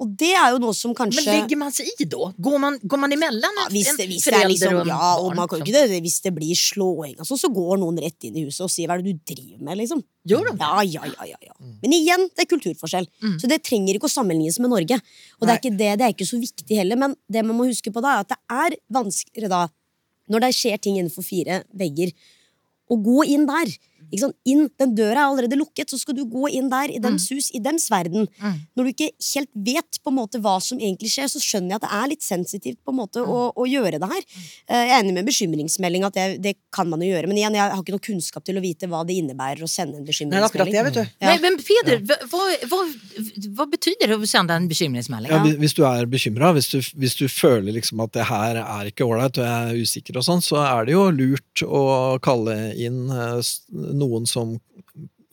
Og 0.02 0.10
det 0.20 0.32
er 0.36 0.56
jo 0.56 0.60
noe 0.60 0.74
som 0.76 0.92
kanskje 0.98 1.22
Men 1.22 1.38
legger 1.38 1.60
man 1.60 1.74
seg 1.74 1.88
i 2.02 2.08
da? 2.10 2.32
Går 2.44 2.58
man, 2.60 2.80
går 2.82 3.00
man 3.00 3.14
imellom? 3.14 3.60
ja, 3.62 3.68
hvis, 3.72 3.92
det, 4.00 4.08
hvis, 4.10 4.26
det 4.26 4.40
er 4.40 4.50
liksom, 4.50 4.80
ja, 4.90 5.12
og 5.22 5.36
man 5.38 5.48
kan 5.48 5.62
jo 5.62 5.68
ikke 5.68 5.76
det, 5.76 6.00
hvis 6.04 6.18
det 6.26 6.34
blir 6.36 6.58
slåing, 6.58 7.14
sånn, 7.22 7.40
så 7.40 7.52
går 7.54 7.78
noen 7.84 8.02
rett 8.02 8.28
inn 8.28 8.40
i 8.42 8.48
huset 8.48 8.66
og 8.66 8.74
sier 8.74 8.90
'hva 8.90 8.98
er 8.98 9.06
det 9.06 9.14
du 9.14 9.34
driver 9.36 9.62
med'? 9.62 9.80
liksom 9.84 10.02
Gjør 10.28 10.50
de 10.50 10.56
det? 10.56 10.64
Ja, 10.64 10.82
ja, 10.88 11.04
ja, 11.12 11.26
ja, 11.34 11.40
ja. 11.50 11.54
Men 11.84 11.94
igjen, 11.94 12.30
det 12.32 12.46
er 12.46 12.50
kulturforskjell. 12.56 13.08
Mm. 13.22 13.38
Så 13.42 13.48
det 13.52 13.60
trenger 13.68 13.98
ikke 13.98 14.08
å 14.08 14.14
sammenlignes 14.14 14.60
med 14.64 14.72
Norge. 14.72 14.98
Og 15.40 15.48
det 15.48 15.52
er, 15.52 15.60
ikke 15.60 15.78
det, 15.78 15.90
det 16.00 16.06
er 16.06 16.14
ikke 16.16 16.30
så 16.30 16.40
viktig 16.40 16.78
heller, 16.80 17.00
men 17.00 17.16
det 17.28 17.44
man 17.44 17.58
må 17.60 17.68
huske 17.68 17.92
på 17.92 18.04
da, 18.04 18.16
er 18.16 18.24
at 18.24 18.32
det 18.32 18.40
er 18.50 18.78
vanskeligere 18.88 19.52
da, 19.52 19.66
når 20.32 20.46
det 20.46 20.54
skjer 20.56 20.80
ting 20.80 20.96
innenfor 20.98 21.28
fire 21.28 21.64
vegger, 21.76 22.16
å 22.92 22.98
gå 23.04 23.26
inn 23.36 23.46
der. 23.50 23.72
Inn, 24.14 24.70
den 24.80 24.96
døra 24.96 25.24
er 25.24 25.28
allerede 25.32 25.58
lukket, 25.58 25.90
så 25.90 25.98
skal 26.00 26.16
du 26.18 26.24
gå 26.30 26.48
inn 26.54 26.70
der, 26.70 26.92
i 26.94 27.00
dems 27.02 27.30
hus, 27.34 27.50
i 27.54 27.60
dems 27.64 27.90
verden. 27.92 28.28
Mm. 28.42 28.60
Når 28.78 28.84
du 28.84 28.92
ikke 28.94 29.10
helt 29.34 29.50
vet 29.56 30.00
på 30.04 30.12
en 30.14 30.18
måte 30.20 30.40
hva 30.44 30.56
som 30.62 30.78
egentlig 30.78 31.10
skjer, 31.14 31.28
så 31.32 31.42
skjønner 31.42 31.74
jeg 31.76 31.80
at 31.82 31.86
det 31.88 31.92
er 32.00 32.08
litt 32.14 32.24
sensitivt 32.26 32.80
på 32.86 32.94
en 32.94 33.00
måte 33.00 33.24
å, 33.26 33.40
å 33.56 33.66
gjøre 33.68 34.00
det 34.02 34.10
her. 34.12 34.24
Eh, 34.70 34.84
Jeg 34.84 34.94
er 34.94 35.04
enig 35.04 35.14
med 35.18 35.26
bekymringsmelding, 35.30 36.04
at 36.06 36.14
det, 36.18 36.28
det 36.44 36.54
kan 36.74 36.90
man 36.90 37.02
jo 37.02 37.10
gjøre. 37.10 37.28
Men 37.32 37.38
igjen, 37.42 37.58
jeg 37.58 37.64
har 37.74 37.82
ikke 37.82 37.96
noe 37.96 38.06
kunnskap 38.10 38.44
til 38.46 38.60
å 38.60 38.64
vite 38.64 38.90
hva 38.92 39.04
det 39.08 39.18
innebærer 39.22 39.64
å 39.66 39.70
sende 39.70 39.98
en 39.98 40.06
Nei, 40.06 40.14
det 40.14 40.44
akkurat 40.50 40.72
det, 40.72 40.84
vet 40.90 40.98
du. 41.00 41.04
Ja. 41.24 41.34
Men, 41.34 41.42
men 41.42 41.58
Peder, 41.64 42.02
hva, 42.06 42.18
hva, 42.30 42.44
hva 42.70 42.82
vad 43.64 43.72
betyder 43.74 44.12
det 44.14 44.18
å 44.20 44.28
sende 44.30 44.56
en 44.58 44.68
bekymringsmelding? 44.70 45.32
Ja, 45.32 45.42
hvis- 45.60 45.74
du 45.74 45.84
er 45.90 46.06
bekymra, 46.06 46.52
hvis, 46.54 46.70
du- 46.70 46.94
hvis 47.00 47.16
du 47.18 47.26
føler 47.28 47.74
liksom 47.74 48.00
at 48.04 48.12
det 48.14 48.26
her 48.30 48.58
er 48.62 48.90
ikke 48.92 49.06
ålreit 49.08 49.38
og 49.40 49.46
jeg 49.46 49.72
er 49.72 49.82
usikker, 49.82 50.18
og 50.18 50.24
sånn, 50.28 50.42
så 50.44 50.60
er 50.62 50.86
det 50.86 50.94
jo 50.94 51.10
lurt 51.12 51.64
å 51.66 52.20
kalle 52.22 52.76
inn 52.78 53.10
eh, 53.10 53.40
s- 53.42 53.62
noen 54.04 54.28
som 54.30 54.58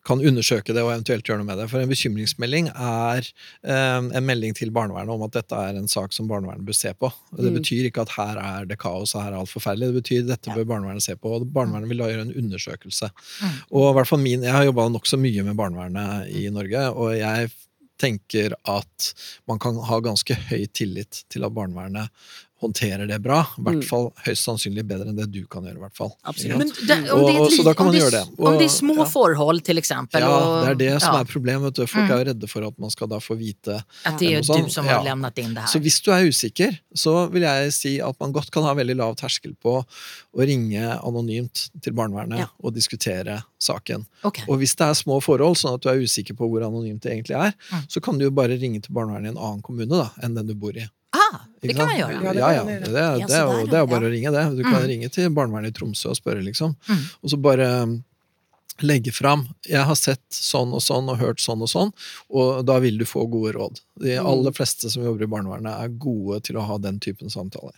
kan 0.08 0.22
undersøke 0.24 0.72
det 0.72 0.80
og 0.80 0.94
eventuelt 0.94 1.26
gjøre 1.28 1.42
noe 1.42 1.46
med 1.50 1.58
det. 1.60 1.66
For 1.68 1.82
en 1.82 1.90
bekymringsmelding 1.90 2.70
er 2.72 3.20
eh, 3.20 3.98
en 4.00 4.24
melding 4.24 4.54
til 4.56 4.70
barnevernet 4.72 5.12
om 5.12 5.26
at 5.26 5.34
dette 5.36 5.52
er 5.60 5.76
en 5.76 5.90
sak 5.92 6.14
som 6.16 6.26
barnevernet 6.30 6.64
bør 6.64 6.78
se 6.78 6.94
på. 6.96 7.10
Og 7.34 7.42
det 7.44 7.50
Mm. 7.52 7.58
betyr 7.60 7.84
ikke 7.90 8.06
at 8.06 8.14
her 8.16 8.40
er 8.40 8.64
det 8.70 8.78
kaos 8.80 9.12
og 9.14 9.22
her 9.22 9.34
er 9.34 9.38
alt 9.42 9.52
forferdelig. 9.52 9.90
Det 9.92 9.98
betyr 10.02 10.20
at 10.24 10.30
dette 10.32 10.48
Ja. 10.50 10.56
bør 10.56 10.70
barnevernet 10.72 11.02
se 11.04 11.14
på. 11.20 11.34
Og 11.36 11.46
barnevernet 11.52 11.88
vil 11.92 11.98
da 12.00 12.08
gjøre 12.08 12.26
en 12.30 12.32
undersøkelse. 12.44 13.10
Mm. 13.12 13.58
Og 13.76 13.90
i 13.90 13.94
hvert 13.98 14.08
fall 14.08 14.18
min, 14.24 14.42
Jeg 14.42 14.52
har 14.56 14.64
jobba 14.64 14.88
nokså 14.88 15.20
mye 15.20 15.44
med 15.44 15.56
barnevernet 15.60 16.32
i 16.34 16.48
Norge, 16.48 16.86
og 16.96 17.12
jeg 17.18 17.50
tenker 18.00 18.54
at 18.64 19.12
man 19.46 19.58
kan 19.58 19.76
ha 19.76 20.00
ganske 20.00 20.32
høy 20.48 20.64
tillit 20.72 21.24
til 21.28 21.44
at 21.44 21.52
barnevernet 21.52 22.08
håndterer 22.60 23.06
det 23.08 23.18
bra. 23.22 23.40
I 23.58 23.62
hvert 23.62 23.80
Mm. 23.80 23.84
fall 23.88 24.12
høyst 24.26 24.44
sannsynlig 24.44 24.84
bedre 24.86 25.08
enn 25.08 25.16
det 25.16 25.30
du 25.32 25.46
kan 25.46 25.62
gjøre. 25.64 25.76
i 25.76 25.80
hvert 25.80 25.96
fall. 25.96 26.12
Så 26.34 27.64
da 27.64 27.74
kan 27.74 27.86
man 27.86 27.94
det, 27.94 28.00
göra 28.02 28.10
det. 28.10 28.24
om 28.38 28.58
det 28.58 28.64
er 28.66 28.68
små 28.74 28.96
ja. 28.96 29.04
forhold, 29.04 29.62
til 29.64 29.78
eksempel. 29.78 30.20
Ja, 30.20 30.62
det 30.64 30.70
er 30.70 30.74
det 30.74 31.02
som 31.02 31.14
ja, 31.14 31.20
er 31.20 31.24
problemet. 31.24 31.62
vet 31.62 31.74
du. 31.74 31.86
Folk 31.86 32.04
Mm. 32.04 32.10
er 32.10 32.18
jo 32.24 32.24
redde 32.32 32.48
for 32.48 32.66
at 32.66 32.78
man 32.78 32.90
skal 32.90 33.08
da 33.08 33.16
få 33.18 33.36
vite 33.38 33.82
At 34.04 34.18
det 34.18 34.34
er 34.34 34.40
du 34.42 34.68
som 34.70 34.84
Ja. 34.86 35.00
har 35.00 35.06
inn 35.06 35.24
in 35.24 35.54
det 35.54 35.62
her. 35.62 35.66
Så 35.68 35.80
hvis 35.80 36.00
du 36.02 36.10
er 36.12 36.26
usikker, 36.28 36.78
så 36.94 37.30
vil 37.30 37.42
jeg 37.42 37.72
si 37.72 37.98
at 38.00 38.16
man 38.20 38.32
godt 38.32 38.50
kan 38.50 38.62
ha 38.62 38.74
veldig 38.74 38.96
lav 38.96 39.16
terskel 39.16 39.56
på 39.56 39.84
å 40.36 40.38
ringe 40.46 41.00
anonymt 41.02 41.70
til 41.80 41.92
barnevernet 41.92 42.38
Ja. 42.38 42.46
og 42.62 42.74
diskutere 42.74 43.42
saken. 43.58 44.06
Okay. 44.24 44.44
Og 44.48 44.58
hvis 44.58 44.74
det 44.76 44.86
er 44.86 44.92
små 44.94 45.20
forhold, 45.22 45.56
sånn 45.56 45.74
at 45.74 45.80
du 45.82 45.88
er 45.88 45.96
usikker 46.00 46.34
på 46.36 46.48
hvor 46.48 46.60
anonymt 46.62 47.00
det 47.00 47.12
egentlig 47.12 47.36
er, 47.36 47.54
Mm. 47.72 47.86
så 47.88 48.00
kan 48.02 48.18
du 48.18 48.24
jo 48.24 48.30
bare 48.30 48.58
ringe 48.58 48.80
til 48.82 48.92
barnevernet 48.94 49.26
i 49.26 49.28
en 49.28 49.36
annen 49.38 49.62
kommune 49.62 49.88
da, 49.88 50.10
enn 50.22 50.34
den 50.34 50.46
du 50.46 50.54
bor 50.54 50.70
i. 50.76 50.88
Ah, 51.12 51.40
det 51.60 51.74
kan 51.74 51.86
man 51.88 51.96
gjøre. 51.98 52.20
göra. 52.22 52.22
Ja, 52.24 52.32
det 52.32 52.40
Ja, 52.40 52.64
Det, 52.64 52.80
det, 52.80 52.86
er- 52.86 53.26
det, 53.26 53.34
er 53.34 53.46
jo- 53.46 53.66
det 53.66 53.74
er 53.74 53.80
jo 53.80 53.86
bare 53.86 54.06
å 54.06 54.10
ringe 54.12 54.30
det. 54.30 54.44
Du 54.56 54.62
kan 54.62 54.74
Mm. 54.82 54.86
ringe 54.88 55.08
til 55.10 55.30
barnevernet 55.30 55.66
i 55.68 55.72
Tromsø 55.78 56.10
og 56.10 56.16
spørre, 56.16 56.42
liksom. 56.44 56.76
Mm. 56.88 57.04
Og 57.24 57.30
så 57.30 57.36
bare 57.42 57.82
um, 57.82 58.04
legge 58.82 59.12
fram 59.12 59.48
'Jeg 59.68 59.84
har 59.84 59.94
sett 59.96 60.22
sånn 60.30 60.72
og 60.72 60.80
sånn 60.80 61.08
og 61.10 61.18
hørt 61.18 61.38
sånn 61.40 61.60
og 61.60 61.68
sånn', 61.68 61.92
og 62.30 62.64
da 62.64 62.78
vil 62.78 62.96
du 62.98 63.04
få 63.04 63.28
gode 63.28 63.52
råd. 63.54 63.80
De 63.98 64.16
Mm. 64.16 64.24
aller 64.26 64.52
fleste 64.52 64.88
som 64.90 65.02
jobber 65.02 65.22
i 65.24 65.26
barnevernet, 65.26 65.80
er 65.84 65.88
gode 65.88 66.42
til 66.44 66.56
å 66.56 66.64
ha 66.66 66.78
den 66.78 66.98
typen 67.00 67.28
samtaler. 67.28 67.74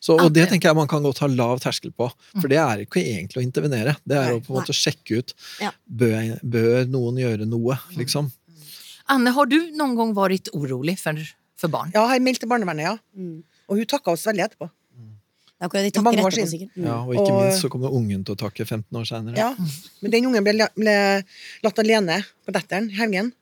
Så, 0.00 0.14
og 0.14 0.20
Ah, 0.20 0.28
det 0.30 0.48
tenker 0.48 0.68
jeg 0.70 0.76
man 0.76 0.88
kan 0.88 1.02
godt 1.02 1.18
ha 1.18 1.26
lav 1.26 1.60
terskel 1.60 1.92
på, 1.92 2.10
for 2.40 2.48
det 2.48 2.56
er 2.56 2.86
ikke 2.86 3.02
egentlig 3.04 3.36
å 3.36 3.42
intervenere. 3.42 3.96
Det 4.06 4.16
er 4.16 4.32
å 4.32 4.40
på 4.40 4.54
en 4.56 4.62
måte 4.62 4.72
sjekke 4.72 5.18
ut 5.18 5.34
bør, 5.94 6.40
bør 6.42 6.86
noen 6.88 7.16
gjøre 7.18 7.46
noe, 7.46 7.78
liksom. 7.96 8.32
Anne, 9.08 9.30
har 9.32 9.44
du 9.44 9.72
noen 9.72 9.96
gang 9.96 10.14
vært 10.14 10.48
orolig 10.54 10.96
för, 10.98 11.18
för 11.60 11.68
barn? 11.68 11.90
Ja, 11.94 12.06
jeg 12.14 12.22
meldte 12.24 12.48
barnevernet, 12.50 12.86
ja. 12.86 12.94
Mm. 13.16 13.42
Og 13.68 13.76
hun 13.80 13.86
takka 13.86 14.14
oss 14.16 14.24
veldig 14.26 14.44
etterpå. 14.48 14.70
Det 15.60 15.66
er 15.66 15.68
akkurat 15.68 15.92
de 15.92 16.00
mange 16.00 16.16
takker 16.16 16.24
år 16.24 16.30
etterpå, 16.32 16.46
siden. 16.48 16.50
sikkert. 16.50 16.76
Mm. 16.80 16.84
Ja, 16.88 16.94
og 17.04 17.10
ikke 17.14 17.32
Og- 17.34 17.42
minst 17.44 17.60
så 17.64 17.68
kommer 17.68 17.92
ungen 17.92 18.22
til 18.24 18.34
å 18.34 18.38
takke 18.40 18.64
15 18.64 18.96
år 18.96 19.04
seinere. 19.04 19.36
Ja. 19.36 19.50
Men 20.00 20.10
den 20.14 20.24
ungen 20.30 20.44
ble, 20.46 20.66
ble 20.74 20.94
latt 21.66 21.78
alene 21.82 22.16
på 22.46 22.52
datteren 22.56 22.88
i 22.90 22.96
helgen. 22.96 23.32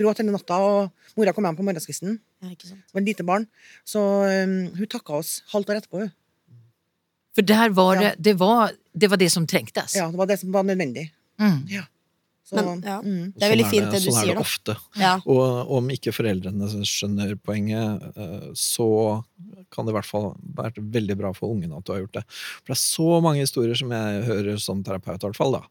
Gråt 0.00 0.18
hele 0.22 0.32
natta, 0.32 0.56
og 0.56 0.90
mora 1.18 1.34
kom 1.36 1.44
hjem 1.44 1.56
på 1.58 1.62
morgenskvisten. 1.68 2.16
Ja. 2.42 2.48
Det 2.48 2.72
var 2.94 3.02
et 3.02 3.06
lite 3.10 3.26
barn. 3.28 3.44
Så 3.84 4.00
um, 4.00 4.54
hun 4.78 4.86
takka 4.88 5.12
oss 5.20 5.42
halvt 5.52 5.68
år 5.68 5.82
etterpå. 5.82 5.98
hun. 6.00 6.10
For 7.36 7.42
der 7.42 7.68
var 7.76 7.94
Ja. 7.94 8.00
det, 8.00 8.22
det, 8.24 8.34
var, 8.40 8.72
det 8.96 9.10
var 9.10 9.16
det 9.20 9.30
som 9.30 9.46
trengtes? 9.46 9.94
Ja, 9.96 10.08
det 10.10 10.16
var 10.16 10.26
det 10.26 10.40
som 10.40 10.50
var 10.52 10.62
nødvendig. 10.64 11.10
Mm. 11.38 11.68
Så, 12.50 12.56
Men, 12.58 12.80
ja. 12.82 12.96
mm. 12.98 13.32
Det 13.36 13.46
er 13.46 13.52
veldig 13.52 13.64
sånn 13.64 13.70
fint 13.76 13.92
det 13.94 13.98
du 14.02 14.06
sånn 14.08 14.16
er 14.18 14.24
sier, 14.26 14.34
det 14.34 14.40
da. 14.40 14.42
ofte. 14.42 14.74
Ja. 14.98 15.12
Og 15.30 15.70
om 15.78 15.90
ikke 15.94 16.14
foreldrene 16.16 16.70
skjønner 16.90 17.36
poenget, 17.38 18.08
eh, 18.10 18.48
så 18.58 18.90
kan 19.70 19.86
det 19.86 19.94
i 19.94 19.98
hvert 20.00 20.08
fall 20.08 20.32
være 20.58 20.82
veldig 20.98 21.18
bra 21.20 21.30
for 21.36 21.54
ungene 21.54 21.78
at 21.78 21.86
du 21.86 21.94
har 21.94 22.02
gjort 22.02 22.18
det. 22.18 22.26
For 22.34 22.72
det 22.72 22.78
er 22.78 22.82
så 22.82 23.20
mange 23.22 23.44
historier 23.44 23.78
som 23.78 23.94
jeg 23.94 24.24
hører 24.26 24.58
som 24.62 24.82
terapeut, 24.82 25.22
i 25.22 25.28
hvert 25.28 25.38
fall. 25.38 25.60
da. 25.60 25.62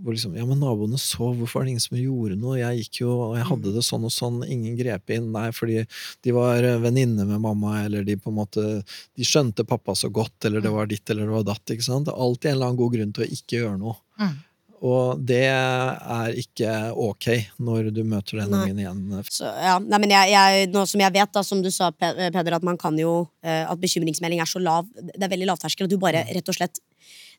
Hvor 0.00 0.14
liksom, 0.16 0.34
ja, 0.38 0.46
men 0.48 0.62
naboene 0.62 0.98
sov, 0.98 1.34
hvorfor 1.36 1.60
var 1.60 1.66
det 1.68 1.74
ingen 1.74 1.84
som 1.84 1.98
gjorde 2.00 2.38
noe? 2.40 2.56
Jeg 2.56 2.82
gikk 2.82 3.02
jo, 3.02 3.10
og 3.28 3.34
jeg 3.36 3.46
hadde 3.50 3.72
det 3.74 3.82
sånn 3.84 4.06
og 4.08 4.14
sånn, 4.14 4.42
ingen 4.48 4.78
grep 4.78 5.12
inn. 5.12 5.28
Nei, 5.34 5.50
fordi 5.52 5.82
de 6.24 6.34
var 6.34 6.64
eh, 6.64 6.78
venninner 6.80 7.28
med 7.28 7.42
mamma, 7.44 7.82
eller 7.84 8.06
de 8.08 8.16
på 8.16 8.32
en 8.32 8.38
måte, 8.38 8.64
de 8.80 9.26
skjønte 9.26 9.66
pappa 9.68 9.94
så 9.98 10.08
godt, 10.08 10.48
eller 10.48 10.64
det 10.64 10.72
var 10.72 10.88
ditt 10.88 11.04
eller 11.12 11.28
det 11.28 11.36
var 11.36 11.50
datt. 11.52 11.74
ikke 11.74 11.84
sant? 11.84 12.08
Det 12.08 12.14
er 12.16 12.22
alltid 12.26 12.50
en 12.50 12.56
eller 12.56 12.70
annen 12.70 12.80
god 12.80 12.96
grunn 12.96 13.12
til 13.16 13.26
å 13.26 13.34
ikke 13.36 13.60
gjøre 13.60 13.80
noe. 13.82 13.98
Mm. 14.20 14.38
Og 14.80 15.20
det 15.28 15.44
er 15.44 16.36
ikke 16.40 16.70
ok 16.96 17.26
når 17.60 17.90
du 17.92 18.00
møter 18.08 18.40
den 18.40 18.54
ungen 18.56 18.78
igjen. 18.80 19.02
Så, 19.28 19.44
ja, 19.44 19.76
nei, 19.82 19.98
men 20.00 20.14
jeg, 20.14 20.32
jeg, 20.32 20.70
nå 20.72 20.86
som 20.88 21.02
jeg 21.04 21.14
vet, 21.18 21.32
da, 21.36 21.42
som 21.44 21.60
du 21.60 21.68
sa, 21.74 21.90
Peder, 21.92 22.56
at 22.56 22.64
man 22.64 22.78
kan 22.80 22.96
jo 22.98 23.26
eh, 23.44 23.66
At 23.68 23.80
bekymringsmelding 23.80 24.40
er 24.40 24.48
så 24.48 24.62
lav 24.62 24.88
Det 24.96 25.20
er 25.20 25.32
veldig 25.32 25.50
lavterskel. 25.50 25.84
At 25.84 25.92
du 25.92 26.00
bare 26.00 26.24
rett 26.30 26.48
og 26.48 26.56
slett 26.56 26.80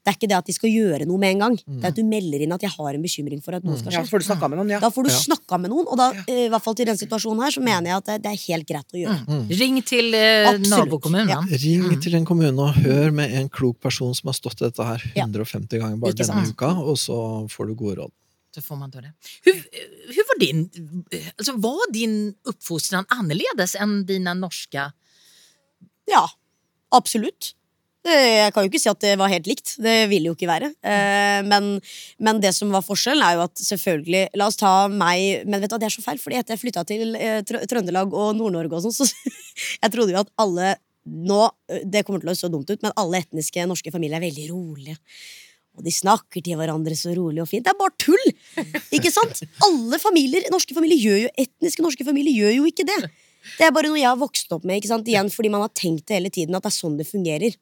Det 0.02 0.10
er 0.10 0.16
ikke 0.18 0.30
det 0.32 0.38
at 0.40 0.48
de 0.50 0.54
skal 0.56 0.72
gjøre 0.74 1.06
noe 1.06 1.20
med 1.22 1.36
en 1.36 1.42
gang. 1.44 1.56
Det 1.62 1.84
er 1.86 1.92
at 1.92 1.98
du 2.00 2.02
melder 2.04 2.42
inn 2.42 2.52
at 2.56 2.62
'jeg 2.66 2.72
har 2.74 2.94
en 2.98 3.04
bekymring 3.04 3.42
for 3.44 3.54
at 3.54 3.64
noe 3.64 3.78
skal 3.78 3.92
Ja, 3.94 4.00
skje'. 4.00 4.06
Ja, 4.06 4.10
får 4.10 4.20
du 4.20 4.26
snakka 4.26 4.50
med 4.50 4.58
noen, 4.58 4.70
ja. 4.74 4.80
Da 4.80 4.90
får 4.90 5.04
du 5.06 5.10
Ja. 5.12 5.18
snakka 5.30 5.60
med 5.62 5.70
noen, 5.70 5.86
og 5.88 5.98
da, 5.98 6.10
eh, 6.28 6.46
i 6.46 6.50
hvert 6.50 6.64
fall 6.64 6.74
til 6.74 6.86
den 6.88 6.98
situasjonen 6.98 7.44
her, 7.44 7.52
så 7.52 7.62
mener 7.62 7.86
jeg 7.86 7.98
at 8.02 8.24
det, 8.24 8.26
er 8.26 8.38
helt 8.50 8.66
greit 8.68 8.90
å 8.90 8.98
gjøre. 8.98 9.60
Ring 9.60 9.82
til 9.84 10.14
eh, 10.16 10.58
nabokommunen. 10.58 11.30
Ja. 11.30 11.42
Ring 11.42 12.02
til 12.02 12.16
en 12.16 12.26
kommune 12.26 12.58
og 12.60 12.74
hør 12.82 13.14
med 13.14 13.32
en 13.32 13.48
klok 13.48 13.80
person 13.80 14.16
som 14.16 14.28
har 14.28 14.34
stått 14.34 14.62
i 14.62 14.66
dette 14.66 14.84
her 14.84 14.98
150 15.16 15.78
ganger 15.78 16.00
bare 16.00 16.14
Ikke 16.14 16.26
denne 16.26 16.46
sant? 16.46 16.56
uka, 16.58 16.70
og 16.82 16.98
så 16.98 17.48
får 17.48 17.68
du 17.68 17.76
gode 17.76 17.96
råd. 17.98 18.12
Så 18.56 18.62
får 18.64 18.78
man 18.80 18.90
ta 18.92 19.00
det. 19.02 19.14
Hur, 19.46 19.54
hur 19.54 20.24
var 20.28 20.40
din, 20.40 20.70
altså, 21.38 21.54
var 21.62 21.92
din 21.94 22.36
oppfostring 22.46 23.06
annerledes 23.08 23.76
enn 23.80 24.04
dine 24.06 24.34
norske 24.36 24.92
Ja, 26.10 26.26
absolutt. 26.92 27.54
Jeg 28.02 28.50
kan 28.54 28.66
jo 28.66 28.72
ikke 28.72 28.82
si 28.82 28.90
at 28.90 29.02
det 29.04 29.14
var 29.22 29.30
helt 29.30 29.46
likt. 29.46 29.76
Det 29.82 30.08
ville 30.10 30.32
jo 30.32 30.34
ikke 30.34 30.50
være. 30.50 30.72
Eh, 30.82 31.42
men, 31.46 31.76
men 32.18 32.40
det 32.42 32.54
som 32.58 32.72
var 32.74 32.86
forskjellen, 32.86 33.22
er 33.22 33.38
jo 33.38 33.44
at 33.46 33.62
selvfølgelig 33.62 34.24
La 34.42 34.48
oss 34.50 34.58
ta 34.58 34.88
meg 34.90 35.46
Men 35.46 35.62
vet 35.62 35.70
du 35.70 35.78
det 35.78 35.90
er 35.92 35.94
så 35.94 36.04
feil, 36.04 36.22
fordi 36.22 36.40
etter 36.40 36.56
jeg 36.56 36.64
flytta 36.64 36.86
til 36.90 37.14
eh, 37.20 37.44
Trøndelag 37.46 38.16
og 38.18 38.34
Nord-Norge 38.40 38.80
og 38.80 38.88
sånn, 38.88 39.06
så 39.06 39.06
Jeg 39.84 39.94
trodde 39.94 40.16
jo 40.16 40.24
at 40.24 40.34
alle 40.42 40.74
nå 41.06 41.44
eh, 41.70 41.86
Det 41.86 42.04
kommer 42.08 42.24
til 42.24 42.34
å 42.34 42.38
se 42.38 42.50
dumt 42.50 42.74
ut, 42.74 42.82
men 42.82 42.98
alle 42.98 43.22
etniske 43.22 43.70
norske 43.70 43.94
familier 43.94 44.18
er 44.18 44.26
veldig 44.26 44.50
rolige. 44.50 44.98
Og 45.78 45.86
de 45.86 45.94
snakker 45.94 46.44
til 46.44 46.58
hverandre 46.60 46.98
så 46.98 47.14
rolig 47.16 47.44
og 47.44 47.50
fint. 47.50 47.64
Det 47.64 47.72
er 47.72 47.80
bare 47.80 47.96
tull! 48.02 48.26
Ikke 48.98 49.14
sant? 49.14 49.46
Alle 49.64 50.02
familier, 50.02 50.50
norske 50.52 50.76
familier 50.76 51.00
gjør 51.00 51.20
jo 51.28 51.36
etniske 51.46 51.86
norske 51.86 52.06
familier 52.08 52.36
gjør 52.36 52.58
jo 52.58 52.66
ikke 52.70 52.86
det. 52.90 52.98
Det 53.58 53.66
er 53.66 53.74
bare 53.74 53.90
noe 53.90 54.00
jeg 54.02 54.10
har 54.10 54.20
vokst 54.20 54.52
opp 54.54 54.66
med, 54.68 54.82
ikke 54.82 54.92
sant? 54.92 55.08
igjen 55.10 55.32
fordi 55.34 55.50
man 55.54 55.64
har 55.64 55.72
tenkt 55.74 56.08
det 56.10 56.20
hele 56.20 56.32
tiden 56.34 56.58
at 56.58 56.66
det 56.66 56.70
er 56.74 56.78
sånn 56.78 57.00
det 57.00 57.08
fungerer. 57.10 57.56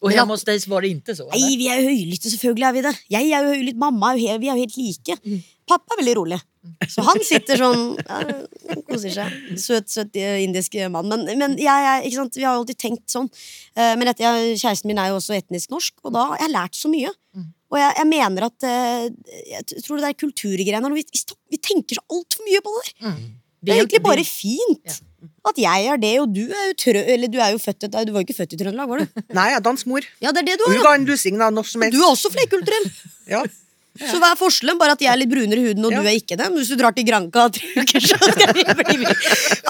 Och 0.00 0.12
hemma 0.12 0.32
hos 0.32 0.44
dig 0.44 0.58
var 0.66 0.82
det 0.82 0.88
inte 0.88 1.16
så? 1.16 1.26
Eller? 1.28 1.56
vi 1.60 1.66
er 1.68 1.80
jo 1.82 1.90
høylytte, 1.90 2.30
selvfølgelig 2.32 2.66
er 2.66 2.72
vi 2.72 2.82
det. 2.86 2.92
Jeg 3.12 3.32
er 3.36 3.44
jo 3.44 3.50
høylytt, 3.54 3.76
mamma 3.80 4.12
er 4.12 4.16
jo 4.16 4.28
helt, 4.28 4.40
vi 4.40 4.48
er 4.48 4.56
jo 4.56 4.64
helt 4.64 4.76
like. 4.80 5.16
Pappa 5.68 5.94
er 5.94 6.00
veldig 6.00 6.14
rolig. 6.16 6.38
Så 6.88 7.04
han 7.04 7.20
sitter 7.24 7.60
sånn 7.60 7.82
ja, 8.00 8.18
Koser 8.88 9.12
seg. 9.14 9.36
Søt, 9.60 9.88
søt 9.92 10.16
eh, 10.20 10.40
indisk 10.44 10.74
mann. 10.92 11.08
Men, 11.12 11.24
men 11.40 11.56
jeg, 11.60 11.84
jeg, 12.08 12.26
vi 12.36 12.44
har 12.44 12.56
jo 12.56 12.62
alltid 12.62 12.80
tenkt 12.80 13.12
sånn. 13.12 13.28
Eh, 13.76 13.92
Men 13.96 14.10
dette, 14.10 14.24
jeg, 14.24 14.56
kjæresten 14.60 14.90
min 14.90 15.00
er 15.00 15.12
jo 15.12 15.20
også 15.20 15.36
etnisk 15.36 15.72
norsk, 15.72 15.94
og 16.04 16.16
da 16.16 16.26
har 16.32 16.42
jeg 16.44 16.54
lært 16.56 16.80
så 16.80 16.90
mye. 16.92 17.12
Og 17.70 17.78
jeg, 17.78 17.92
jeg 18.00 18.08
mener 18.10 18.48
at 18.48 18.66
eh, 18.66 19.04
Jeg 19.52 19.84
tror 19.84 20.00
det 20.00 20.08
der 20.08 20.18
kulturgreiene 20.24 20.90
vi, 20.96 21.04
vi 21.54 21.60
tenker 21.60 22.00
så 22.00 22.04
altfor 22.16 22.48
mye 22.48 22.64
på 22.64 22.74
det 22.76 22.82
der. 22.88 23.20
Det 23.60 23.72
er 23.74 23.82
egentlig 23.82 24.02
bare 24.04 24.24
fint. 24.24 25.00
At 25.48 25.56
jeg 25.60 25.86
er 25.92 25.96
det, 26.00 26.12
og 26.20 26.32
du 26.34 26.42
er 26.48 26.66
jo, 26.70 26.74
trø 26.80 27.00
eller 27.00 27.28
du 27.32 27.38
er 27.40 27.52
jo 27.54 27.58
født 27.62 27.88
Du 27.90 28.12
var 28.12 28.20
jo 28.20 28.26
ikke 28.26 28.36
født 28.36 28.54
i 28.54 28.60
Trøndelag, 28.60 28.88
var 28.88 29.02
du? 29.02 29.22
Nei, 29.38 29.48
ja, 29.52 29.60
dansk 29.64 29.86
mor. 29.90 30.04
Ja, 30.20 30.32
det 30.32 30.42
er 30.44 30.52
det 30.52 30.58
du 30.60 30.68
Hun 30.68 30.78
er. 30.78 30.84
ga 30.84 30.94
en 30.98 31.08
da, 31.38 31.50
når 31.50 31.66
som 31.68 31.82
helst. 31.82 31.96
Du 31.96 32.02
er 32.04 32.10
også 32.12 32.30
flerkulturell. 32.32 32.86
Ja. 33.28 33.42
Så 34.00 34.16
hva 34.22 34.30
er 34.32 34.38
forskjellen? 34.38 34.78
Bare 34.80 34.94
at 34.94 35.02
jeg 35.02 35.10
er 35.12 35.18
litt 35.18 35.28
brunere 35.28 35.58
i 35.60 35.64
huden, 35.66 35.84
og 35.84 35.92
Ja. 35.92 36.00
du 36.00 36.06
er 36.08 36.14
ikke 36.16 36.36
det. 36.38 36.46
Men 36.48 36.56
hvis 36.60 36.70
du 36.70 36.76
drar 36.78 36.94
til 36.94 37.04
Granca 37.04 37.48
tre 37.52 37.66
uker, 37.82 38.00
så 38.00 38.16
skal 38.32 38.54
vi 38.54 38.62
bli 38.78 39.08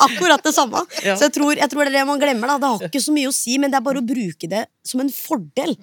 akkurat 0.06 0.42
det 0.44 0.52
samme. 0.54 0.82
Ja. 1.02 1.16
Så 1.16 1.26
jeg 1.26 1.34
tror, 1.38 1.56
jeg 1.56 1.70
tror 1.72 1.84
det 1.84 1.90
er 1.94 1.98
det 1.98 2.06
man 2.06 2.20
glemmer. 2.20 2.46
da 2.52 2.58
Det 2.60 2.68
har 2.70 2.90
ikke 2.90 3.02
så 3.02 3.14
mye 3.16 3.30
å 3.30 3.34
si, 3.34 3.56
men 3.58 3.72
det 3.72 3.80
er 3.80 3.86
bare 3.86 4.02
å 4.02 4.06
bruke 4.06 4.50
det 4.52 4.66
som 4.86 5.00
en 5.02 5.10
fordel. 5.10 5.74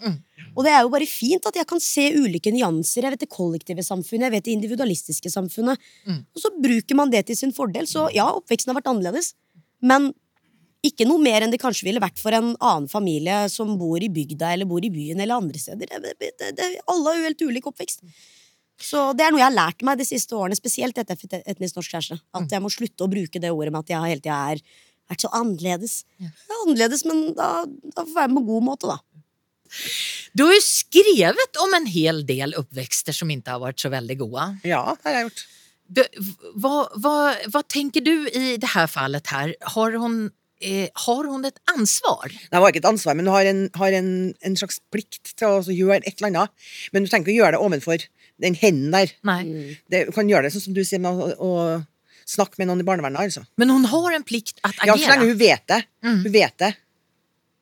Og 0.57 0.63
det 0.65 0.72
er 0.74 0.86
jo 0.86 0.89
bare 0.93 1.05
fint 1.09 1.43
at 1.49 1.57
jeg 1.59 1.68
kan 1.70 1.82
se 1.84 2.05
ulike 2.18 2.53
nyanser. 2.53 3.03
Jeg 3.05 3.11
vet 3.18 3.26
det 3.26 3.30
kollektive 3.30 3.84
samfunnet, 3.86 4.30
jeg 4.30 4.36
vet 4.38 4.45
det 4.47 4.55
individualistiske 4.57 5.30
samfunnet. 5.34 5.78
Og 6.07 6.41
så 6.41 6.53
bruker 6.61 6.95
man 6.95 7.09
det 7.13 7.26
til 7.28 7.36
sin 7.38 7.51
fordel. 7.53 7.86
Så 7.89 8.07
ja, 8.15 8.30
oppveksten 8.38 8.72
har 8.72 8.80
vært 8.80 8.89
annerledes. 8.93 9.34
Men 9.86 10.12
ikke 10.86 11.08
noe 11.10 11.22
mer 11.22 11.44
enn 11.44 11.52
det 11.52 11.60
kanskje 11.62 11.88
ville 11.88 12.02
vært 12.02 12.20
for 12.22 12.36
en 12.36 12.54
annen 12.56 12.88
familie 12.92 13.44
som 13.52 13.76
bor 13.80 14.02
i 14.04 14.10
bygda 14.14 14.54
eller 14.54 14.70
bor 14.70 14.84
i 14.86 14.92
byen 14.94 15.20
eller 15.24 15.42
andre 15.42 15.60
steder. 15.62 15.90
Det, 15.90 16.16
det, 16.22 16.34
det, 16.40 16.52
det, 16.58 16.68
alle 16.88 17.12
har 17.12 17.18
jo 17.20 17.28
helt 17.28 17.46
ulik 17.50 17.70
oppvekst. 17.72 18.06
Så 18.78 19.08
det 19.18 19.26
er 19.26 19.34
noe 19.34 19.42
jeg 19.42 19.50
har 19.50 19.58
lært 19.58 19.82
meg 19.86 19.98
de 19.98 20.06
siste 20.06 20.38
årene, 20.38 20.58
spesielt 20.58 21.00
etter 21.02 21.18
etnisk 21.40 21.80
norsk 21.80 21.96
kjæreste. 21.96 22.20
At 22.38 22.54
jeg 22.54 22.64
må 22.64 22.70
slutte 22.72 23.08
å 23.08 23.10
bruke 23.10 23.42
det 23.42 23.50
ordet 23.50 23.74
med 23.74 23.82
at 23.82 23.94
jeg 23.96 24.12
hele 24.14 24.22
tida 24.22 24.38
er 24.54 24.62
vært 25.08 25.24
så 25.24 25.32
annerledes. 25.40 26.00
Det 26.22 26.30
er 26.30 26.64
annerledes, 26.64 27.04
men 27.08 27.24
da, 27.38 27.52
da 27.66 28.04
får 28.04 28.12
jeg 28.12 28.20
være 28.20 28.34
med 28.36 28.42
på 28.44 28.48
god 28.52 28.68
måte, 28.70 28.94
da. 28.94 29.02
Du 30.38 30.46
har 30.46 30.54
jo 30.54 30.64
skrevet 30.64 31.60
om 31.60 31.74
en 31.76 31.88
hel 31.92 32.22
del 32.28 32.54
oppvekster 32.60 33.16
som 33.16 33.32
ikke 33.34 33.56
har 33.56 33.64
vært 33.66 33.82
så 33.82 33.92
veldig 33.92 34.18
gode. 34.22 34.46
ja, 34.68 34.84
det 34.94 35.10
har 35.10 35.18
jeg 35.18 35.28
gjort. 35.28 35.46
Du, 35.90 36.02
v- 36.18 36.52
vad, 36.56 36.90
vad, 36.96 37.36
vad 37.48 37.68
tänker 37.68 38.02
du 38.02 38.30
i 38.30 38.58
det 38.58 38.68
här 38.68 38.88
fallet 38.88 39.28
Her? 39.28 39.56
Har 39.62 39.92
hun, 39.92 40.32
eh, 40.62 40.90
har 40.94 41.24
hun 41.24 41.46
et 41.46 41.60
ansvar? 41.78 42.32
Det 42.52 42.60
var 42.60 42.70
ikke 42.74 42.82
et 42.84 42.90
ansvar, 42.90 43.16
men 43.16 43.28
hun 43.28 43.34
har 43.36 43.46
en, 43.46 43.70
har 43.74 43.92
en, 43.96 44.10
en 44.42 44.56
slags 44.60 44.82
plikt 44.92 45.36
til 45.40 45.48
å 45.48 45.62
gjøre 45.64 46.02
et 46.04 46.18
eller 46.20 46.28
annet. 46.34 46.50
Men 46.92 47.04
du 47.04 47.10
trenger 47.10 47.28
ikke 47.30 47.38
å 47.38 47.42
gjøre 47.44 47.56
det 47.58 47.62
ovenfor 47.70 48.04
den 48.44 48.58
henden 48.60 48.92
der. 48.92 49.14
Nei. 49.26 49.40
Det, 49.90 50.06
du 50.10 50.12
kan 50.14 50.28
gjøre 50.30 50.44
det 50.50 50.54
sånn 50.58 50.66
som 50.68 50.76
du 50.76 50.84
sier, 50.86 51.00
med 51.02 51.16
å, 51.16 51.30
å 51.40 51.80
snakke 52.28 52.60
med 52.60 52.68
noen 52.70 52.84
i 52.84 52.88
barnevernet. 52.90 53.22
Altså. 53.30 53.46
Men 53.58 53.72
hun 53.72 53.86
har 53.88 54.12
en 54.20 54.28
plikt 54.28 54.60
att 54.68 54.76
Ja, 54.86 54.98
så 55.00 55.08
lenge 55.14 55.32
hun 55.32 55.40
vet 55.40 55.64
det. 55.72 55.80
Mm. 56.04 56.20
Hun 56.26 56.32
vet 56.36 56.58
det. 56.62 56.74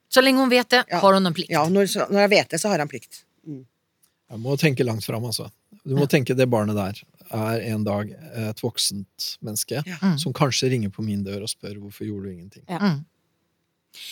Så 0.10 0.22
lenge 0.26 0.42
hun 0.42 0.50
vet 0.50 0.70
det 0.74 0.84
Ja. 0.90 1.00
har 1.04 1.14
hun 1.14 1.26
en 1.30 1.34
plikt. 1.38 1.52
Ja, 1.54 1.68
når, 1.70 1.92
når 2.10 2.26
jeg 2.26 2.30
vet 2.34 2.50
det, 2.50 2.60
så 2.62 2.72
har 2.74 2.80
jeg 2.82 2.88
en 2.90 2.92
plikt. 2.96 3.22
Jeg 3.46 4.40
må 4.42 4.58
tenke 4.58 4.84
langt 4.88 5.06
fram, 5.06 5.24
altså. 5.30 5.52
Du 5.86 5.94
må 5.96 6.08
tenke 6.10 6.34
det 6.34 6.48
barnet 6.50 6.76
der 6.76 7.04
er 7.34 7.64
en 7.74 7.84
dag 7.84 8.12
et 8.12 8.62
voksent 8.64 9.38
menneske 9.42 9.82
Ja. 9.86 9.98
Mm. 10.02 10.18
som 10.22 10.34
kanskje 10.34 10.70
ringer 10.70 10.90
på 10.90 11.02
min 11.06 11.24
dør 11.24 11.42
og 11.46 11.50
spør 11.50 11.80
hvorfor 11.80 12.06
gjorde 12.06 12.28
du 12.28 12.32
ingenting. 12.36 12.64
Ja. 12.70 13.00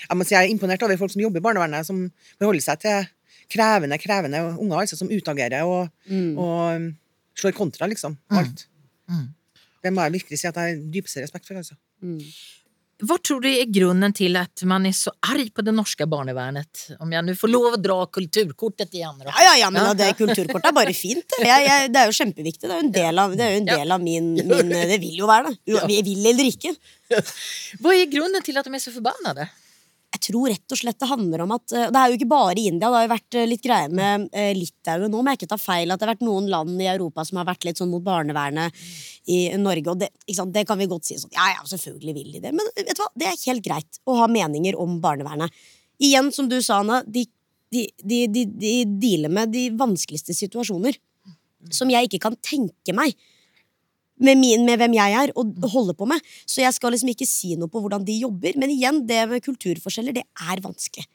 Jeg 0.10 0.18
må 0.18 0.24
si 0.24 0.34
jeg 0.36 0.48
er 0.48 0.52
imponert 0.54 0.84
over 0.84 0.98
folk 0.98 1.12
som 1.12 1.22
jobber 1.22 1.42
i 1.42 1.44
barnevernet, 1.44 1.86
som 1.86 2.06
forholder 2.40 2.64
seg 2.64 2.80
til 2.80 3.08
krevende 3.52 3.98
krevende 4.00 4.40
unger, 4.58 4.78
altså, 4.80 4.98
som 4.98 5.12
utagerer 5.12 5.64
og, 5.68 5.90
og 6.38 6.76
um, 6.78 6.90
slår 7.36 7.52
kontra, 7.58 7.88
liksom. 7.92 8.18
Mm. 8.32 8.38
Alt. 8.40 8.68
Mm. 9.10 9.28
Det 9.84 9.92
må 9.94 10.02
jeg 10.06 10.14
virkelig 10.14 10.40
si 10.40 10.48
at 10.48 10.56
jeg 10.56 10.64
har 10.78 10.92
dypeste 10.94 11.22
respekt 11.26 11.48
for. 11.50 11.60
Altså. 11.60 11.76
Vad 13.02 13.24
tror 13.26 13.42
du 13.42 13.48
er 13.50 13.66
grunnen 13.74 14.14
til 14.16 14.38
at 14.40 14.64
man 14.70 14.86
er 14.86 14.94
så 14.96 15.12
arg 15.26 15.50
på 15.56 15.64
det 15.66 15.74
norske 15.76 16.06
barnevernet? 16.10 16.84
Om 17.02 17.16
jeg 17.16 17.26
nå 17.26 17.34
får 17.40 17.52
lov 17.52 17.66
å 17.74 17.80
dra 17.82 17.98
kulturkortet 18.06 18.94
igjen? 18.94 19.18
Då. 19.20 19.28
Ja, 19.32 19.44
ja, 19.48 19.56
ja, 19.64 19.72
men 19.74 19.90
det 19.98 20.12
kulturkortet 20.20 20.70
er 20.70 20.76
bare 20.78 20.94
fint. 20.96 21.38
Jeg, 21.42 21.66
jeg, 21.66 21.90
det 21.94 22.04
er 22.04 22.12
jo 22.12 22.16
kjempeviktig. 22.20 22.70
Det 22.70 22.76
er 22.76 22.80
jo 22.80 22.86
en 22.86 22.94
del 23.00 23.24
av, 23.26 23.36
det 23.40 23.50
en 23.58 23.72
del 23.72 23.98
av 23.98 24.04
min, 24.04 24.30
min 24.38 24.72
Det 24.94 25.02
vil 25.02 25.18
jo 25.24 25.30
være 25.32 25.52
det. 25.52 25.82
Vi 25.90 26.00
vil 26.06 26.32
eller 26.32 26.52
ikke. 26.54 26.76
Hva 27.82 27.98
er 27.98 28.10
grunnen 28.14 28.46
til 28.46 28.62
at 28.62 28.70
de 28.70 28.78
er 28.78 28.86
så 28.86 28.94
förbannade? 28.94 29.50
Jeg 30.14 30.22
tror 30.28 30.52
rett 30.52 30.74
og 30.76 30.78
slett 30.78 31.00
det 31.02 31.10
handler 31.10 31.42
om 31.42 31.54
at 31.56 31.74
eh, 31.74 31.90
Det 31.90 32.00
er 32.00 32.12
jo 32.12 32.18
ikke 32.20 32.30
bare 32.30 32.54
i 32.60 32.68
India, 32.70 32.86
det 32.86 33.00
har 33.00 33.06
jo 33.08 33.12
vært 33.14 33.38
eh, 33.40 33.48
litt 33.50 33.64
greie 33.66 33.90
med 33.90 34.28
eh, 34.30 34.52
Litauen 34.58 35.10
nå, 35.10 35.20
om 35.20 35.30
jeg 35.32 35.40
ikke 35.40 35.50
ta 35.56 35.60
feil, 35.62 35.90
at 35.90 36.00
det 36.00 36.06
har 36.06 36.14
vært 36.14 36.26
noen 36.28 36.50
land 36.52 36.82
i 36.82 36.90
Europa 36.92 37.26
som 37.26 37.42
har 37.42 37.48
vært 37.50 37.66
litt 37.68 37.82
sånn 37.82 37.92
mot 37.92 38.04
barnevernet 38.06 38.84
i 39.34 39.40
Norge, 39.58 39.90
og 39.90 40.04
det, 40.04 40.12
det 40.54 40.66
kan 40.70 40.80
vi 40.80 40.90
godt 40.92 41.10
si 41.10 41.18
sånn, 41.18 41.34
ja 41.34 41.50
ja, 41.56 41.64
selvfølgelig 41.70 42.16
vil 42.20 42.36
de 42.36 42.44
det, 42.44 42.54
men 42.54 42.70
vet 42.78 42.94
du 42.94 43.02
hva, 43.02 43.10
det 43.18 43.30
er 43.30 43.40
helt 43.48 43.66
greit 43.66 44.02
å 44.06 44.20
ha 44.22 44.30
meninger 44.30 44.78
om 44.80 45.00
barnevernet. 45.04 45.64
Igjen, 46.04 46.30
som 46.36 46.50
du 46.52 46.60
sa, 46.62 46.82
Anna, 46.84 47.02
de, 47.08 47.26
de, 47.74 47.88
de, 48.04 48.46
de 48.46 48.74
dealer 49.02 49.32
med 49.34 49.54
de 49.54 49.70
vanskeligste 49.80 50.36
situasjoner. 50.36 50.98
Som 51.72 51.92
jeg 51.94 52.10
ikke 52.10 52.20
kan 52.26 52.36
tenke 52.44 52.92
meg 52.96 53.16
med, 54.24 54.40
min, 54.40 54.64
med 54.68 54.80
hvem 54.82 54.96
jeg 54.98 55.18
er, 55.20 55.34
og 55.40 55.68
holde 55.74 55.96
på 55.98 56.08
med. 56.10 56.22
Så 56.48 56.64
jeg 56.64 56.76
skal 56.76 56.96
liksom 56.96 57.12
ikke 57.14 57.28
si 57.30 57.58
noe 57.60 57.72
på 57.72 57.82
hvordan 57.84 58.06
de 58.08 58.22
jobber. 58.24 58.58
Men 58.60 58.74
igjen, 58.74 59.04
det 59.10 59.26
med 59.32 59.44
kulturforskjeller, 59.46 60.16
det 60.16 60.26
er 60.26 60.64
vanskelig. 60.64 61.06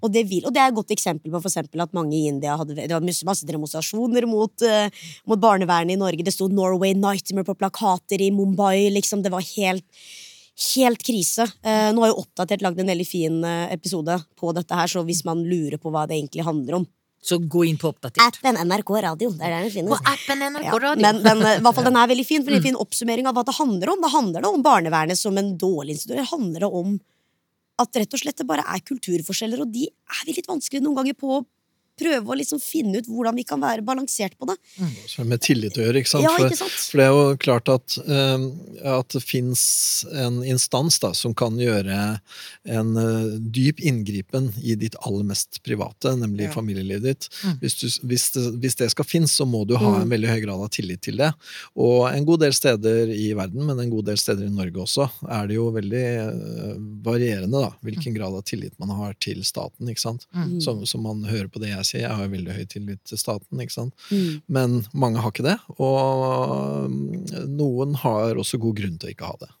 Og 0.00 0.08
det, 0.12 0.22
vil, 0.30 0.44
og 0.48 0.54
det 0.56 0.60
er 0.62 0.70
et 0.70 0.76
godt 0.76 0.92
eksempel 0.94 1.28
på 1.28 1.40
for 1.40 1.50
eksempel 1.50 1.82
at 1.84 1.92
mange 1.96 2.14
i 2.16 2.28
India 2.30 2.54
hadde 2.56 2.78
Det 2.78 2.88
var 2.88 3.04
masse, 3.04 3.44
demonstrasjoner 3.44 4.24
mot, 4.28 4.64
uh, 4.64 5.08
mot 5.28 5.40
barnevernet 5.40 5.96
i 5.96 6.00
Norge. 6.00 6.24
Det 6.24 6.32
sto 6.32 6.48
'Norway 6.48 6.94
Nightmare' 6.96 7.44
på 7.44 7.58
plakater 7.60 8.22
i 8.24 8.30
Mumbai. 8.32 8.88
Liksom, 8.94 9.22
det 9.22 9.32
var 9.32 9.44
helt, 9.44 9.84
helt 10.72 11.02
krise. 11.04 11.44
Eh, 11.60 11.92
nå 11.92 12.00
har 12.00 12.08
jo 12.08 12.22
oppdatert 12.22 12.64
lagd 12.64 12.80
en 12.80 12.88
veldig 12.88 13.08
fin 13.08 13.44
eh, 13.44 13.72
episode 13.74 14.16
på 14.40 14.54
dette 14.56 14.72
her, 14.72 14.88
så 14.88 15.04
hvis 15.04 15.24
man 15.28 15.44
lurer 15.44 15.76
på 15.76 15.92
hva 15.92 16.06
det 16.08 16.16
egentlig 16.16 16.46
handler 16.48 16.80
om 16.80 16.86
Så 17.26 17.40
gå 17.42 17.64
inn 17.66 17.78
på 17.80 17.88
Oppdatert. 17.90 18.22
Appen 18.38 18.58
NRK 18.68 18.90
Radio. 19.02 19.32
Det 19.34 19.42
er 19.48 19.56
der 19.56 19.64
den 19.66 19.72
finnes. 19.74 19.90
På 19.90 20.12
appen 20.12 20.44
NRK 20.46 20.64
Ja, 20.68 20.78
Radio. 20.84 21.02
men 21.02 21.18
den, 21.24 21.42
eh, 21.42 21.56
i 21.58 21.64
hvert 21.64 21.74
fall, 21.74 21.84
den 21.90 21.98
er 21.98 22.06
veldig 22.12 22.26
fin, 22.28 22.44
for 22.44 22.52
det 22.54 22.60
er 22.60 22.62
en 22.62 22.68
fin 22.70 22.80
oppsummering 22.86 23.26
av 23.26 23.34
hva 23.34 23.44
det 23.48 23.56
handler 23.58 23.92
om. 23.96 24.04
Det 24.04 24.12
handler 24.14 24.46
det 24.46 24.52
om 24.54 24.62
barnevernet 24.62 25.18
som 25.18 25.36
en 25.40 25.52
dårlig 25.58 25.96
institusjon. 25.96 26.22
Det 26.22 26.30
handler 26.30 26.66
det 26.66 26.70
om 26.82 26.96
at 27.82 27.98
rett 28.00 28.14
og 28.16 28.22
slett 28.22 28.38
det 28.40 28.46
bare 28.48 28.64
er 28.72 28.80
kulturforskjeller, 28.86 29.60
og 29.66 29.72
de 29.74 29.88
er 29.90 30.22
vi 30.24 30.36
litt 30.38 30.46
vanskelige 30.48 30.84
noen 30.86 30.96
ganger 31.02 31.18
på 31.18 31.34
å 31.34 31.42
prøve 31.98 32.32
å 32.32 32.36
liksom 32.38 32.60
finne 32.62 33.00
ut 33.00 33.08
hvordan 33.08 33.36
vi 33.38 33.44
kan 33.48 33.60
være 33.62 33.84
balansert 33.86 34.34
på 34.38 34.48
det. 34.50 34.56
Så 35.08 35.24
med 35.24 35.40
tillit 35.44 35.76
å 35.78 35.84
gjøre, 35.84 36.02
ikke 36.02 36.12
sant? 36.12 36.26
Ja, 36.26 36.34
ikke 36.44 36.58
sant? 36.58 36.74
for 36.90 37.00
det 37.00 37.06
er 37.06 37.14
jo 37.14 37.36
klart 37.42 37.70
at, 37.72 37.96
eh, 38.04 38.46
at 38.92 39.16
det 39.16 39.22
fins 39.24 39.62
en 40.12 40.42
instans 40.44 40.98
da, 41.02 41.12
som 41.16 41.34
kan 41.36 41.56
gjøre 41.60 41.98
en 42.76 42.90
eh, 43.00 43.30
dyp 43.56 43.80
inngripen 43.80 44.50
i 44.62 44.76
ditt 44.78 44.98
aller 45.06 45.24
mest 45.32 45.62
private, 45.66 46.14
nemlig 46.20 46.46
Ja. 46.46 46.52
familielivet 46.52 47.02
ditt. 47.06 47.28
Mm. 47.44 47.56
Hvis, 47.62 47.74
du, 47.80 47.86
hvis, 48.06 48.28
det, 48.36 48.44
hvis 48.62 48.76
det 48.78 48.90
skal 48.92 49.08
finnes, 49.08 49.32
så 49.32 49.46
må 49.48 49.64
du 49.66 49.74
ha 49.80 49.94
en 50.00 50.12
veldig 50.12 50.28
høy 50.30 50.40
grad 50.44 50.60
av 50.62 50.68
tillit 50.74 51.00
til 51.06 51.16
det. 51.20 51.32
Og 51.74 52.06
en 52.10 52.26
god 52.28 52.44
del 52.44 52.54
steder 52.56 53.10
i 53.14 53.32
verden, 53.36 53.64
men 53.66 53.80
en 53.82 53.90
god 53.92 54.06
del 54.10 54.20
steder 54.20 54.46
i 54.46 54.52
Norge 54.52 54.84
også, 54.84 55.08
er 55.32 55.48
det 55.48 55.56
jo 55.58 55.70
veldig 55.74 56.04
eh, 56.04 56.76
varierende 57.06 57.64
da, 57.66 57.72
hvilken 57.86 58.14
grad 58.16 58.36
av 58.36 58.44
tillit 58.46 58.76
man 58.82 58.92
har 59.00 59.16
til 59.22 59.42
staten. 59.46 59.88
ikke 59.90 60.02
sant? 60.04 60.28
Mm. 60.36 60.60
Som, 60.60 60.84
som 60.86 61.02
man 61.06 61.24
hører 61.26 61.48
på 61.52 61.62
det 61.62 61.72
jeg 61.72 61.85
sier, 61.86 62.02
jeg 62.04 62.16
har 62.18 62.32
veldig 62.32 62.56
høy 62.56 62.64
tillit 62.70 63.00
til 63.08 63.20
staten. 63.20 63.60
ikke 63.62 63.74
sant? 63.74 63.94
Mm. 64.10 64.42
Men 64.52 64.74
mange 64.92 65.22
har 65.22 65.32
ikke 65.32 65.46
det, 65.46 65.56
og 65.82 66.90
noen 67.48 67.94
har 68.02 68.38
også 68.38 68.60
god 68.62 68.76
grunn 68.80 68.98
til 69.00 69.10
å 69.10 69.14
ikke 69.14 69.30
ha 69.30 69.38
det. 69.44 69.52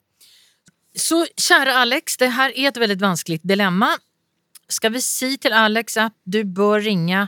Så 0.96 1.22
kjære 1.36 1.76
Alex, 1.82 2.16
det 2.20 2.32
her 2.32 2.52
er 2.56 2.70
et 2.70 2.80
veldig 2.80 2.98
vanskelig 3.02 3.40
dilemma. 3.44 3.92
Skal 4.72 4.94
vi 4.96 5.02
si 5.04 5.34
til 5.38 5.54
Alex 5.54 5.98
at 6.00 6.14
du 6.24 6.40
bør 6.44 6.80
ringe 6.86 7.26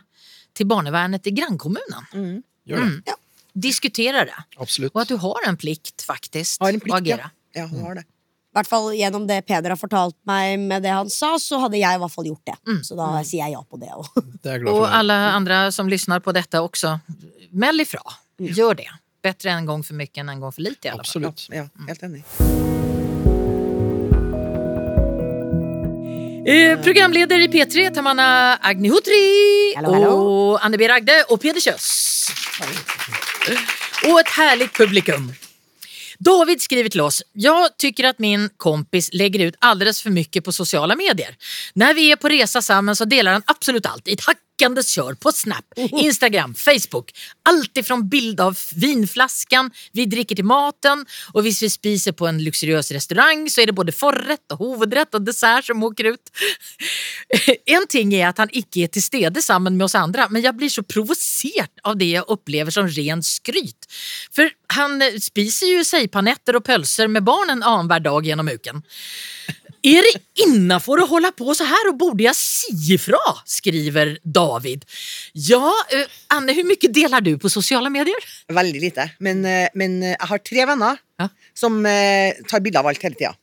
til 0.57 0.66
barnevernet 0.70 1.28
i 1.28 1.34
grannkommunen? 1.36 2.07
Mm. 2.14 2.38
Gjør 2.68 2.84
det. 2.84 3.16
Mm. 3.16 3.24
Diskutera 3.68 4.24
det. 4.28 4.38
Absolutt. 4.57 4.94
Og 4.94 5.03
at 5.03 5.11
du 5.12 5.18
har 5.20 5.49
en 5.49 5.59
plikt 5.59 6.03
faktisk, 6.07 6.61
Har 6.61 6.70
en 6.70 6.76
att 6.76 6.82
plikt, 6.82 7.07
ja. 7.07 7.14
agera. 7.14 7.30
Ja, 7.55 7.66
hun 7.66 7.80
har 7.84 7.94
det. 8.01 8.05
I 8.59 8.61
hvert 8.65 8.71
fall 8.73 8.89
gjennom 8.99 9.27
det 9.29 9.45
Peder 9.47 9.71
har 9.71 9.79
fortalt 9.79 10.17
meg 10.27 10.59
med 10.59 10.83
det 10.83 10.91
han 10.91 11.11
sa, 11.13 11.37
så 11.39 11.61
hadde 11.63 11.79
jeg 11.79 11.95
i 11.95 12.01
hvert 12.03 12.11
fall 12.11 12.27
gjort 12.27 12.49
det. 12.51 12.57
Mm. 12.67 12.81
Så 12.83 12.97
da 12.99 13.07
sier 13.23 13.45
jeg 13.45 13.55
ja 13.55 13.61
på 13.63 13.79
det 13.79 13.93
òg. 13.95 14.09
Og 14.75 14.83
alle 14.83 15.15
andra 15.31 15.69
som 15.71 15.87
lyssnar 15.87 16.25
på 16.27 16.35
dette 16.35 16.59
også, 16.59 16.97
meld 17.55 17.87
ifra. 17.87 18.03
Gjør 18.43 18.81
det. 18.83 18.89
Bedre 19.23 19.55
en 19.55 19.71
gang 19.71 19.87
for 19.87 19.95
mye 20.03 20.11
enn 20.11 20.35
en 20.35 20.43
gang 20.43 20.57
for 20.59 20.67
lite 20.67 20.91
i 20.91 20.91
alla 20.91 21.07
fall. 21.07 21.31
Absolutt. 21.31 21.47
Ja, 21.55 21.69
helt 21.87 22.03
enig. 22.11 22.27
Eh, 26.49 26.75
programleder 26.83 27.47
i 27.47 27.49
P3 27.53 27.91
Tamanna 27.95 28.57
Agnihotri 28.59 29.75
Hallå, 29.77 29.93
hallå. 29.95 30.15
Anne 30.67 30.81
B. 30.81 30.91
Ragde 30.91 31.21
og 31.29 31.39
Peder 31.39 31.63
Kjøs. 31.63 31.93
Og 34.09 34.17
et 34.19 34.35
herlig 34.41 34.73
publikum. 34.75 35.31
David 36.19 36.62
skriver 36.62 36.89
till 36.89 37.01
oss. 37.01 37.23
Jag 37.33 37.77
tycker 37.77 38.05
att 38.05 38.19
min 38.19 38.51
kompis 38.57 39.11
lägger 39.12 39.41
ut 39.41 39.55
alldeles 39.59 40.03
för 40.03 40.11
mycket 40.11 40.45
på 40.45 40.53
sociala 40.53 40.97
medier. 40.97 41.37
När 41.75 41.95
vi 41.95 42.12
är 42.12 42.16
på 42.16 42.29
resa 42.29 42.62
samman 42.62 42.97
så 42.97 43.05
delar 43.05 43.33
han 43.33 43.43
absolut 43.47 43.87
allt 43.87 44.09
i 44.09 44.12
ett 44.12 44.21
hackandes 44.59 44.91
kör 44.91 45.15
på 45.15 45.33
Snap, 45.33 45.65
Instagram, 45.77 46.55
Facebook. 46.55 47.11
Allt 47.43 47.77
ifrån 47.77 48.09
bild 48.09 48.41
av 48.41 48.59
vinflaskan 48.75 49.71
vi 49.93 50.05
dricker 50.05 50.35
till 50.35 50.45
maten 50.45 51.07
och 51.33 51.47
hvis 51.47 51.63
vi 51.63 51.71
spiser 51.71 52.13
på 52.13 52.27
en 52.27 52.45
luxuriös 52.45 52.91
restaurang 52.91 53.51
så 53.51 53.61
är 53.61 53.67
det 53.67 53.73
både 53.73 53.93
forrätt 53.93 54.53
och 54.53 54.59
hovedrätt 54.59 55.15
och 55.15 55.23
dessert 55.23 55.65
som 55.65 55.83
åker 55.83 56.05
ut. 56.05 56.21
En 57.67 57.87
ting 57.89 58.15
är 58.15 58.29
att 58.29 58.39
han 58.39 58.49
ikke 58.53 58.81
er 58.81 58.89
til 58.89 59.03
stede 59.03 59.43
sammen 59.43 59.77
med 59.77 59.85
oss 59.85 59.95
andre, 59.95 60.27
men 60.31 60.43
jeg 60.43 60.57
blir 60.57 60.69
så 60.69 60.83
provosert 60.83 61.83
av 61.85 61.97
det 61.99 62.11
jeg 62.15 62.25
opplever 62.27 62.71
som 62.71 62.89
ren 62.89 63.23
skryt. 63.23 63.87
For 64.33 64.51
han 64.75 65.03
spiser 65.21 65.77
jo 65.77 65.85
seipanetter 65.85 66.57
og 66.57 66.65
pølser 66.65 67.09
med 67.09 67.25
barnen 67.25 67.63
annenhver 67.63 68.01
dag 68.01 68.27
gjennom 68.27 68.49
uken. 68.49 68.83
Er 69.87 70.03
det 70.03 70.18
innafor 70.43 71.03
å 71.03 71.07
holde 71.07 71.31
på 71.39 71.55
så 71.55 71.66
her, 71.68 71.91
og 71.91 71.99
borde 72.01 72.24
jeg 72.24 72.35
si 72.37 72.95
ifra? 72.97 73.20
skriver 73.47 74.16
David. 74.24 74.85
Ja, 75.49 75.70
eh, 75.95 76.09
Anne, 76.35 76.55
hvor 76.57 76.66
mye 76.66 76.91
deler 76.91 77.22
du 77.22 77.37
på 77.39 77.51
sosiale 77.53 77.91
medier? 77.93 78.18
Veldig 78.51 78.81
lite. 78.83 79.11
Men, 79.20 79.45
eh, 79.47 79.68
men 79.79 80.03
eh, 80.03 80.16
jeg 80.16 80.31
har 80.33 80.39
tre 80.39 80.66
venner 80.66 80.99
Ja. 81.20 81.29
som 81.55 81.83
tar 81.83 82.61
bilder 82.62 82.79
av 82.81 82.87
alt 82.87 83.03
hele 83.03 83.14
tida. 83.18 83.35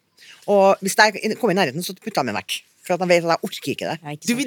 Og 0.48 0.78
hvis 0.80 0.96
jeg 0.96 1.36
kommer 1.40 1.52
i 1.52 1.58
nærheten, 1.58 1.84
så 1.84 1.92
putter 1.96 2.22
jeg 2.22 2.26
meg 2.26 2.36
vekk. 2.36 2.62
For 2.86 2.94
at 2.94 3.02
de 3.02 3.08
vet 3.10 3.26
at 3.26 3.34
jeg 3.34 3.44
orker 3.44 3.72
ikke 3.74 3.90
det. 3.90 3.98
Du 4.24 4.34
er 4.34 4.40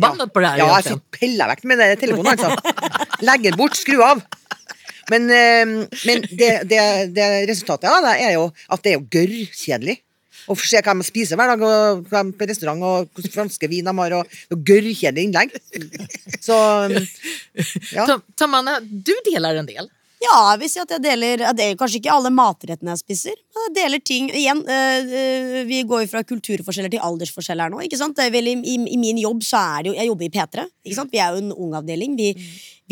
ja. 0.00 0.26
på 0.32 0.40
det 0.40 0.48
her. 0.48 0.58
Ja, 0.58 0.66
jeg 0.80 0.84
egentligen. 0.86 1.00
sitter 1.20 1.48
vekk 1.50 1.64
med 1.64 2.00
telefonen, 2.00 2.38
altså. 2.38 3.20
Legger 3.20 3.56
bort, 3.56 3.76
skru 3.76 4.00
av. 4.00 4.22
Men, 5.10 5.26
men 5.26 6.22
det, 6.30 6.68
det, 6.70 6.80
det 7.12 7.26
resultatet 7.50 7.90
av 7.90 8.04
det 8.06 8.14
er 8.22 8.36
jo 8.38 8.46
at 8.70 8.82
det 8.84 8.92
er 8.92 8.96
jo 9.00 9.08
gørrkjedelig. 9.10 9.98
Å 10.48 10.56
se 10.56 10.80
hva 10.80 10.94
de 10.96 11.04
spiser 11.06 11.36
hver 11.40 11.52
dag, 11.52 11.62
og 11.66 12.08
hva 12.08 12.24
de 12.24 12.32
på 12.38 12.48
restaurant, 12.48 12.82
og 12.86 13.10
hvilke 13.18 13.34
franske 13.34 13.68
vin 13.70 13.84
de 13.84 13.96
har, 14.00 14.16
og 14.20 14.26
det 14.30 14.56
er 14.56 14.64
gørrkjedelig 14.72 15.28
innlegg. 15.28 15.56
Så 16.40 16.56
ja. 17.92 18.06
Ta- 18.06 18.22
Tamanna, 18.38 18.78
du 18.80 19.12
deler 19.28 19.60
en 19.60 19.68
del. 19.68 19.90
Ja, 20.20 20.34
jeg 20.52 20.60
vil 20.60 20.68
si 20.68 20.80
at 20.82 20.90
jeg 20.92 21.00
deler 21.00 21.40
jeg 21.46 21.56
deler 21.56 21.76
Kanskje 21.80 21.96
ikke 21.96 22.12
alle 22.12 22.28
matrettene 22.28 22.92
jeg 22.92 23.00
spiser, 23.00 23.38
men 23.56 23.62
jeg 23.64 23.72
deler 23.78 24.02
ting 24.04 24.26
Igjen, 24.28 24.58
øh, 24.68 25.14
øh, 25.20 25.54
vi 25.64 25.78
går 25.88 26.02
jo 26.02 26.10
fra 26.12 26.20
kulturforskjeller 26.28 26.92
til 26.92 27.00
aldersforskjeller 27.06 27.64
her 27.64 27.72
nå. 27.72 27.80
Ikke 27.86 27.96
sant? 27.96 28.20
Vel, 28.34 28.50
i, 28.52 28.52
i, 28.68 28.74
I 28.92 28.98
min 29.00 29.22
jobb 29.22 29.40
så 29.48 29.62
er 29.78 29.86
det 29.86 29.94
jo 29.94 29.96
Jeg 29.96 30.10
jobber 30.10 30.26
i 30.28 30.32
P3. 30.34 30.66
Ikke 30.84 30.98
sant? 30.98 31.14
Vi 31.14 31.22
er 31.24 31.32
jo 31.32 31.40
en 31.40 31.54
ung 31.56 31.72
avdeling. 31.80 32.18
Vi, 32.20 32.34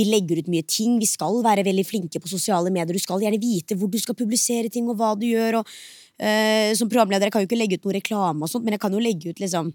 vi 0.01 0.09
legger 0.09 0.40
ut 0.40 0.49
mye 0.49 0.64
ting. 0.64 0.96
Vi 1.03 1.11
skal 1.11 1.36
være 1.44 1.66
veldig 1.68 1.84
flinke 1.84 2.22
på 2.24 2.32
sosiale 2.32 2.72
medier. 2.72 2.96
Du 2.96 3.05
skal 3.05 3.20
gjerne 3.20 3.42
vite 3.44 3.76
hvor 3.76 3.92
du 3.92 4.01
skal 4.01 4.16
publisere 4.16 4.72
ting, 4.72 4.88
og 4.88 4.96
hva 4.96 5.12
du 5.20 5.28
gjør. 5.28 5.61
Og, 5.61 5.76
øh, 6.20 6.70
som 6.78 6.88
programleder 6.90 7.26
jeg 7.28 7.32
kan 7.32 7.42
jo 7.44 7.48
ikke 7.50 7.58
legge 7.60 7.78
ut 7.78 7.84
noe 7.88 7.94
reklame, 7.98 8.42
og 8.42 8.50
sånt, 8.50 8.64
men 8.64 8.72
jeg 8.76 8.80
kan 8.80 8.92
jo 8.92 8.98
legge 9.02 9.30
ut 9.30 9.38
liksom 9.44 9.74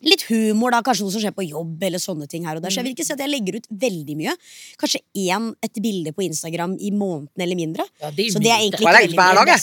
Litt 0.00 0.22
humor, 0.30 0.72
da, 0.72 0.78
kanskje 0.80 1.04
noe 1.04 1.12
som 1.12 1.20
skjer 1.20 1.34
på 1.36 1.44
jobb, 1.44 1.82
eller 1.84 2.00
sånne 2.00 2.24
ting 2.24 2.46
her 2.48 2.56
og 2.56 2.62
der. 2.64 2.72
Så 2.72 2.80
jeg 2.80 2.86
vil 2.86 2.94
ikke 2.94 3.04
si 3.04 3.12
at 3.12 3.20
jeg 3.20 3.28
legger 3.28 3.58
ut 3.58 3.66
veldig 3.82 4.14
mye. 4.16 4.32
Kanskje 4.80 5.02
én 5.12 5.50
et 5.60 5.76
bilde 5.84 6.14
på 6.16 6.24
Instagram 6.24 6.78
i 6.80 6.88
måneden 6.88 7.44
eller 7.44 7.58
mindre. 7.58 7.84
Ja, 8.00 8.08
det 8.08 8.24
er 8.24 8.30
så 8.32 8.40
det 8.40 8.48
er 8.48 8.62
egentlig 8.64 8.80
jeg 8.88 9.10
ikke 9.10 9.18
veldig 9.18 9.18
dag, 9.20 9.44
mye. 9.44 9.58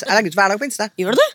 jeg. 0.00 0.08
Legger 0.16 0.32
ut 0.32 0.38
hver 0.40 0.48
dag 0.54 0.62
på 0.62 0.64
Insta. 0.70 0.86
Gjør 0.96 1.12
du 1.12 1.20
det? 1.20 1.28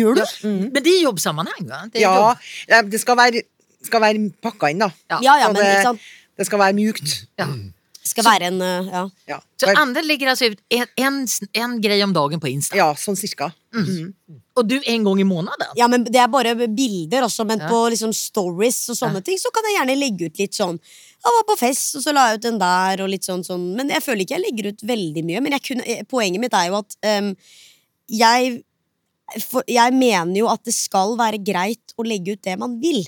Gjør 0.00 0.18
du? 0.18 0.24
Men 0.50 0.80
det 0.82 0.96
er 0.96 0.98
jobbsammenheng, 1.04 1.68
Ja, 1.70 1.78
Det 1.86 2.02
er 2.02 2.06
Ja, 2.08 2.16
jobb. 2.18 2.38
eh, 2.74 2.82
det 2.90 3.00
skal 3.04 3.16
være, 3.22 3.42
skal 3.86 4.00
være 4.02 4.30
pakka 4.42 4.70
inn, 4.74 4.82
da. 4.82 4.90
Ja. 5.06 5.20
Ja, 5.22 5.38
ja, 5.44 5.52
men 5.52 5.62
det, 5.62 5.70
ikke 5.76 5.88
sant? 5.92 6.00
det 6.42 6.46
skal 6.50 6.58
være 6.58 6.74
mjukt. 6.74 7.14
Ja. 7.38 7.46
Det 7.46 7.79
skal 8.10 8.26
være 8.26 8.48
en 8.50 8.60
øh, 8.64 8.90
ja. 8.90 9.02
Ja, 9.30 9.38
Så 9.60 9.72
Anne 9.76 10.02
legger 10.04 10.32
altså 10.32 10.50
ut 10.52 10.60
en, 10.70 11.26
en, 11.54 11.76
om 12.04 12.14
dagen 12.16 12.40
på 12.42 12.50
Insta. 12.50 12.76
ja 12.78 12.90
sånn 12.98 13.18
cirka. 13.18 13.50
Mhm. 13.74 14.12
Og 14.58 14.66
du 14.68 14.76
en 14.78 15.04
gang 15.06 15.20
i 15.22 15.24
måneden? 15.24 15.70
ja, 15.78 15.86
men 15.88 16.04
det 16.04 16.20
er 16.20 16.28
bare 16.28 16.54
bilder 16.68 17.24
også, 17.24 17.46
men 17.46 17.60
Ja. 17.60 17.68
på 17.70 17.88
liksom 17.94 18.12
stories 18.12 18.88
og 18.90 18.96
sånne 18.98 19.22
ting, 19.24 19.38
så 19.38 19.52
kan 19.54 19.64
jeg 19.68 19.78
gjerne 19.78 19.98
legge 20.00 20.26
ut 20.26 20.38
litt 20.42 20.54
sånn 20.58 20.78
Jeg 21.20 21.32
var 21.36 21.44
på 21.48 21.58
fest, 21.60 21.96
og 21.96 22.02
så 22.02 22.12
la 22.16 22.28
jeg 22.30 22.38
ut 22.40 22.42
den 22.48 22.58
der, 22.58 23.02
og 23.04 23.10
litt 23.12 23.26
sånn 23.28 23.44
sånn. 23.44 23.74
Men 23.76 23.90
jeg 23.92 24.00
føler 24.02 24.24
ikke 24.24 24.38
jeg 24.38 24.44
legger 24.46 24.68
ut 24.72 24.82
veldig 24.88 25.24
mye. 25.28 25.40
Men 25.44 25.52
jeg 25.52 25.62
kunne, 25.66 25.84
eh, 25.84 26.02
poenget 26.08 26.40
mitt 26.40 26.54
er 26.56 26.68
jo 26.70 26.78
at 26.78 26.96
um, 27.04 27.34
jeg 28.08 28.62
for, 29.44 29.62
Jeg 29.68 29.92
mener 29.94 30.34
jo 30.40 30.48
at 30.50 30.64
det 30.64 30.74
skal 30.74 31.12
være 31.18 31.38
greit 31.44 31.92
å 31.98 32.06
legge 32.06 32.32
ut 32.32 32.42
det 32.42 32.56
man 32.58 32.80
vil. 32.80 33.04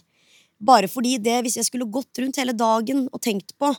Bare 0.63 0.87
fordi 0.87 1.17
det, 1.19 1.41
hvis 1.43 1.57
jeg 1.59 1.67
skulle 1.67 1.91
gått 1.91 2.21
rundt 2.23 2.37
hele 2.39 2.53
dagen 2.55 3.09
og 3.11 3.21
tenkt 3.25 3.57
på 3.59 3.73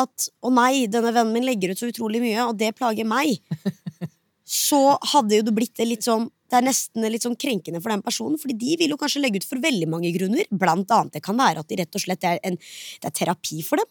at 0.00 0.28
å 0.44 0.50
nei, 0.54 0.86
denne 0.90 1.12
vennen 1.14 1.34
min 1.34 1.46
legger 1.46 1.72
ut 1.72 1.80
så 1.80 1.88
utrolig 1.90 2.20
mye, 2.22 2.48
og 2.48 2.56
det 2.58 2.72
plager 2.78 3.06
meg, 3.08 3.38
så 4.44 4.96
hadde 5.14 5.38
jo 5.38 5.46
det 5.46 5.54
blitt 5.56 5.76
det 5.78 5.86
litt 5.88 6.04
sånn 6.06 6.26
Det 6.50 6.58
er 6.58 6.66
nesten 6.66 7.06
litt 7.10 7.24
sånn 7.24 7.38
krenkende 7.40 7.80
for 7.82 7.90
den 7.90 8.02
personen, 8.04 8.36
fordi 8.38 8.54
de 8.60 8.74
vil 8.78 8.92
jo 8.92 8.98
kanskje 9.00 9.22
legge 9.24 9.40
ut 9.40 9.46
for 9.48 9.58
veldig 9.62 9.88
mange 9.90 10.10
grunner. 10.14 10.44
Blant 10.54 10.90
annet 10.94 11.16
det 11.16 11.22
kan 11.24 11.38
være 11.40 11.64
at 11.64 11.70
de 11.70 11.78
rett 11.80 11.96
og 11.96 12.02
slett 12.04 12.26
er 12.28 12.38
en, 12.46 12.58
det 13.00 13.08
er 13.08 13.14
terapi 13.16 13.62
for 13.66 13.80
dem 13.80 13.88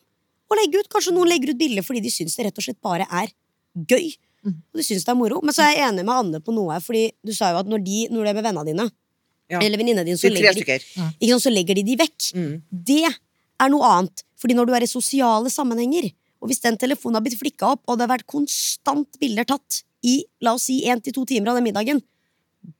å 0.53 0.59
legge 0.59 0.79
ut. 0.79 0.91
Kanskje 0.93 1.15
noen 1.15 1.31
legger 1.31 1.51
ut 1.51 1.59
bilder 1.59 1.83
fordi 1.83 2.03
de 2.05 2.13
syns 2.13 2.37
det 2.37 2.45
rett 2.47 2.61
og 2.61 2.67
slett 2.67 2.79
bare 2.85 3.07
er 3.09 3.33
gøy. 3.89 4.13
Og 4.45 4.79
de 4.79 4.85
syns 4.85 5.05
det 5.07 5.11
er 5.11 5.17
moro. 5.19 5.41
Men 5.43 5.55
så 5.55 5.65
er 5.65 5.73
jeg 5.73 5.87
enig 5.89 6.05
med 6.05 6.13
Anne 6.15 6.41
på 6.43 6.55
noe, 6.55 6.75
her, 6.75 6.83
fordi 6.83 7.07
du 7.25 7.33
sa 7.35 7.51
jo 7.53 7.61
at 7.63 7.69
når, 7.71 7.83
de, 7.83 7.99
når 8.13 8.23
du 8.27 8.31
er 8.31 8.37
med 8.37 8.47
vennene 8.49 8.69
dine, 8.69 8.87
Ja. 9.51 9.59
eller 9.59 9.77
venninnene 9.81 10.05
dine, 10.07 10.17
så 10.17 10.29
legger 10.31 10.55
de, 10.55 11.35
så 11.43 11.51
legger 11.51 11.75
de 11.75 11.83
de 11.83 11.95
vekk. 11.99 12.29
Mm. 12.35 12.53
Det 12.71 13.03
er 13.65 13.73
noe 13.73 13.89
annet. 13.89 14.23
Fordi 14.39 14.57
når 14.57 14.69
du 14.69 14.73
er 14.75 14.85
i 14.85 14.91
sosiale 14.91 15.51
sammenhenger, 15.53 16.09
og 16.43 16.51
hvis 16.51 16.59
den 16.63 16.75
telefonen 16.79 17.15
har 17.19 17.23
blitt 17.25 17.39
flikka 17.39 17.73
opp, 17.75 17.83
og 17.87 17.97
det 17.97 18.05
har 18.07 18.17
vært 18.17 18.27
konstant 18.27 19.19
bilder 19.21 19.47
tatt 19.47 19.83
i 20.03 20.17
la 20.43 20.57
oss 20.57 20.67
si 20.67 20.81
én 20.91 20.99
til 21.03 21.15
to 21.15 21.23
timer 21.29 21.53
av 21.53 21.59
den 21.59 21.69
middagen, 21.69 22.01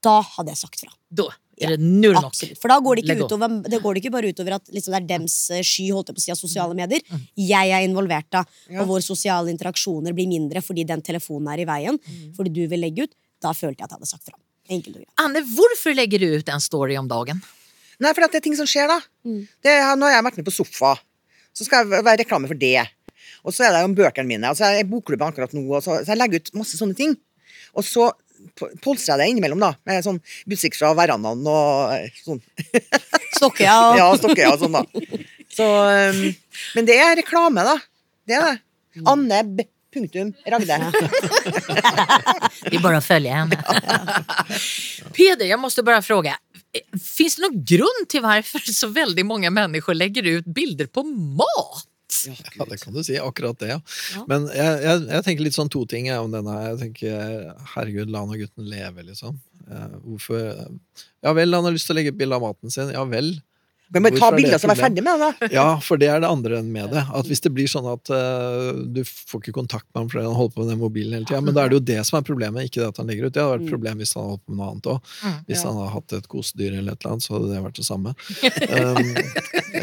da 0.04 0.20
hadde 0.36 0.52
jeg 0.52 0.60
sagt 0.64 0.84
fra. 0.84 0.92
Da 1.12 1.30
er 1.64 1.76
det 1.76 1.84
null 1.86 2.16
nok. 2.18 2.32
Absolutt. 2.32 2.60
For 2.60 2.72
da 2.72 2.80
går 2.84 3.00
det 3.00 3.04
ikke, 3.06 3.28
utover, 3.28 3.56
det 3.70 3.80
går 3.84 3.96
det 3.96 4.04
ikke 4.04 4.14
bare 4.16 4.32
utover 4.34 4.56
at 4.58 4.72
liksom, 4.74 4.96
det 4.96 5.00
er 5.00 5.08
dems 5.14 5.36
eh, 5.54 5.64
sky 5.64 5.90
holdt 5.94 6.10
jeg 6.12 6.18
på 6.18 6.24
å 6.24 6.26
si, 6.26 6.32
av 6.34 6.40
sosiale 6.40 6.78
medier. 6.78 7.04
Mm. 7.08 7.26
Jeg 7.46 7.74
er 7.78 7.88
involvert 7.88 8.30
da, 8.34 8.44
Ja. 8.72 8.82
og 8.82 8.90
våre 8.92 9.06
sosiale 9.06 9.52
interaksjoner 9.54 10.16
blir 10.18 10.28
mindre 10.32 10.64
fordi 10.66 10.86
den 10.90 11.04
telefonen 11.06 11.52
er 11.54 11.64
i 11.64 11.68
veien. 11.70 12.00
Mm. 12.00 12.32
Fordi 12.36 12.54
du 12.56 12.64
vil 12.68 12.84
legge 12.84 13.08
ut. 13.08 13.16
Da 13.44 13.52
følte 13.56 13.84
jeg 13.84 13.88
at 13.88 13.92
jeg 13.92 14.00
hadde 14.02 14.12
sagt 14.12 14.28
fra. 14.28 14.40
Enkelt 14.72 14.96
og 14.96 15.02
greit. 15.04 15.12
Anne, 15.20 15.44
hvorfor 15.56 15.96
legger 15.96 16.24
du 16.24 16.30
ut 16.40 16.50
en 16.50 16.64
story 16.64 16.96
om 17.00 17.08
dagen? 17.12 17.42
Nei, 18.04 18.12
for 18.14 18.26
det 18.26 18.40
er 18.42 18.44
ting 18.46 18.58
som 18.60 18.68
skjer, 18.70 18.90
da. 18.92 19.00
Det, 19.64 19.72
er- 19.72 19.96
nå 20.00 20.10
har 20.10 20.18
jeg 20.18 20.26
vært 20.28 20.40
med 20.42 20.48
på 20.50 20.54
Sofa. 20.56 20.94
Så 21.56 21.68
skal 21.68 21.86
jeg 21.88 22.04
være 22.04 22.20
reklame 22.24 22.50
for 22.50 22.60
det. 22.60 22.84
Og 23.44 23.54
så 23.56 23.66
er 23.68 23.74
det 23.76 23.84
om 23.86 23.94
bøkene 23.96 24.28
mine. 24.30 24.50
Og 24.52 24.58
så 24.60 24.66
er 24.68 24.78
jeg 24.80 24.86
i 24.88 24.90
bokklubben 24.92 25.28
akkurat 25.32 25.54
nå. 25.56 25.64
Så, 25.84 26.00
så 26.04 26.14
jeg 26.14 26.20
legger 26.22 26.42
ut 26.44 26.54
masse 26.62 26.80
sånne 26.80 26.96
ting. 26.98 27.16
Og 27.78 27.84
så 27.88 28.08
po- 28.60 28.70
polstrer 28.84 29.16
jeg 29.16 29.20
det 29.24 29.28
innimellom, 29.34 29.60
da. 29.64 29.74
Med 29.88 30.04
sånn 30.06 30.20
butikk 30.50 30.76
fra 30.80 30.94
verandaen 30.98 31.44
og 31.48 31.94
eh, 31.98 32.22
sånn. 32.24 32.42
Stokkøya 33.38 33.76
Ja, 34.00 34.08
Stokkøya 34.20 34.54
og 34.56 34.64
sånn, 34.64 34.78
da. 34.80 34.84
Så, 35.54 35.68
um, 35.68 36.24
men 36.78 36.88
det 36.90 36.96
er 37.04 37.16
reklame, 37.20 37.64
da. 37.68 37.78
Det 38.28 38.40
er 38.40 38.48
det. 38.50 38.58
Mm. 39.00 39.08
Anneb. 39.14 39.64
Punktum 39.94 40.32
Ragde. 40.50 40.78
Vi 42.72 42.80
bara 42.80 42.98
att 42.98 43.06
följa 43.06 43.34
henne. 43.34 43.58
Peder, 45.14 45.46
jag 45.46 45.60
måste 45.60 45.84
bara 45.84 46.02
fråga. 46.02 46.36
Eh, 46.74 47.00
Finns 47.00 47.38
det 47.38 47.46
noen 47.46 47.64
grunn 47.74 48.06
til 48.12 48.26
hvorfor 48.26 48.68
så 48.82 48.92
veldig 48.94 49.26
mange 49.30 49.52
mennesker 49.54 49.98
legger 49.98 50.30
ut 50.38 50.54
bilder 50.54 50.90
på 50.92 51.06
mat? 51.08 51.88
Ja, 52.28 52.66
det 52.70 52.78
kan 52.84 52.94
du 52.94 53.02
si. 53.04 53.16
Akkurat 53.18 53.58
det, 53.62 53.72
ja. 53.74 53.80
Men 54.30 54.46
jeg, 54.54 54.82
jeg, 54.86 55.06
jeg 55.10 55.26
tenker 55.26 55.48
litt 55.48 55.58
sånn 55.58 55.72
to 55.74 55.82
ting 55.90 56.10
jeg, 56.12 56.22
om 56.22 56.34
denne. 56.34 56.58
Jeg 56.68 56.80
tenker, 56.84 57.48
herregud, 57.74 58.12
la 58.14 58.22
nå 58.28 58.38
gutten 58.38 58.68
leve, 58.70 59.06
liksom. 59.08 59.40
Eh, 59.64 59.96
hvorfor 60.04 60.44
Ja 61.24 61.34
vel, 61.34 61.56
han 61.56 61.66
har 61.66 61.74
lyst 61.74 61.88
til 61.90 61.96
å 61.96 62.00
legge 62.00 62.14
ut 62.14 62.20
bilde 62.20 62.38
av 62.38 62.46
maten 62.46 62.74
sin. 62.74 62.92
Ja 62.94 63.06
vel. 63.10 63.34
Vi 63.94 64.02
må 64.02 64.10
ta 64.16 64.30
er 64.32 64.38
bilder 64.38 64.62
som 64.62 64.72
er 64.74 64.80
ferdig 64.80 65.04
med 65.06 65.22
det, 65.22 65.30
da. 65.40 65.50
Ja, 65.54 65.66
for 65.84 66.02
det 66.02 66.10
er 66.10 66.24
det 66.24 66.30
andre 66.30 66.60
enn 66.60 66.72
med 66.74 66.90
det. 66.96 67.04
At 67.14 67.30
Hvis 67.30 67.44
det 67.46 67.52
blir 67.54 67.70
sånn 67.70 67.86
at 67.92 68.10
uh, 68.14 68.74
du 68.94 69.04
får 69.06 69.44
ikke 69.44 69.56
kontakt 69.60 69.88
med 69.94 70.04
ham 70.04 70.10
fordi 70.12 70.26
han 70.26 70.38
holder 70.38 70.56
på 70.56 70.64
med 70.64 70.72
den 70.74 70.82
mobilen 70.82 71.18
hele 71.20 71.30
tida, 71.30 71.42
men 71.46 71.56
da 71.56 71.66
er 71.66 71.74
det 71.74 71.78
jo 71.80 71.86
det 71.94 72.00
som 72.10 72.18
er 72.20 72.26
problemet, 72.28 72.70
ikke 72.70 72.82
det 72.82 72.90
at 72.90 73.02
han 73.02 73.12
legger 73.12 73.30
ut. 73.30 73.36
Det 73.36 73.44
hadde 73.44 73.56
vært 73.58 73.68
et 73.68 73.74
problem 73.76 74.02
hvis 74.04 74.14
han 74.18 74.24
hadde 74.24 74.34
holdt 74.34 74.46
på 74.46 74.54
med 74.54 74.62
noe 74.62 74.72
annet 74.74 74.90
òg. 74.94 75.12
Hvis 75.50 75.66
han 75.68 75.80
hadde 75.80 75.94
hatt 75.94 76.18
et 76.20 76.30
kosedyr 76.34 76.78
eller 76.80 76.98
et 76.98 77.04
eller 77.04 77.14
annet, 77.14 77.28
så 77.28 77.36
hadde 77.38 77.52
det 77.54 77.62
vært 77.68 77.80
det 77.82 77.88
samme. 77.88 78.16
Um, 78.74 79.14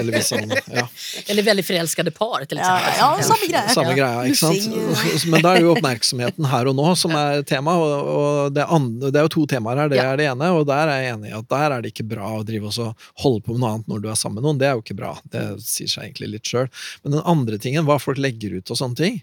eller 0.01 0.17
hvis 0.17 0.33
han 0.35 0.55
Ja. 0.71 0.87
Eller 1.31 1.47
veldig 1.47 1.65
forelskede 1.67 2.13
par 2.15 2.45
til 2.51 2.59
Ja, 2.61 2.75
exempel. 2.79 3.01
ja, 3.01 3.25
samme 3.31 3.49
greie. 3.51 3.75
Samme 3.75 3.95
greia, 3.99 4.25
ikke 4.27 4.41
sant? 4.41 5.27
Men 5.31 5.45
da 5.45 5.55
er 5.55 5.61
det 5.61 5.67
jo 5.67 5.75
oppmerksomheten 5.75 6.49
her 6.51 6.71
og 6.71 6.77
nå 6.79 6.91
som 6.99 7.15
er 7.19 7.43
tema, 7.49 7.75
og, 7.79 8.11
og 8.15 8.55
det, 8.55 8.67
andre, 8.67 9.11
det 9.11 9.21
er 9.23 9.27
jo 9.29 9.33
to 9.37 9.47
temaer 9.51 9.85
her. 9.85 9.93
Det 9.93 10.01
er 10.03 10.21
det 10.21 10.29
ene, 10.31 10.51
og 10.57 10.67
der 10.69 10.91
er 10.91 11.05
jeg 11.05 11.15
enig 11.17 11.33
i 11.33 11.37
at 11.39 11.49
der 11.51 11.77
er 11.77 11.85
det 11.85 11.93
ikke 11.95 12.07
bra 12.11 12.33
å 12.39 12.45
drive 12.47 12.71
og 12.71 13.09
holde 13.25 13.43
på 13.47 13.55
med 13.57 13.63
noe 13.65 13.73
annet 13.77 13.91
når 13.91 14.00
du 14.03 14.11
er 14.11 14.19
sammen 14.19 14.41
med 14.41 14.49
noen. 14.49 14.61
Det 14.61 14.69
er 14.69 14.77
jo 14.77 14.85
ikke 14.85 14.99
bra. 14.99 15.15
Det 15.33 15.45
sier 15.65 15.91
seg 15.91 16.09
egentlig 16.09 16.33
litt 16.35 16.51
sjøl. 16.51 16.71
Men 17.05 17.17
den 17.19 17.27
andre 17.29 17.61
tingen, 17.63 17.87
hva 17.89 17.99
folk 18.03 18.21
legger 18.21 18.59
ut 18.59 18.73
og 18.73 18.81
sånne 18.81 19.01
ting, 19.01 19.21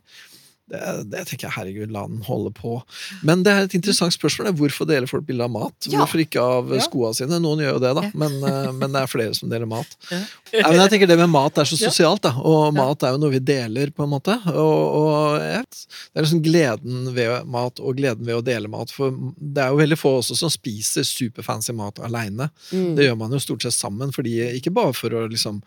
det, 0.72 0.80
det 1.11 1.22
tenker 1.30 1.47
jeg, 1.47 1.53
herregud, 1.55 1.91
la 1.95 2.01
den 2.09 2.22
holde 2.28 2.51
på. 2.55 2.78
Men 3.28 3.43
det 3.45 3.53
er 3.53 3.68
et 3.68 3.76
interessant 3.78 4.11
spørsmål. 4.15 4.49
Hvorfor 4.59 4.88
deler 4.89 5.07
folk 5.07 5.24
bilde 5.28 5.45
av 5.47 5.51
mat? 5.53 5.88
Ja. 5.88 6.01
Hvorfor 6.01 6.20
ikke 6.24 6.41
av 6.43 6.74
Ja. 6.76 6.82
skoa 6.84 7.13
sine? 7.15 7.39
Noen 7.43 7.61
gjør 7.63 7.78
jo 7.78 7.84
det, 7.86 7.93
da, 7.95 8.03
men, 8.13 8.36
eh, 8.43 8.72
men 8.76 8.91
det 8.91 9.01
er 9.05 9.07
flere 9.11 9.36
som 9.38 9.49
deler 9.51 9.70
mat. 9.70 9.95
Ja, 10.11 10.68
men 10.70 10.80
jeg 10.82 10.91
tenker 10.93 11.07
Det 11.07 11.18
med 11.20 11.30
mat 11.32 11.57
er 11.57 11.68
så 11.70 11.78
sosialt, 11.80 12.22
da. 12.28 12.34
og 12.36 12.74
mat 12.76 13.03
er 13.07 13.15
jo 13.15 13.22
noe 13.24 13.32
vi 13.32 13.39
deler, 13.39 13.91
på 13.95 14.03
en 14.03 14.11
måte. 14.11 14.36
Og, 14.51 14.82
og 14.99 15.39
Det 15.39 16.20
er 16.20 16.26
liksom 16.26 16.43
gleden 16.43 17.13
ved 17.15 17.47
mat 17.47 17.80
og 17.80 17.95
gleden 17.97 18.26
ved 18.28 18.36
å 18.36 18.43
dele 18.45 18.68
mat. 18.72 18.91
For 18.91 19.11
det 19.39 19.63
er 19.63 19.72
jo 19.72 19.80
veldig 19.80 19.97
få 19.99 20.18
også 20.20 20.36
som 20.39 20.51
spiser 20.51 21.03
superfancy 21.07 21.72
mat 21.78 21.99
aleine. 22.03 22.49
Det 22.72 23.07
gjør 23.07 23.18
man 23.18 23.32
jo 23.32 23.39
stort 23.39 23.63
sett 23.63 23.74
sammen, 23.78 24.11
fordi, 24.15 24.36
ikke 24.59 24.74
bare 24.76 24.93
for 24.97 25.09
å 25.15 25.24
liksom 25.32 25.61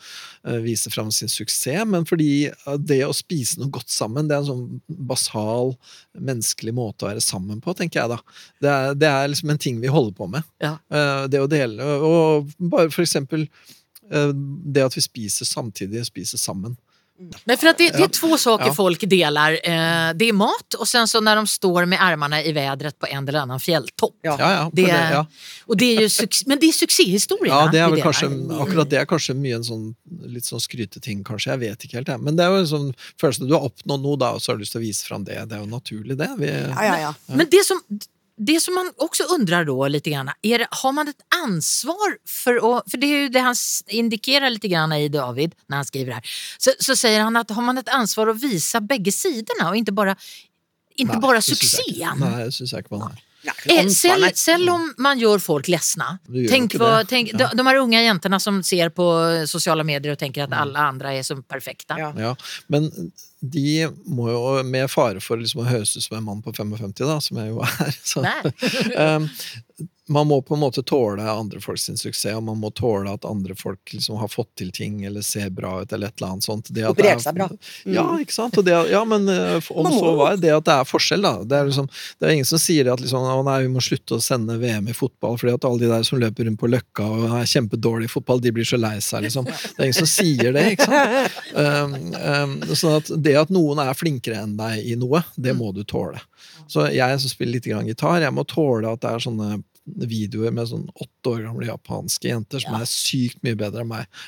eh, 0.44 0.60
vise 0.64 0.90
fram 0.92 1.10
sin 1.14 1.28
suksess, 1.32 1.86
men 1.88 2.04
fordi 2.08 2.46
eh, 2.50 2.76
det 2.78 3.00
å 3.06 3.14
spise 3.16 3.60
noe 3.60 3.70
godt 3.72 3.88
sammen, 3.92 4.28
det 4.28 4.36
er 4.36 4.44
en 4.44 4.50
sånn 4.50 4.80
basal, 4.98 5.74
menneskelig 6.18 6.74
måte 6.76 7.06
å 7.06 7.10
være 7.10 7.22
sammen 7.24 7.60
på, 7.62 7.74
tenker 7.78 8.00
jeg 8.02 8.12
da. 8.12 8.18
Det 8.60 8.70
er, 8.74 8.94
det 8.98 9.10
er 9.10 9.28
liksom 9.32 9.50
en 9.54 9.60
ting 9.62 9.80
vi 9.82 9.92
holder 9.92 10.16
på 10.18 10.28
med. 10.32 10.46
Ja. 10.62 10.76
Eh, 10.92 11.26
Det 11.30 11.40
å 11.42 11.48
dele, 11.50 11.84
og 12.04 12.50
bare 12.58 12.90
for 12.90 13.02
eksempel 13.06 13.46
eh, 14.10 14.32
det 14.34 14.84
at 14.86 14.96
vi 14.96 15.04
spiser 15.04 15.48
samtidig, 15.48 16.04
spiser 16.08 16.38
sammen. 16.42 16.76
Men 17.44 17.56
för 17.58 17.66
att 17.66 17.78
det, 17.78 17.90
det 17.90 18.02
är 18.02 18.08
två 18.08 18.38
saker 18.38 18.66
Ja. 18.66 18.74
folk 18.74 19.00
delar. 19.10 19.52
Eh, 19.52 20.14
det 20.14 20.28
är 20.28 20.32
mat 20.32 20.74
och 20.78 20.88
sen 20.88 21.08
så 21.08 21.20
när 21.20 21.36
de 21.36 21.46
står 21.46 21.84
med 21.84 22.02
armarna 22.02 22.42
i 22.42 22.52
vädret 22.52 22.98
på 22.98 23.06
en 23.06 23.28
eller 23.28 23.38
annan 23.38 23.60
fjälltopp. 23.60 24.14
Ja. 24.22 24.36
Ja, 24.38 24.52
ja, 24.52 24.70
Det 24.72 24.82
det, 24.84 24.90
är, 24.90 25.12
ja. 25.12 25.26
och 25.66 25.76
det 25.76 25.96
är 25.96 26.00
ju 26.00 26.06
suc- 26.08 26.42
men 26.46 26.58
det 26.60 26.66
är 26.66 26.72
succéhistorierna 26.72 27.60
ja 27.64 27.68
det 27.72 27.78
er 27.78 27.88
väl 27.90 28.02
kanske, 28.02 28.26
akkurat 28.60 28.90
det 28.90 28.98
er 29.00 29.04
kanskje 29.06 29.34
mye 29.34 29.54
en 29.54 29.64
sånn 29.64 29.94
litt 30.26 30.44
sånn 30.44 30.60
skryteting, 30.60 31.24
kanskje. 31.24 31.50
Jeg 31.52 31.58
vet 31.60 31.84
ikke 31.84 31.96
helt, 32.00 32.08
jeg. 32.08 32.20
Men 32.20 32.36
det 32.36 32.44
er 32.44 32.50
jo 32.54 32.62
en 32.64 32.70
sånn 32.70 32.88
følelse 33.20 33.46
du 33.46 33.54
har 33.54 33.66
oppnådd 33.68 34.02
noe, 34.02 34.16
da, 34.20 34.32
og 34.34 34.40
så 34.42 34.52
har 34.52 34.56
du 34.58 34.64
lyst 34.64 34.72
til 34.76 34.80
å 34.80 34.84
vise 34.86 35.06
fram 35.06 35.24
det. 35.24 35.36
Det 35.48 35.56
er 35.56 35.60
jo 35.64 35.66
naturlig, 35.70 36.16
det. 36.18 36.28
Vi, 36.38 36.46
Ja, 36.50 36.84
ja, 36.84 36.96
ja. 37.00 37.12
Men 37.26 37.46
det 37.50 37.64
som, 37.66 37.80
det 38.46 38.60
som 38.60 38.74
man 38.74 38.92
också 38.96 39.22
undrar 39.22 39.64
då 39.64 39.88
lite 39.88 40.10
grann, 40.10 40.30
är 40.42 40.66
har 40.70 40.92
man 40.92 41.08
ett 41.08 41.22
ansvar 41.44 42.28
för 42.28 42.54
att, 42.78 42.90
för 42.90 42.98
det 42.98 43.06
är 43.06 43.16
ju 43.22 43.28
det 43.28 43.40
han 43.40 43.54
indikerar 43.88 44.50
lite 44.50 44.68
grann 44.68 44.92
i 44.92 45.08
David 45.08 45.54
när 45.66 45.76
han 45.76 45.84
skriver 45.86 46.12
här, 46.12 46.22
så, 46.58 46.70
så 46.78 46.96
säger 46.96 47.20
han 47.20 47.36
att 47.36 47.50
har 47.50 47.62
man 47.62 47.78
ett 47.78 47.88
ansvar 47.88 48.26
att 48.26 48.42
visa 48.42 48.80
bägge 48.80 49.12
sidorna 49.12 49.68
och 49.70 49.76
inte 49.76 49.92
bara, 49.92 50.16
inte 50.96 51.12
Nei, 51.12 51.20
bara 51.20 51.40
succén? 51.42 52.16
Nej, 52.20 52.44
det 52.44 52.52
syns 52.52 52.72
jeg 52.72 52.80
ikke 52.80 52.94
man 52.94 53.02
har. 53.02 53.20
Eh, 53.66 53.88
selv, 53.88 54.30
selv 54.34 54.70
om 54.70 54.94
man 54.98 55.18
gör 55.18 55.38
folk 55.38 55.68
ledsna. 55.68 56.18
Du 56.26 56.42
gör 56.42 56.50
Tänk 56.50 56.74
vad, 56.74 57.08
tänk, 57.08 57.30
Ja. 57.32 57.38
de, 57.38 57.56
de 57.56 57.66
här 57.66 57.76
unga 57.76 58.02
jäntorna 58.02 58.40
som 58.40 58.62
ser 58.62 58.88
på 58.88 59.44
sociala 59.46 59.84
medier 59.84 60.12
och 60.12 60.18
tänker 60.18 60.42
att 60.44 60.52
alla 60.52 60.78
andra 60.78 61.12
är 61.12 61.22
så 61.22 61.42
perfekta. 61.42 61.94
Ja. 61.98 62.14
Ja, 62.18 62.36
men 62.66 62.92
de 63.40 63.88
må 64.04 64.28
jo, 64.30 64.40
med 64.68 64.90
fare 64.92 65.20
for 65.24 65.40
liksom 65.40 65.62
å 65.62 65.68
høres 65.68 65.96
ut 65.96 66.04
som 66.04 66.18
en 66.18 66.26
mann 66.26 66.42
på 66.44 66.52
55, 66.52 66.92
da, 67.00 67.16
som 67.24 67.40
jeg 67.40 67.52
jo 67.52 67.62
er 67.64 67.98
så, 68.12 68.24
um, 68.96 69.30
Man 70.10 70.26
må 70.26 70.42
på 70.42 70.54
en 70.54 70.60
måte 70.60 70.82
tåle 70.82 71.22
andre 71.22 71.60
folks 71.62 71.84
suksess, 71.86 72.34
og 72.34 72.42
man 72.42 72.58
må 72.58 72.72
tåle 72.74 73.12
at 73.14 73.24
andre 73.28 73.54
folk 73.54 73.92
liksom 73.94 74.16
har 74.18 74.30
fått 74.32 74.48
til 74.58 74.72
ting 74.74 75.04
eller 75.06 75.22
ser 75.22 75.52
bra 75.54 75.76
ut, 75.82 75.92
eller 75.92 76.10
et 76.10 76.16
eller 76.18 76.32
annet 76.32 76.46
sånt. 76.48 76.70
Det 76.74 76.82
er- 76.82 77.18
seg 77.22 77.36
bra. 77.36 77.46
Ja, 77.84 78.06
ikke 78.18 78.34
sant? 78.34 78.58
Og 78.58 78.64
det, 78.66 78.74
ja, 78.90 79.04
men 79.04 79.28
eh, 79.28 79.62
om 79.70 79.86
så 79.86 80.16
var 80.18 80.34
det 80.36 80.50
at 80.50 80.66
det 80.66 80.74
er 80.74 80.88
forskjell, 80.88 81.22
da. 81.22 81.44
Det 81.44 81.56
er, 81.60 81.68
liksom, 81.70 81.86
det 82.18 82.26
er 82.26 82.34
ingen 82.34 82.48
som 82.48 82.58
sier 82.58 82.90
at 82.90 82.98
liksom, 82.98 83.28
nei, 83.46 83.60
vi 83.62 83.70
må 83.70 83.84
slutte 83.84 84.18
å 84.18 84.24
sende 84.24 84.56
VM 84.58 84.88
i 84.90 84.96
fotball, 84.98 85.38
fordi 85.38 85.54
at 85.54 85.68
alle 85.68 85.84
de 85.84 85.92
der 85.92 86.02
som 86.02 86.18
løper 86.18 86.50
rundt 86.50 86.58
på 86.58 86.72
Løkka 86.74 87.06
og 87.06 87.38
er 87.38 87.46
kjempedårlige 87.54 88.10
i 88.10 88.14
fotball, 88.16 88.42
de 88.42 88.54
blir 88.56 88.66
så 88.66 88.80
lei 88.82 88.96
seg, 88.98 89.28
liksom. 89.28 89.46
Det 89.46 89.78
er 89.78 89.90
ingen 89.92 90.00
som 90.00 90.10
sier 90.10 90.58
det, 90.58 90.66
ikke 90.74 90.90
sant. 90.90 91.38
Um, 91.54 91.96
um, 92.34 92.58
sånn 92.74 92.98
at 92.98 93.14
det 93.14 93.29
at 93.38 93.52
noen 93.52 93.80
er 93.82 93.96
flinkere 93.96 94.42
enn 94.42 94.56
deg 94.58 94.86
i 94.92 94.96
noe, 94.98 95.22
det 95.36 95.54
må 95.56 95.70
du 95.76 95.82
tåle. 95.84 96.20
Så 96.70 96.88
jeg 96.94 97.20
som 97.22 97.32
spiller 97.32 97.58
litt 97.58 97.68
grann 97.70 97.88
gitar, 97.88 98.22
jeg 98.22 98.34
må 98.34 98.46
tåle 98.48 98.90
at 98.90 99.02
det 99.02 99.12
er 99.12 99.24
sånne 99.26 99.50
videoer 99.90 100.52
med 100.54 100.68
sånn 100.70 100.84
åtte 100.92 101.32
år 101.32 101.46
gamle 101.48 101.66
japanske 101.66 102.28
jenter 102.30 102.62
som 102.62 102.76
er 102.78 102.88
sykt 102.88 103.40
mye 103.46 103.58
bedre 103.58 103.82
enn 103.82 103.90
meg. 103.90 104.20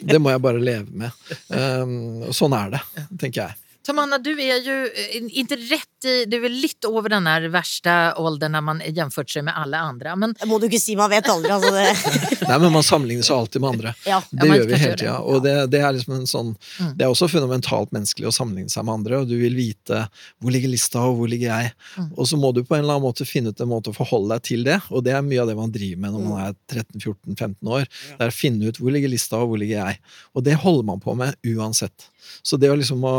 Det 0.00 0.20
må 0.22 0.32
jeg 0.32 0.42
bare 0.44 0.62
leve 0.62 1.02
med. 1.02 1.26
Um, 1.48 2.22
og 2.28 2.36
sånn 2.36 2.54
er 2.56 2.76
det, 2.76 2.84
tenker 3.20 3.48
jeg. 3.48 3.69
Tamanna, 3.86 4.18
du 4.18 4.42
är 4.42 4.56
ju 4.56 4.86
eh, 4.86 5.38
inte 5.38 5.56
rätt 5.56 6.04
i, 6.04 6.24
du 6.24 6.44
är 6.44 6.48
lite 6.48 6.88
över 6.88 7.08
den 7.08 7.26
här 7.26 7.42
värsta 7.42 8.16
åldern 8.16 8.52
när 8.52 8.60
man 8.60 8.82
jämfört 8.86 9.30
sig 9.30 9.42
med 9.42 9.58
alla 9.58 9.78
andra. 9.78 10.16
Men 10.16 10.34
Det 10.40 10.46
må 10.46 10.58
du 10.58 10.66
ikke 10.68 10.80
si, 10.80 10.96
man 10.96 11.10
vet 11.10 11.28
aldri. 11.28 11.50
Altså 11.50 11.70
det. 11.72 11.96
Nei, 12.48 12.58
men 12.58 12.72
man 12.72 12.84
sammenligner 12.84 13.24
seg 13.24 13.36
alltid 13.36 13.60
med 13.64 13.70
andre. 13.70 13.94
Ja. 14.06 14.20
Det 14.30 14.46
ja, 14.46 14.56
gjør 14.56 14.66
vi 14.68 14.80
hele 14.82 14.92
det. 14.92 14.98
tida. 15.00 15.16
Og 15.18 15.42
det, 15.44 15.54
det 15.72 15.80
er 15.80 15.96
liksom 15.96 16.14
en 16.18 16.28
sånn 16.28 16.52
Det 16.96 17.06
er 17.06 17.08
også 17.08 17.28
fundamentalt 17.32 17.92
menneskelig 17.96 18.28
å 18.28 18.34
sammenligne 18.34 18.72
seg 18.72 18.84
med 18.84 19.00
andre, 19.00 19.22
og 19.22 19.32
du 19.32 19.36
vil 19.40 19.56
vite 19.56 20.04
hvor 20.40 20.52
ligger 20.52 20.72
lista, 20.72 21.06
og 21.08 21.20
hvor 21.20 21.32
ligger 21.32 21.48
jeg. 21.48 21.72
Og 22.16 22.28
så 22.28 22.40
må 22.40 22.52
du 22.52 22.62
på 22.64 22.76
en 22.76 22.84
eller 22.84 22.98
annen 22.98 23.08
måte 23.08 23.28
finne 23.28 23.52
ut 23.52 23.64
en 23.64 23.72
måte 23.72 23.94
å 23.94 23.96
forholde 23.96 24.36
deg 24.36 24.46
til 24.50 24.64
det, 24.68 24.80
og 24.90 25.04
det 25.06 25.16
er 25.16 25.24
mye 25.24 25.40
av 25.40 25.48
det 25.52 25.56
man 25.56 25.72
driver 25.72 26.04
med 26.04 26.16
når 26.16 26.28
man 26.28 26.44
er 26.50 26.56
13-14-15 26.68 27.74
år. 27.76 27.88
Det 28.12 28.28
er 28.28 28.32
å 28.32 28.38
finne 28.42 28.68
ut 28.68 28.80
hvor 28.80 28.92
ligger 28.92 29.12
lista, 29.12 29.40
og 29.40 29.52
hvor 29.52 29.60
ligger 29.60 29.80
jeg. 29.80 30.00
Og 30.36 30.44
det 30.44 30.60
holder 30.60 30.88
man 30.92 31.00
på 31.00 31.16
med 31.16 31.36
uansett. 31.56 32.10
Så 32.42 32.58
det 32.60 32.70
å 32.70 32.78
liksom 32.78 33.04
å 33.06 33.16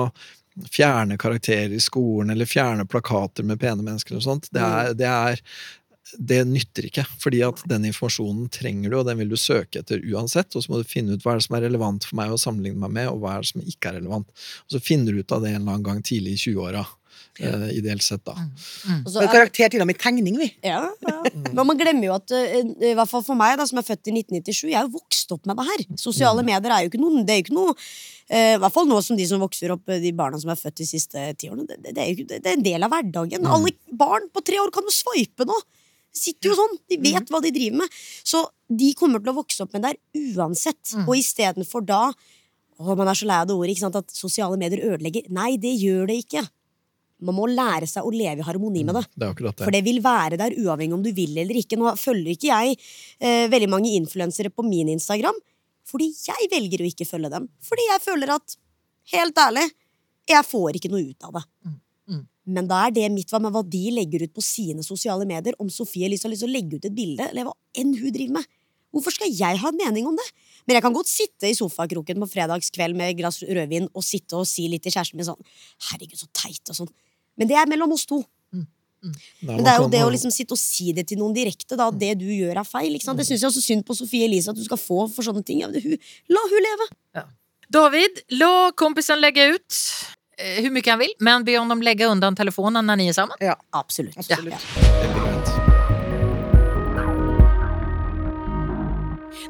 fjerne 0.72 1.18
karakterer 1.18 1.74
i 1.76 1.84
skolen, 1.84 2.34
eller 2.34 2.50
fjerne 2.50 2.86
plakater 2.90 3.46
med 3.48 3.60
pene 3.62 3.86
mennesker 3.86 4.18
og 4.18 4.26
sånt, 4.26 4.50
det 4.52 4.64
er, 4.66 4.92
det 4.98 5.12
er 5.12 5.46
det 6.18 6.42
nytter 6.44 6.88
ikke, 6.90 7.06
fordi 7.22 7.42
at 7.46 7.62
den 7.70 7.86
informasjonen 7.88 8.50
trenger 8.52 8.92
du, 8.92 8.98
og 9.00 9.06
den 9.08 9.20
vil 9.22 9.32
du 9.32 9.38
søke 9.40 9.82
etter 9.82 10.02
uansett. 10.12 10.52
Og 10.56 10.64
så 10.64 10.72
må 10.72 10.82
du 10.82 10.88
finne 10.88 11.16
ut 11.16 11.24
hva 11.24 11.36
er 11.36 11.40
det 11.40 11.46
som 11.48 11.56
er 11.58 11.66
relevant 11.68 12.08
for 12.08 12.20
meg 12.20 12.34
å 12.34 12.40
sammenligne 12.42 12.82
meg 12.82 12.96
med, 12.98 13.12
og 13.12 13.22
hva 13.22 13.38
er 13.38 13.46
det 13.46 13.52
som 13.54 13.64
ikke 13.64 13.92
er 13.92 14.00
relevant. 14.02 14.28
Og 14.66 14.76
så 14.76 14.82
finner 14.84 15.14
du 15.16 15.22
ut 15.22 15.36
av 15.36 15.44
det 15.44 15.54
en 15.54 15.62
eller 15.62 15.78
annen 15.78 15.88
gang 15.88 16.02
tidlig 16.04 16.36
i 16.36 16.42
20-åra. 16.50 16.84
Eh, 17.42 17.66
ideelt 17.78 18.04
sett, 18.04 18.22
da. 18.28 18.34
Mm. 18.36 19.06
så 19.08 19.18
Og 19.18 19.24
er- 19.24 19.32
karakter 19.34 19.72
til 19.72 19.82
og 19.82 19.88
med 19.88 19.96
i 19.96 20.02
tegning, 20.04 20.38
vi. 20.38 20.50
Ja, 20.64 20.84
ja. 21.08 21.16
Men 21.56 21.66
man 21.66 21.78
glemmer 21.80 22.06
jo 22.10 22.14
at 22.18 22.32
eh, 22.36 22.62
i 22.92 22.94
hvert 22.98 23.10
fall 23.10 23.24
for 23.24 23.40
meg, 23.40 23.58
da, 23.58 23.66
som 23.66 23.80
er 23.82 23.88
født 23.88 24.12
i 24.12 24.16
1997, 24.20 24.70
jeg 24.70 24.78
er 24.78 24.88
jo 24.90 24.98
vokst 25.00 25.32
opp 25.32 25.46
med 25.50 25.58
det 25.58 25.68
her. 25.70 25.86
Sosiale 25.98 26.44
medier 26.46 26.76
er 26.76 26.86
jo 26.86 26.92
ikke 26.92 27.02
noe 27.02 27.24
Det 27.26 27.34
er 27.34 27.40
jo 27.40 27.46
ikke 27.48 27.56
noe 27.58 27.74
eh, 28.30 28.56
I 28.56 28.62
hvert 28.62 28.76
fall 28.76 28.90
nå 28.90 29.00
som 29.06 29.18
de 29.18 29.26
som 29.30 29.42
vokser 29.42 29.74
opp, 29.74 29.86
de 29.88 30.12
barna 30.18 30.40
som 30.42 30.52
er 30.54 30.60
født 30.60 30.82
de 30.84 30.90
siste 30.90 31.24
ti 31.40 31.50
årene. 31.50 31.66
Det, 31.70 31.80
det, 31.82 31.96
det, 31.96 32.04
er 32.04 32.12
jo 32.12 32.28
det, 32.28 32.42
det 32.44 32.52
er 32.52 32.60
en 32.60 32.68
del 32.68 32.88
av 32.88 32.92
hverdagen. 32.94 33.48
Alle 33.48 33.74
barn 34.04 34.28
på 34.34 34.44
tre 34.46 34.60
år 34.62 34.74
kan 34.76 34.88
jo 34.88 34.94
sveipe 34.96 35.48
nå! 35.48 35.58
De 36.12 36.20
sitter 36.20 36.52
jo 36.52 36.56
sånn, 36.60 36.74
de 36.92 36.98
vet 37.00 37.30
hva 37.32 37.40
de 37.40 37.54
driver 37.56 37.86
med. 37.86 37.94
Så 38.28 38.44
de 38.68 38.92
kommer 39.00 39.22
til 39.24 39.32
å 39.32 39.38
vokse 39.38 39.64
opp 39.64 39.72
med 39.78 39.86
det 39.86 39.94
her 39.94 40.36
uansett. 40.36 40.96
Og 41.08 41.16
istedenfor 41.16 41.86
da 41.88 42.10
Å, 42.82 42.96
man 42.98 43.08
er 43.12 43.14
så 43.14 43.28
lei 43.30 43.36
av 43.38 43.46
det 43.46 43.54
ordet, 43.54 43.76
ikke 43.76 43.84
sant, 43.86 43.98
at 44.00 44.10
sosiale 44.16 44.58
medier 44.58 44.82
ødelegger. 44.90 45.28
Nei, 45.30 45.52
det 45.62 45.76
gjør 45.78 46.08
det 46.10 46.16
ikke. 46.24 46.42
Man 47.28 47.38
må 47.38 47.48
lære 47.52 47.90
seg 47.90 48.08
å 48.08 48.14
leve 48.14 48.42
i 48.42 48.48
harmoni 48.48 48.84
med 48.88 48.98
det. 48.98 49.04
Det 49.14 49.30
akkurat 49.30 49.58
det. 49.58 49.68
For 49.68 49.76
det 49.76 49.84
vil 49.86 50.02
være 50.04 50.40
der 50.42 50.56
uavhengig 50.58 50.98
om 50.98 51.06
du 51.06 51.12
vil 51.16 51.38
eller 51.38 51.60
ikke. 51.62 51.80
Nå 51.80 51.94
følger 52.02 52.34
ikke 52.34 52.50
jeg 52.50 52.78
eh, 53.20 53.46
veldig 53.52 53.70
mange 53.72 53.94
influensere 53.98 54.54
på 54.54 54.66
min 54.66 54.90
Instagram, 54.96 55.38
fordi 55.90 56.10
jeg 56.26 56.50
velger 56.52 56.84
å 56.84 56.90
ikke 56.90 57.08
følge 57.10 57.32
dem. 57.34 57.48
Fordi 57.66 57.88
jeg 57.90 58.04
føler 58.04 58.34
at, 58.38 58.58
helt 59.14 59.46
ærlig, 59.46 59.68
jeg 60.30 60.48
får 60.48 60.78
ikke 60.80 60.92
noe 60.94 61.06
ut 61.12 61.30
av 61.30 61.40
det. 61.40 61.46
Men 62.52 62.68
da 62.70 62.86
er 62.88 62.96
det 62.96 63.10
mitt 63.14 63.30
hva 63.32 63.40
med 63.44 63.54
hva 63.54 63.62
de 63.64 63.84
legger 63.94 64.26
ut 64.26 64.34
på 64.34 64.44
sine 64.44 64.84
sosiale 64.86 65.28
medier. 65.30 65.56
Om 65.62 65.70
Sofie 65.72 66.08
Elise 66.08 66.26
har 66.26 66.34
lyst 66.34 66.44
til 66.46 66.50
å 66.50 66.56
legge 66.56 66.80
ut 66.80 66.88
et 66.88 66.96
bilde, 66.96 67.28
eller 67.30 67.48
hva 67.48 67.54
enn 67.78 67.94
hun 68.00 68.14
driver 68.14 68.40
med. 68.40 68.50
Hvorfor 68.92 69.14
skal 69.16 69.32
jeg 69.32 69.60
ha 69.62 69.70
en 69.72 69.78
mening 69.80 70.08
om 70.10 70.18
det? 70.20 70.26
Men 70.68 70.78
jeg 70.78 70.84
kan 70.84 70.96
godt 70.96 71.10
sitte 71.10 71.48
i 71.48 71.56
sofakroken 71.56 72.20
på 72.24 72.28
fredagskveld 72.34 72.98
med 72.98 73.14
et 73.14 73.20
glass 73.22 73.40
rødvin 73.46 73.88
og 73.88 74.04
sitte 74.04 74.36
og 74.40 74.50
si 74.50 74.66
litt 74.72 74.84
til 74.84 74.94
kjæresten 74.96 75.20
min 75.22 75.30
sånn 75.30 75.40
Herregud, 75.88 76.20
så 76.20 76.28
teit 76.36 76.74
og 76.74 76.82
sånn. 76.82 76.92
Men 77.42 77.50
det 77.50 77.58
er 77.58 77.70
mellom 77.70 77.96
oss 77.96 78.06
to. 78.06 78.22
Mm. 78.54 78.68
Men 79.50 79.64
det 79.66 79.72
er 79.72 79.80
jo 79.82 79.90
det 79.90 80.04
å 80.06 80.12
liksom 80.14 80.30
sitte 80.34 80.54
og 80.54 80.62
si 80.62 80.92
det 80.94 81.08
til 81.10 81.18
noen 81.18 81.34
direkte, 81.34 81.74
da, 81.74 81.88
at 81.90 81.98
det 81.98 82.14
du 82.22 82.28
gjør 82.30 82.60
er 82.62 82.68
feil. 82.70 82.94
Ikke 82.94 83.08
sant? 83.08 83.18
Det 83.18 83.26
syns 83.26 83.42
jeg 83.42 83.50
også 83.50 83.64
synd 83.66 83.86
på 83.88 83.98
Sofie 83.98 84.28
Elise 84.30 84.54
at 84.54 84.60
du 84.60 84.62
skal 84.68 84.78
få 84.78 85.08
for 85.10 85.26
sånne 85.26 85.42
ting. 85.48 85.64
Ja, 85.64 85.72
la 85.74 86.44
hun 86.54 86.68
leve. 86.68 86.92
David, 87.72 88.22
la 88.36 88.70
kompisen 88.78 89.22
legge 89.24 89.48
ut 89.56 89.78
eh, 90.38 90.60
hvor 90.60 90.74
mye 90.76 90.90
han 90.92 91.00
vil, 91.02 91.14
men 91.24 91.46
be 91.48 91.56
om 91.58 91.72
dem 91.72 91.82
legge 91.88 92.10
undan 92.12 92.36
telefonen 92.38 92.86
når 92.86 93.00
ni 93.00 93.10
er 93.10 93.16
sammen. 93.18 93.42
Ja. 93.42 93.56
Absolutt. 93.80 94.20
Absolutt. 94.20 94.54
Ja. 94.54 94.60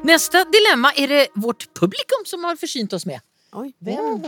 Neste 0.06 0.46
dilemma 0.50 0.94
er 0.98 1.12
det 1.12 1.24
vårt 1.38 1.68
publikum 1.78 2.24
som 2.26 2.46
har 2.48 2.56
forsynt 2.58 2.94
oss 2.96 3.04
med. 3.10 3.20
Oi. 3.52 3.68
hvem? 3.84 4.22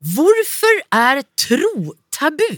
Varför 0.00 0.80
er 0.96 1.20
tro 1.36 1.92
tabu? 2.10 2.48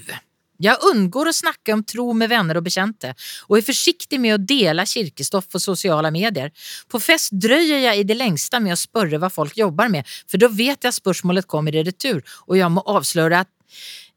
Jag 0.62 0.82
undgår 0.92 1.30
å 1.30 1.34
snakke 1.34 1.74
om 1.74 1.82
tro 1.84 2.12
med 2.14 2.30
vänner 2.30 2.58
og 2.60 2.66
bekjente, 2.66 3.12
og 3.48 3.56
er 3.58 3.64
forsiktig 3.66 4.20
med 4.22 4.36
å 4.36 4.42
dela 4.42 4.84
kirkestoff 4.86 5.48
på 5.50 5.60
sosiale 5.62 6.12
medier. 6.14 6.52
På 6.86 7.00
fest 7.02 7.34
drøyer 7.34 7.82
jeg 7.82 8.02
i 8.02 8.06
det 8.06 8.18
lengste 8.18 8.60
med 8.62 8.76
å 8.76 8.78
spørre 8.78 9.18
hva 9.18 9.30
folk 9.32 9.58
jobber 9.58 9.90
med 9.90 10.06
for 10.30 10.38
da 10.38 10.50
vet 10.52 10.86
jeg 10.86 10.94
spørsmålet 11.00 11.48
kommer 11.50 11.74
i 11.74 11.82
retur 11.86 12.20
og 12.46 12.54
jeg 12.58 12.70
må 12.70 12.84
avsløre 12.94 13.42
at 13.42 13.50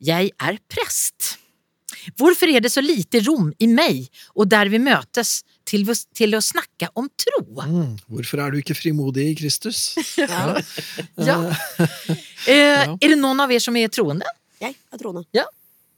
jeg 0.04 0.32
er 0.38 0.62
prest. 0.70 1.36
Hvorfor 2.20 2.52
er 2.52 2.62
det 2.62 2.70
så 2.74 2.84
lite 2.84 3.24
rom 3.26 3.50
i 3.58 3.68
meg 3.72 4.06
og 4.36 4.50
der 4.52 4.70
vi 4.70 4.82
møtes, 4.84 5.40
til, 5.66 5.88
til 6.14 6.38
å 6.38 6.44
snakke 6.46 6.92
om 7.00 7.08
tro? 7.18 7.42
Mm. 7.66 7.96
Hvorfor 8.12 8.44
er 8.44 8.54
du 8.54 8.62
ikke 8.62 8.78
frimodig 8.78 9.32
i 9.32 9.36
Kristus? 9.42 9.96
Ja. 10.22 10.60
Ja. 11.18 11.38
ja. 12.46 12.94
Er 12.94 13.08
det 13.10 13.18
noen 13.18 13.42
av 13.42 13.50
dere 13.50 13.64
som 13.64 13.78
er 13.80 13.90
troende? 13.90 14.30
Jeg 14.62 14.76
er 14.78 15.02
troende. 15.02 15.26
Ja. 15.34 15.48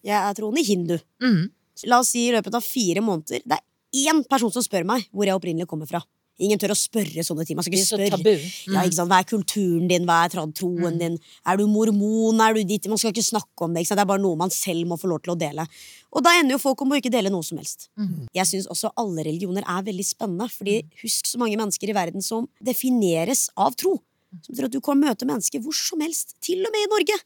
Jeg 0.05 0.17
er 0.17 0.33
troende 0.37 0.63
hindu. 0.65 0.97
Mm. 1.23 1.49
La 1.85 1.99
oss 2.01 2.09
si 2.13 2.27
i 2.27 2.33
løpet 2.33 2.55
av 2.57 2.63
fire 2.65 3.03
måneder 3.05 3.43
Det 3.45 3.57
er 3.57 4.09
én 4.09 4.23
person 4.27 4.51
som 4.51 4.63
spør 4.65 4.85
meg 4.85 5.05
hvor 5.13 5.25
jeg 5.25 5.37
opprinnelig 5.37 5.67
kommer 5.69 5.89
fra. 5.89 6.01
Ingen 6.37 6.59
tør 6.61 6.75
å 6.75 6.77
spørre 6.77 7.23
sånne 7.25 7.45
ting. 7.47 7.57
Man 7.57 7.65
skal 7.65 7.73
Det 7.73 7.81
ikke 7.81 7.97
spørre. 7.97 8.09
tabu. 8.13 8.29
Mm. 8.69 8.73
Ja, 8.75 8.81
ikke? 8.85 9.05
Hva 9.09 9.17
er 9.17 9.25
kulturen 9.25 9.87
din? 9.89 10.03
Hva 10.05 10.17
er 10.25 10.29
troen 10.53 10.99
din? 10.99 11.15
Er 11.49 11.57
du 11.57 11.65
mormon? 11.65 12.41
Er 12.45 12.53
du 12.53 12.63
ditt? 12.63 12.85
Man 12.87 12.99
skal 13.01 13.09
ikke 13.11 13.25
snakke 13.25 13.65
om 13.65 13.73
det. 13.73 13.87
Det 13.89 13.97
er 13.97 14.05
bare 14.05 14.21
noe 14.21 14.37
man 14.37 14.51
selv 14.53 14.85
må 14.85 14.99
få 15.01 15.09
lov 15.09 15.23
til 15.25 15.33
å 15.33 15.37
dele. 15.37 15.65
Og 16.13 16.21
da 16.21 16.35
ender 16.37 16.53
jo 16.53 16.61
folk 16.61 16.81
om 16.85 16.93
å 16.93 16.99
ikke 17.01 17.09
dele 17.09 17.31
noe 17.33 17.41
som 17.41 17.57
helst. 17.57 17.89
Jeg 18.37 18.45
syns 18.45 18.67
også 18.69 18.91
alle 18.95 19.25
religioner 19.25 19.65
er 19.65 19.81
veldig 19.81 20.05
spennende. 20.05 20.45
Fordi 20.53 20.83
husk 21.01 21.25
så 21.25 21.39
mange 21.41 21.57
mennesker 21.57 21.89
i 21.89 21.97
verden 21.97 22.21
som 22.21 22.45
defineres 22.61 23.49
av 23.57 23.73
tro. 23.73 23.97
Som 24.45 24.53
tror 24.53 24.69
at 24.69 24.75
du 24.77 24.81
kan 24.83 24.99
møte 25.01 25.25
mennesker 25.25 25.59
hvor 25.63 25.73
som 25.73 26.01
helst, 26.05 26.35
til 26.39 26.61
og 26.61 26.69
med 26.71 26.85
i 26.85 26.91
Norge. 26.93 27.17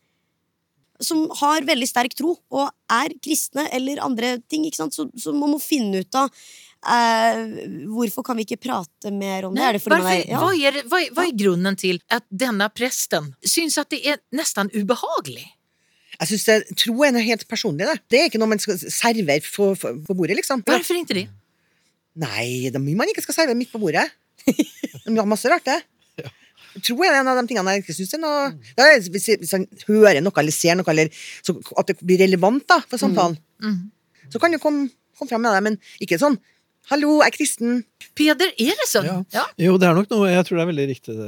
Som 1.01 1.27
har 1.41 1.65
veldig 1.67 1.87
sterk 1.89 2.13
tro, 2.17 2.35
og 2.53 2.67
er 2.93 3.15
kristne 3.23 3.67
eller 3.73 4.01
andre 4.05 4.35
ting. 4.49 4.67
Ikke 4.67 4.83
sant? 4.83 4.97
Så, 4.97 5.07
så 5.17 5.33
man 5.35 5.53
må 5.53 5.61
finne 5.61 6.03
ut 6.03 6.17
av 6.17 6.29
eh, 6.29 7.41
Hvorfor 7.91 8.25
kan 8.25 8.39
vi 8.39 8.45
ikke 8.47 8.59
prate 8.67 9.13
mer 9.13 9.47
om 9.49 9.55
det? 9.55 9.61
Nei, 9.61 9.69
Er 9.69 9.79
det 9.79 9.85
varför, 9.85 10.11
er, 10.11 10.27
ja. 10.29 10.41
hva, 10.41 10.51
er, 10.55 10.77
det, 10.77 10.85
hva 10.91 11.01
er 11.01 11.15
vad 11.17 11.25
är 11.25 11.37
grunden 11.43 11.75
till 11.75 12.01
att 12.07 12.25
denna 12.29 12.69
syns 13.45 13.77
at 13.77 13.89
det 13.89 14.05
er 14.07 14.17
nesten 14.31 14.69
ubehagelig? 14.73 15.47
Jeg 16.21 16.27
synes 16.27 16.75
Tro 16.77 17.01
er 17.03 17.13
noe 17.15 17.23
helt 17.25 17.47
personlig. 17.49 17.85
Det 17.87 18.01
Det 18.09 18.19
er 18.19 18.25
ikke 18.29 18.41
noe 18.41 18.51
man 18.53 18.59
skal 18.61 18.77
servere 18.77 19.41
på, 19.41 19.73
på, 19.75 20.13
bordet, 20.13 20.35
liksom. 20.37 20.61
Hvorfor 20.61 20.99
ikke 20.99 21.17
det? 21.17 21.29
Nei, 22.13 22.69
det 22.69 22.75
er 22.75 22.83
mye 22.83 22.99
man 22.99 23.09
ikke 23.09 23.23
skal 23.25 23.33
servere 23.33 23.57
midt 23.57 23.71
på 23.71 23.79
bordet. 23.81 24.05
De 24.45 25.17
har 25.17 25.25
masse 25.25 25.49
rart, 25.49 25.65
det. 25.65 25.79
Tro 26.79 26.97
er 27.03 27.19
en 27.19 27.31
av 27.31 27.39
de 27.41 27.45
tingene 27.49 27.75
jeg 27.75 27.83
ikke 27.83 27.97
syns 27.97 28.15
er 28.15 28.23
noe 28.23 28.45
er, 28.79 29.01
hvis, 29.11 29.27
hvis 29.41 29.55
han 29.57 29.67
hører 29.87 30.21
noe 30.23 30.43
eller 30.43 30.55
ser 30.55 30.77
noe, 30.79 30.87
eller 30.93 31.11
så, 31.43 31.57
at 31.81 31.91
det 31.91 31.99
blir 31.99 32.21
relevant 32.23 32.63
da, 32.69 32.79
for 32.87 33.01
samtalen, 33.01 33.37
så 34.31 34.39
kan 34.39 34.53
du 34.53 34.59
komme, 34.61 34.87
komme 35.19 35.31
fram 35.31 35.43
med 35.43 35.55
det, 35.57 35.63
men 35.67 35.79
ikke 36.03 36.21
sånn 36.21 36.39
'Hallo, 36.89 37.21
jeg 37.21 37.29
er 37.29 37.35
kristen'. 37.35 37.83
Peder, 38.17 38.49
er 38.59 38.73
det 38.75 38.87
sånn? 38.89 39.05
Ja. 39.05 39.17
Ja. 39.31 39.43
Jo, 39.61 39.75
det 39.79 39.85
er 39.87 39.93
nok 39.95 40.09
noe 40.11 40.31
Jeg 40.31 40.43
tror 40.47 40.57
det 40.57 40.63
er 40.63 40.69
veldig 40.71 40.87
riktig 40.89 41.13
det 41.15 41.27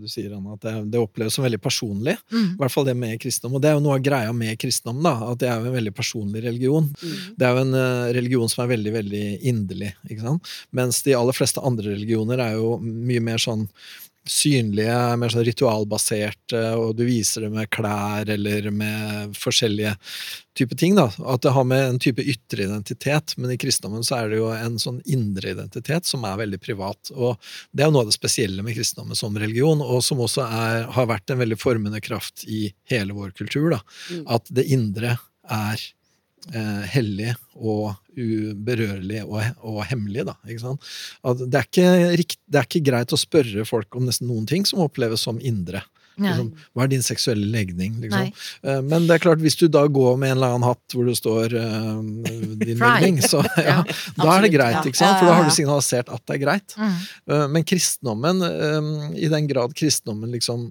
du 0.00 0.06
sier, 0.08 0.30
Anna. 0.32 0.54
At 0.54 0.62
det, 0.62 0.72
det 0.94 1.00
oppleves 1.02 1.34
som 1.36 1.44
veldig 1.44 1.58
personlig. 1.60 2.14
Mm. 2.30 2.54
I 2.54 2.60
hvert 2.62 2.72
fall 2.72 2.86
det 2.86 2.94
med 2.96 3.18
kristendom. 3.20 3.58
Og 3.58 3.64
det 3.64 3.68
er 3.68 3.76
jo 3.76 3.82
noe 3.84 3.98
av 3.98 4.06
greia 4.06 4.32
med 4.32 4.56
kristendom, 4.62 5.02
da. 5.04 5.12
At 5.32 5.42
det 5.42 5.50
er 5.50 5.58
jo 5.58 5.68
en 5.68 5.76
veldig 5.76 5.92
personlig 5.98 6.44
religion. 6.46 6.88
Det 7.36 7.44
er 7.44 7.52
jo 7.52 7.66
en 7.66 7.76
eh, 7.82 8.06
religion 8.16 8.52
som 8.52 8.64
er 8.64 8.72
veldig, 8.72 8.94
veldig 8.96 9.24
inderlig. 9.52 9.92
Ikke 10.08 10.24
sant? 10.24 10.54
Mens 10.80 11.02
de 11.04 11.18
aller 11.18 11.36
fleste 11.36 11.66
andre 11.66 11.92
religioner 11.92 12.46
er 12.46 12.56
jo 12.56 12.76
mye 12.86 13.26
mer 13.26 13.42
sånn 13.42 13.66
synlige, 14.30 14.96
mer 15.20 15.32
sånn 15.32 15.44
ritualbaserte, 15.46 16.62
og 16.78 16.96
du 16.98 17.04
viser 17.08 17.46
det 17.46 17.50
med 17.54 17.70
klær 17.72 18.28
eller 18.32 18.68
med 18.74 19.36
forskjellige 19.38 19.94
typer 20.56 20.78
ting. 20.80 20.94
da, 20.98 21.08
At 21.26 21.42
det 21.44 21.52
har 21.56 21.66
med 21.68 21.82
en 21.84 21.98
type 22.02 22.22
ytre 22.22 22.64
identitet, 22.66 23.36
men 23.36 23.52
i 23.52 23.58
kristendommen 23.60 24.04
så 24.06 24.20
er 24.20 24.30
det 24.32 24.40
jo 24.40 24.48
en 24.54 24.78
sånn 24.82 25.02
indre 25.04 25.52
identitet 25.54 26.08
som 26.08 26.24
er 26.24 26.40
veldig 26.42 26.60
privat. 26.62 27.12
og 27.14 27.36
Det 27.72 27.84
er 27.84 27.90
jo 27.90 27.96
noe 27.96 28.06
av 28.06 28.12
det 28.12 28.18
spesielle 28.18 28.64
med 28.66 28.76
kristendommen 28.78 29.18
som 29.18 29.36
religion, 29.36 29.84
og 29.84 30.02
som 30.04 30.22
også 30.24 30.46
er, 30.46 30.88
har 30.96 31.10
vært 31.12 31.30
en 31.30 31.42
veldig 31.42 31.60
formende 31.60 32.00
kraft 32.00 32.46
i 32.48 32.72
hele 32.90 33.16
vår 33.16 33.36
kultur. 33.36 33.70
da, 33.76 33.82
At 34.26 34.48
det 34.50 34.66
indre 34.72 35.18
er 35.46 35.92
hellig 36.92 37.32
og 37.56 37.96
uberørlig 38.16 39.24
og, 39.26 39.40
og 39.66 39.80
hemmelig. 39.90 40.26
Da, 40.28 40.36
det, 40.44 41.58
er 41.58 41.66
ikke, 42.20 42.38
det 42.46 42.60
er 42.60 42.68
ikke 42.68 42.84
greit 42.86 43.12
å 43.12 43.18
spørre 43.20 43.66
folk 43.68 43.98
om 43.98 44.06
nesten 44.06 44.30
noen 44.30 44.46
ting 44.48 44.66
som 44.68 44.84
oppleves 44.84 45.26
som 45.26 45.40
indre. 45.42 45.82
Liksom, 46.16 46.46
hva 46.72 46.86
er 46.86 46.92
din 46.94 47.02
seksuelle 47.04 47.44
legning? 47.52 47.98
Liksom? 48.00 48.30
Eh, 48.64 48.78
Men 48.88 49.04
det 49.08 49.18
er 49.18 49.24
klart, 49.26 49.42
hvis 49.44 49.58
du 49.60 49.66
da 49.68 49.82
går 49.84 50.16
med 50.16 50.32
en 50.32 50.38
eller 50.38 50.54
annen 50.54 50.64
hatt 50.64 50.94
hvor 50.96 51.04
det 51.08 51.16
står 51.18 51.52
uh, 51.52 52.00
din 52.62 52.80
legning, 52.80 53.20
så 53.20 53.42
ja, 53.60 53.82
Ja, 53.82 53.98
da 54.16 54.30
er 54.38 54.46
det 54.46 54.54
greit. 54.54 54.80
ikke 54.80 54.96
sant? 54.96 55.18
For 55.20 55.28
da 55.28 55.36
har 55.36 55.44
du 55.44 55.52
signalisert 55.52 56.08
at 56.12 56.24
det 56.24 56.38
er 56.38 56.42
greit. 56.46 56.76
Mm. 56.80 56.96
Eh, 57.32 57.46
Men 57.52 57.68
kristendommen, 57.68 58.40
um, 58.48 58.90
i 59.12 59.28
den 59.32 59.50
grad 59.50 59.76
kristendommen 59.76 60.32
liksom 60.32 60.70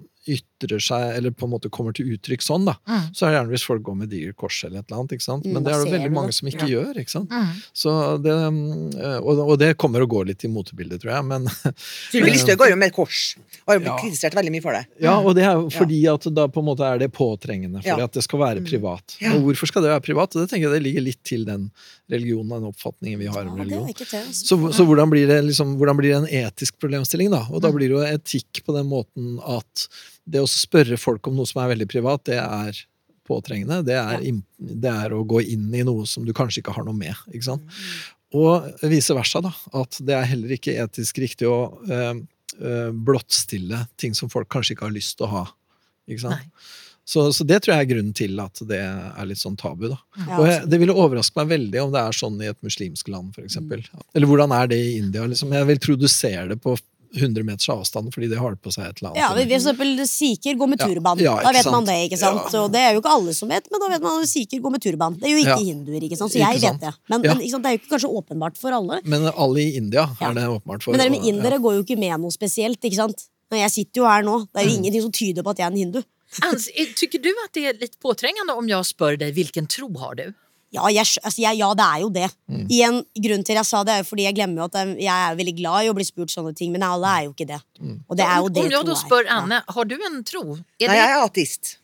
ytrer 0.56 0.80
seg, 0.80 1.16
eller 1.16 1.30
på 1.30 1.44
en 1.46 1.50
måte 1.52 1.68
kommer 1.70 1.92
til 1.92 2.06
uttrykk 2.16 2.40
sånn, 2.42 2.64
da, 2.64 2.74
Mm. 2.86 3.12
så 3.14 3.26
er 3.26 3.30
det 3.30 3.36
gjerne 3.40 3.50
hvis 3.52 3.64
folk 3.66 3.82
går 3.82 3.96
med 3.96 4.08
digert 4.10 4.36
kors 4.36 4.64
eller 4.64 4.78
et 4.78 4.86
eller 4.90 5.00
annet. 5.00 5.12
ikke 5.12 5.22
sant? 5.22 5.44
Mm, 5.44 5.52
Men 5.52 5.64
det 5.64 5.72
er 5.74 5.84
det 5.84 5.92
veldig 5.92 6.12
mange 6.12 6.32
som 6.32 6.48
ikke 6.48 6.68
gjør. 6.68 6.96
ikke 6.96 7.10
sant? 7.10 7.28
Mm. 7.30 7.48
Så 7.74 8.22
det, 8.22 8.32
eh, 8.32 9.18
og, 9.20 9.38
og 9.50 9.58
det 9.58 9.76
kommer 9.76 10.00
og 10.02 10.08
går 10.10 10.26
litt 10.26 10.44
i 10.44 10.48
motebildet, 10.48 11.00
tror 11.02 11.12
jeg. 11.16 11.24
Men 11.24 11.46
Sylvi 12.10 12.30
Listhaug 12.32 12.58
går 12.58 12.70
jo 12.70 12.76
med 12.76 12.88
et 12.88 12.94
kors, 12.96 13.36
og 13.66 13.72
har 13.72 13.78
jo 13.78 13.84
blitt 13.84 13.92
Ja. 13.92 13.98
kritisert 14.02 14.34
veldig 14.34 14.52
mye 14.52 14.62
for 14.62 14.72
det. 14.72 14.86
ja, 15.00 15.18
og 15.20 15.34
det 15.36 15.44
er 15.44 15.56
fordi 15.70 16.00
at 16.12 16.22
da 16.34 16.46
på 16.48 16.58
en 16.62 16.68
måte 16.70 16.84
er 16.86 16.98
det 16.98 17.12
påtrengende, 17.12 17.82
fordi 17.82 17.98
Ja. 18.00 18.04
at 18.04 18.12
det 18.12 18.22
skal 18.24 18.38
være 18.40 18.64
privat. 18.64 19.16
Ja. 19.20 19.34
Og 19.34 19.42
hvorfor 19.42 19.66
skal 19.68 19.82
det 19.82 19.90
være 19.90 20.00
privat? 20.02 20.30
Det 20.32 20.48
tenker 20.50 20.70
jeg 20.70 20.80
det 20.80 20.82
ligger 20.82 21.02
litt 21.02 21.22
til 21.24 21.44
den 21.44 21.70
religionen, 22.10 22.52
og 22.52 22.60
den 22.62 22.72
oppfatningen 22.72 23.18
vi 23.18 23.26
har 23.26 23.46
om 23.46 23.56
religion. 23.58 23.86
altså. 23.88 24.32
Så, 24.32 24.56
så 24.72 24.86
hvordan, 24.86 25.10
blir 25.10 25.26
det 25.26 25.42
liksom, 25.44 25.76
hvordan 25.76 25.96
blir 25.98 26.12
det 26.14 26.18
en 26.22 26.46
etisk 26.46 26.78
problemstilling, 26.78 27.30
da? 27.30 27.44
Mm. 27.44 27.54
Og 27.54 27.62
da 27.62 27.70
blir 27.72 27.88
det 27.88 27.96
jo 27.96 28.04
etikk 28.06 28.62
på 28.64 28.72
den 28.76 28.86
måten 28.86 29.40
at 29.42 29.88
det 30.26 30.42
å 30.42 30.50
spørre 30.50 30.98
folk 31.00 31.26
om 31.30 31.38
noe 31.38 31.48
som 31.48 31.62
er 31.62 31.72
veldig 31.74 31.88
privat, 31.90 32.24
det 32.28 32.38
er 32.42 32.78
påtrengende. 33.26 33.80
Det 33.86 33.96
er, 33.98 34.22
det 34.58 34.92
er 34.92 35.14
å 35.14 35.24
gå 35.26 35.42
inn 35.42 35.68
i 35.74 35.84
noe 35.86 36.06
som 36.08 36.26
du 36.26 36.32
kanskje 36.36 36.62
ikke 36.62 36.74
har 36.76 36.86
noe 36.86 36.96
med. 36.96 37.14
ikke 37.32 37.48
sant? 37.48 37.66
Mm. 37.66 38.16
Og 38.36 38.88
vice 38.90 39.14
versa, 39.16 39.42
da. 39.44 39.52
At 39.78 40.00
det 40.02 40.16
er 40.16 40.26
heller 40.32 40.56
ikke 40.56 40.74
etisk 40.82 41.20
riktig 41.22 41.48
å 41.50 41.60
øh, 41.86 42.24
øh, 42.58 42.90
blottstille 43.06 43.84
ting 44.00 44.16
som 44.18 44.30
folk 44.32 44.50
kanskje 44.52 44.76
ikke 44.76 44.88
har 44.88 44.96
lyst 44.96 45.18
til 45.18 45.28
å 45.28 45.32
ha. 45.32 45.44
ikke 46.10 46.26
sant? 46.26 46.66
Så, 47.06 47.22
så 47.30 47.44
det 47.46 47.60
tror 47.62 47.76
jeg 47.76 47.84
er 47.84 47.90
grunnen 47.92 48.14
til 48.18 48.40
at 48.42 48.60
det 48.66 48.80
er 48.82 49.26
litt 49.30 49.38
sånn 49.38 49.54
tabu. 49.58 49.86
da. 49.92 49.98
Ja, 50.24 50.40
Og 50.40 50.48
jeg, 50.50 50.64
det 50.72 50.80
ville 50.82 50.96
overraske 50.98 51.38
meg 51.38 51.52
veldig 51.52 51.84
om 51.84 51.92
det 51.94 52.02
er 52.02 52.16
sånn 52.18 52.40
i 52.42 52.48
et 52.50 52.58
muslimsk 52.66 53.12
land, 53.12 53.30
f.eks. 53.30 53.60
Eller 53.62 54.26
hvordan 54.26 54.54
er 54.56 54.72
det 54.72 54.80
i 54.82 54.96
India? 54.98 55.22
Liksom? 55.30 55.54
Jeg 55.54 55.68
vil 55.70 55.82
produsere 55.86 56.48
det 56.50 56.58
på 56.64 56.74
100 57.20 57.44
meters 57.44 57.68
avstand, 57.72 58.12
fordi 58.14 58.28
det 58.30 58.38
har 58.38 58.50
det 58.54 58.60
på 58.62 58.72
seg 58.74 58.84
et 58.88 59.00
eller 59.00 59.10
annet. 59.10 59.20
Ja, 59.22 59.28
vi- 59.34 59.44
for 59.48 59.56
eksempel 59.58 60.06
Sikher 60.06 60.54
går 60.56 60.68
med 60.68 60.78
turban. 60.80 61.18
ja, 61.18 61.34
da 61.42 61.52
vet 61.52 61.70
man 61.70 61.84
det, 61.84 61.96
ikke 62.10 62.18
sant? 62.18 62.52
Ja. 62.52 62.62
Og 62.62 62.72
det 62.72 62.80
er 62.80 62.92
jo 62.94 63.00
ikke 63.00 63.12
alle 63.16 63.34
som 63.34 63.48
vet, 63.48 63.68
men 63.70 63.80
da 63.80 63.88
vet 63.88 64.02
man 64.02 64.22
at 64.22 64.28
sikher 64.28 64.60
går 64.60 64.70
med 64.72 64.82
turban. 64.82 65.14
Det 65.18 65.24
er 65.24 65.32
jo 65.34 65.42
ikke 65.44 65.56
Ja. 65.58 65.72
hinduer, 65.72 66.00
ikke 66.02 66.16
sant? 66.16 66.32
så 66.32 66.38
Ikke 66.38 66.52
jeg 66.52 66.60
sant. 66.60 66.80
vet 66.80 66.90
det. 66.90 66.94
Men, 67.08 67.22
Ja. 67.22 67.34
men 67.34 67.42
ikke 67.42 67.50
sant? 67.50 67.62
det 67.62 67.68
er 67.68 67.74
jo 67.76 67.80
ikke 67.82 67.92
kanskje 67.94 68.10
åpenbart 68.22 68.56
for 68.56 68.70
alle. 68.72 69.00
Men 69.04 69.26
alle 69.36 69.58
i 69.60 69.76
India 69.76 70.08
Ja. 70.20 70.30
er 70.30 70.34
det 70.34 70.44
åpenbart 70.44 70.82
for. 70.82 70.92
Men 70.92 71.00
dere 71.00 71.10
med 71.10 71.24
indere 71.24 71.58
går 71.60 71.72
jo 71.76 71.82
ikke 71.82 71.98
med 71.98 72.20
noe 72.20 72.30
spesielt, 72.30 72.80
ikke 72.82 72.96
sant? 72.96 73.28
Men 73.50 73.60
jeg 73.60 73.70
sitter 73.70 74.00
jo 74.00 74.04
her 74.06 74.22
nå. 74.22 74.46
Det 74.52 74.62
er 74.64 74.68
jo 74.68 74.76
ingenting 74.76 75.02
som 75.02 75.12
tyder 75.12 75.42
på 75.42 75.50
at 75.50 75.56
jeg 75.58 75.66
er 75.66 75.70
en 75.72 75.78
hindu. 75.78 75.98
Eh, 76.42 76.50
du 77.22 77.30
at 77.44 77.52
det 77.54 77.64
er 77.64 77.78
litt 77.80 77.96
påtrengende 78.02 78.56
om 78.56 78.66
jeg 78.66 78.82
spør 78.84 79.16
deg 79.18 79.34
hvilken 79.34 79.68
tro 79.68 79.88
har 79.98 80.14
du? 80.16 80.34
Ja, 80.74 80.88
jeg, 80.90 81.06
altså, 81.22 81.40
jeg, 81.40 81.58
ja, 81.60 81.68
det 81.78 81.84
er 81.86 82.00
jo 82.02 82.08
det. 82.12 82.26
Mm. 82.50 82.62
Igjen, 82.66 82.96
grunnen 83.24 83.44
til 83.46 83.56
jeg 83.56 83.68
sa 83.68 83.82
det, 83.86 83.94
er 83.94 84.02
jo 84.02 84.08
fordi 84.08 84.26
jeg 84.26 84.36
glemmer 84.36 84.64
jo 84.64 84.66
at 84.66 84.78
jeg, 84.98 85.12
er 85.14 85.38
veldig 85.38 85.54
glad 85.60 85.86
i 85.86 85.90
å 85.92 85.96
bli 85.96 86.06
spurt 86.08 86.32
sånne 86.32 86.52
ting, 86.58 86.72
men 86.74 86.84
alle 86.84 87.12
er 87.12 87.28
jo 87.28 87.32
ikke 87.32 87.46
det. 87.52 87.60
Mm. 87.78 88.00
Og 88.02 88.18
det 88.18 88.26
er 88.26 88.40
jo 88.42 88.50
det 88.50 88.64
om 88.64 88.74
jeg 88.74 88.88
da 88.88 88.96
spør 88.98 89.22
er. 89.22 89.30
Anne, 89.36 89.60
har 89.76 89.88
du 89.88 89.94
en 89.96 90.18
tro? 90.26 90.42
Er 90.80 90.90
Nei, 90.90 90.98
jeg 90.98 91.14
er 91.14 91.22
ateist. 91.22 91.76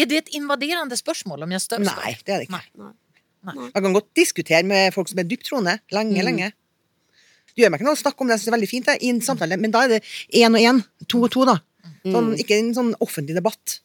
Er 0.00 0.08
det 0.08 0.18
et 0.22 0.32
invaderende 0.38 0.96
spørsmål 0.96 1.44
om 1.44 1.52
jeg 1.52 1.64
stör 1.66 1.82
Nei, 1.82 2.14
det 2.24 2.32
er 2.32 2.42
det 2.42 2.48
ikke. 2.48 2.62
Nej. 2.80 2.92
Jeg 3.74 3.82
kan 3.82 3.94
godt 3.96 4.10
diskutere 4.16 4.62
med 4.68 4.94
folk 4.94 5.08
som 5.10 5.20
er 5.20 5.28
dyptroende. 5.28 5.78
Lenge, 5.92 6.24
lenge. 6.24 6.50
Det 7.50 7.64
gjør 7.64 7.72
meg 7.72 7.80
ikke 7.80 7.88
noe 7.88 7.98
å 7.98 8.00
snakke 8.00 8.22
om 8.22 8.28
det, 8.28 8.36
jeg 8.36 8.40
synes 8.40 8.46
det 8.46 8.52
er 8.52 8.56
veldig 8.56 8.70
fint 8.70 8.88
det, 8.88 8.96
i 9.02 9.10
en 9.10 9.22
samtale, 9.24 9.56
men 9.60 9.72
da 9.74 9.82
er 9.84 9.96
det 9.96 10.00
én 10.38 10.54
og 10.54 10.62
én, 10.62 10.82
to 11.10 11.24
og 11.26 11.32
to, 11.34 11.44
da. 11.48 11.56
Sånn, 12.06 12.30
ikke 12.40 12.56
en 12.56 12.70
sånn 12.76 12.92
offentlig 13.04 13.34
debatt, 13.36 13.80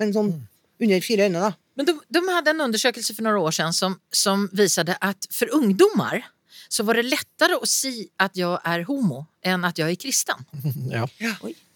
men 0.00 0.14
sånn 0.14 0.32
under 0.80 1.04
fire 1.04 1.28
øyne, 1.28 1.42
da. 1.44 1.52
Men 1.80 1.86
de, 1.88 1.94
de 2.08 2.28
hade 2.28 2.50
en 2.50 2.60
undersökelse 2.60 3.14
för 3.14 3.22
några 3.22 3.38
år 3.40 3.50
sedan 3.50 3.72
som, 3.72 3.96
som 4.12 4.48
visade 4.52 4.96
att 5.00 5.26
för 5.30 5.48
ungdomar 5.54 6.26
så 6.68 6.82
var 6.84 6.94
det 6.94 7.02
lättare 7.02 7.54
att 7.62 7.68
si 7.68 8.08
att 8.18 8.36
jag 8.36 8.60
är 8.64 8.82
homo 8.84 9.26
än 9.44 9.64
att 9.64 9.78
jag 9.78 9.90
är 9.90 9.94
kristen. 9.94 10.36
Ja. 10.92 11.08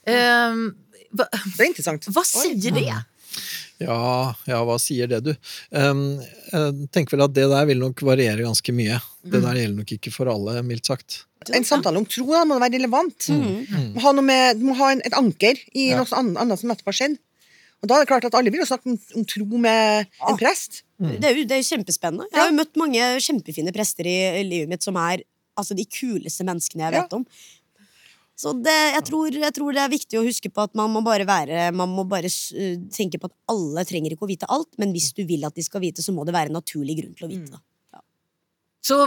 Ehm, 0.07 0.75
va, 1.11 1.25
Det 1.57 1.63
er 1.65 1.67
interessant. 1.73 2.05
vad 2.09 2.27
säger 2.27 2.71
det? 2.71 2.95
Ja, 3.79 4.35
ja, 4.47 4.61
hva 4.65 4.77
sier 4.79 5.09
det, 5.11 5.21
du? 5.25 5.33
Um, 5.75 6.21
jeg 6.53 6.91
tenker 6.95 7.17
vel 7.17 7.25
at 7.25 7.33
det 7.35 7.49
der 7.51 7.65
vil 7.67 7.81
nok 7.81 8.03
variere 8.07 8.45
ganske 8.45 8.73
mye. 8.77 9.01
Det 9.25 9.41
der 9.43 9.57
gjelder 9.59 9.81
nok 9.81 9.95
ikke 9.97 10.13
for 10.15 10.31
alle, 10.31 10.61
mildt 10.63 10.87
sagt. 10.93 11.25
En 11.49 11.65
samtale 11.67 11.99
om 11.99 12.07
tro 12.07 12.29
da, 12.31 12.45
må 12.47 12.61
være 12.63 12.77
relevant. 12.77 13.31
Må 13.33 14.05
ha 14.05 14.13
noe 14.15 14.25
med, 14.29 14.63
må 14.63 14.77
ha 14.79 14.93
en, 14.95 15.03
et 15.09 15.17
anker 15.19 15.59
i 15.75 15.89
Ja. 15.91 15.99
noe 16.05 16.23
annet 16.45 16.61
som 16.61 16.71
nettopp 16.71 16.93
har 16.93 17.01
skjedd. 17.01 17.17
Og 17.85 17.91
da 17.91 17.99
er 17.99 18.05
det 18.07 18.09
klart 18.09 18.25
at 18.31 18.37
alle 18.39 18.53
vil 18.53 18.63
jo 18.63 18.69
snakke 18.71 18.89
om, 18.89 18.97
om 19.21 19.25
tro 19.29 19.45
med 19.61 20.07
en 20.25 20.39
prest. 20.41 20.83
Det 20.97 21.29
er 21.29 21.37
jo 21.37 21.45
det 21.51 21.59
er 21.59 21.67
kjempespennende. 21.69 22.31
Jeg 22.33 22.41
har 22.41 22.49
jo 22.49 22.57
møtt 22.57 22.79
mange 22.81 23.09
kjempefine 23.21 23.75
prester 23.77 24.09
i 24.09 24.17
i 24.41 24.47
livet 24.47 24.71
mitt 24.71 24.87
som 24.87 24.97
er 25.01 25.21
altså, 25.59 25.77
de 25.77 25.85
kuleste 25.85 26.47
menneskene 26.49 26.87
jeg 26.87 26.97
Ja. 26.97 27.03
vet 27.05 27.19
om. 27.19 27.27
Så 28.35 28.51
det, 28.59 28.75
jeg, 28.97 29.03
tror, 29.07 29.31
jeg 29.31 29.55
tror 29.55 29.77
det 29.77 29.83
er 29.85 29.93
viktig 29.93 30.19
å 30.19 30.25
huske 30.27 30.51
på 30.51 30.65
at 30.65 30.73
man 30.75 30.91
må 30.91 31.05
bare 31.07 31.23
være 31.29 31.69
Man 31.71 31.93
må 31.95 32.03
bare 32.11 32.27
tenke 32.91 33.21
på 33.23 33.29
at 33.31 33.37
alle 33.53 33.85
trenger 33.87 34.17
ikke 34.17 34.27
å 34.27 34.31
vite 34.33 34.49
alt, 34.51 34.73
men 34.81 34.91
hvis 34.97 35.13
du 35.15 35.23
vil 35.29 35.45
at 35.47 35.55
de 35.55 35.63
skal 35.63 35.85
vite, 35.85 36.03
så 36.03 36.11
må 36.11 36.25
det 36.27 36.35
være 36.35 36.51
en 36.51 36.59
naturlig 36.59 36.97
grunn 36.99 37.15
til 37.15 37.29
å 37.29 37.31
vite 37.31 37.53
det. 37.55 37.63
Så 38.85 38.99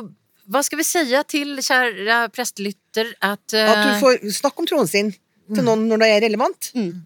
hva 0.48 0.62
skal 0.64 0.80
vi 0.80 0.86
si 0.88 1.04
til 1.28 1.58
kjære 1.60 2.22
prestelytter 2.32 3.12
at 3.20 3.58
uh... 3.58 3.74
At 3.74 3.84
du 3.84 3.92
får 4.00 4.24
snakke 4.40 4.64
om 4.64 4.70
troen 4.70 4.88
sin 4.88 5.12
til 5.12 5.64
noen 5.64 5.84
når 5.90 6.02
det 6.04 6.08
er 6.14 6.24
relevant. 6.30 6.72
Mm. 6.76 7.04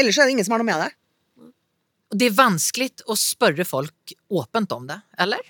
Ellers 0.00 0.16
er 0.16 0.28
det 0.28 0.34
ingen 0.38 0.46
som 0.48 0.56
har 0.56 0.62
noe 0.62 0.68
med 0.70 0.80
det. 0.86 0.90
Det 2.10 2.30
er 2.30 2.36
vanskelig 2.36 2.90
å 3.10 3.16
spørre 3.18 3.66
folk 3.68 4.14
åpent 4.34 4.72
om 4.76 4.86
det, 4.88 4.98
eller? 5.22 5.42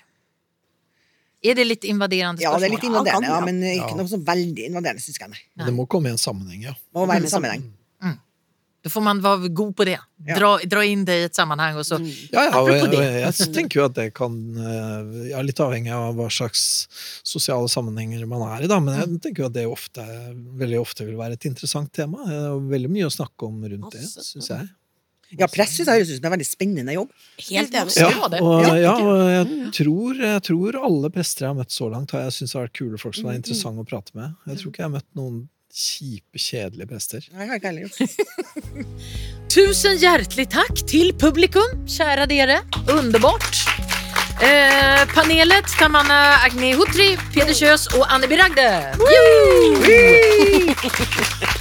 Er 1.41 1.57
det 1.57 1.65
litt 1.65 1.85
invaderende 1.89 2.37
spørsmål? 2.37 2.53
Ja, 2.53 2.61
det 2.61 2.67
er 2.67 2.75
litt 2.75 2.85
invaderende, 2.85 3.29
Ja, 3.31 3.37
ja, 3.39 3.45
men 3.45 3.61
ikke 3.65 3.97
noe 3.97 4.09
så 4.11 4.19
veldig 4.21 4.67
invaderende, 4.69 5.01
syns 5.01 5.17
jeg. 5.17 5.31
Nei. 5.33 5.65
Det 5.65 5.73
må 5.73 5.87
komme 5.89 6.11
i 6.11 6.13
en 6.13 6.21
sammenheng, 6.21 6.67
ja. 6.69 6.75
Må 6.93 7.07
være 7.09 7.25
en 7.25 7.33
sammenheng. 7.33 7.69
Da 8.81 8.89
får 8.89 9.03
man 9.05 9.19
være 9.21 9.49
god 9.53 9.73
på 9.77 9.85
det. 9.85 9.97
Dra, 10.25 10.55
dra 10.65 10.83
inn 10.89 11.03
det 11.05 11.17
i 11.19 11.25
et 11.27 11.37
sammenheng. 11.37 11.77
Og 11.77 11.85
så... 11.85 11.99
Ja, 12.33 12.47
ja, 12.47 12.61
og 12.61 12.71
jeg, 12.73 13.11
jeg 13.21 13.49
tenker 13.53 13.81
jo 13.81 13.85
at 13.85 13.97
det 13.97 14.07
kan 14.17 14.37
eh, 14.57 15.11
ja, 15.29 15.43
Litt 15.45 15.61
avhengig 15.61 15.93
av 15.93 16.17
hva 16.17 16.25
slags 16.33 16.63
sosiale 17.21 17.69
sammenhenger 17.69 18.25
man 18.29 18.41
er 18.47 18.65
i, 18.65 18.71
da, 18.71 18.79
men 18.81 18.97
jeg 18.97 19.21
tenker 19.27 19.45
jo 19.45 19.51
at 19.51 19.57
det 19.57 19.67
ofte, 19.69 20.05
veldig 20.63 20.79
ofte 20.81 21.05
vil 21.05 21.19
være 21.19 21.37
et 21.37 21.49
interessant 21.49 21.93
tema. 21.93 22.25
Det 22.25 22.39
er 22.39 22.63
veldig 22.73 22.93
mye 22.97 23.09
å 23.09 23.13
snakke 23.13 23.49
om 23.49 23.61
rundt 23.61 23.97
det, 23.97 24.07
syns 24.09 24.49
jeg. 24.49 24.69
Ja, 25.39 25.47
presshus 25.51 25.87
høres 25.87 26.09
ut 26.11 26.17
som 26.17 26.27
en 26.27 26.35
veldig 26.35 26.47
spennende 26.47 26.95
jobb. 26.95 27.11
Helt 27.47 27.77
enig. 27.81 27.95
Ja, 28.01 28.27
det 28.31 28.41
og, 28.43 28.65
Ja, 28.65 28.75
ja, 28.79 28.95
og 28.99 29.23
jeg 29.31 29.71
tror, 29.77 30.19
jeg 30.25 30.43
tror 30.49 30.79
alle 30.81 31.11
prester 31.13 31.47
jeg 31.47 31.53
har 31.53 31.59
møtt 31.61 31.75
så 31.75 31.87
langt, 31.91 32.11
har 32.15 32.27
jeg 32.27 32.37
syntes 32.39 32.57
har 32.57 32.67
vært 32.67 32.77
kule 32.81 33.01
folk 33.01 33.17
som 33.17 33.31
er 33.31 33.39
interessante 33.39 33.85
å 33.85 33.87
prate 33.87 34.15
med. 34.17 34.35
Jeg 34.51 34.61
tror 34.61 34.73
ikke 34.73 34.83
jeg 34.83 34.89
har 34.89 34.95
møtt 34.97 35.09
noen 35.19 35.41
kjipe, 35.71 36.41
kjedelige 36.41 36.89
prester. 36.91 37.29
Nei, 37.31 37.45
jeg 37.45 37.53
har 37.53 37.61
ikke 37.61 37.71
heller 37.71 37.87
gjort. 37.87 38.81
Tusen 39.55 39.99
hjertelig 40.03 40.49
takk 40.51 40.83
til 40.87 41.15
publikum, 41.19 41.79
kjære 41.87 42.27
dere. 42.31 42.61
Underbart. 42.91 43.65
Eh, 44.41 45.05
panelet 45.13 45.67
Tamanna 45.79 46.41
Agni 46.45 46.71
Hutri, 46.73 47.11
Peder 47.33 47.53
Kjøs 47.53 47.83
og 47.93 48.07
Anne 48.09 48.25
Biragde. 48.25 48.65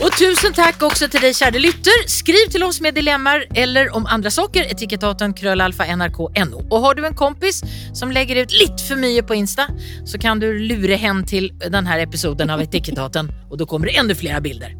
Og 0.00 0.14
tusen 0.16 0.54
takk 0.56 0.80
også 0.86 1.10
til 1.12 1.20
deg, 1.20 1.36
kjære 1.36 1.60
lytter. 1.60 2.06
Skriv 2.08 2.48
til 2.54 2.64
oss 2.64 2.80
med 2.80 2.96
dilemmaer 2.96 3.44
eller 3.60 3.92
om 3.96 4.08
andre 4.08 4.32
saker, 4.32 4.64
etikettaten 4.72 5.34
krøllalfa 5.36 5.90
nrk.no. 5.92 6.62
Og 6.70 6.86
har 6.86 6.96
du 6.96 7.04
en 7.04 7.18
kompis 7.18 7.60
som 7.92 8.14
legger 8.14 8.40
ut 8.46 8.56
litt 8.56 8.80
for 8.86 8.96
mye 9.00 9.20
på 9.28 9.36
Insta 9.36 9.68
så 10.08 10.18
kan 10.18 10.40
du 10.40 10.48
lure 10.48 10.96
hen 10.96 11.20
til 11.28 11.50
denne 11.60 12.00
episoden 12.00 12.50
av 12.50 12.62
Etikettaten 12.64 13.28
og 13.50 13.58
da 13.58 13.66
kommer 13.68 13.90
det 13.90 13.96
enda 13.98 14.14
flere 14.14 14.40
bilder. 14.40 14.74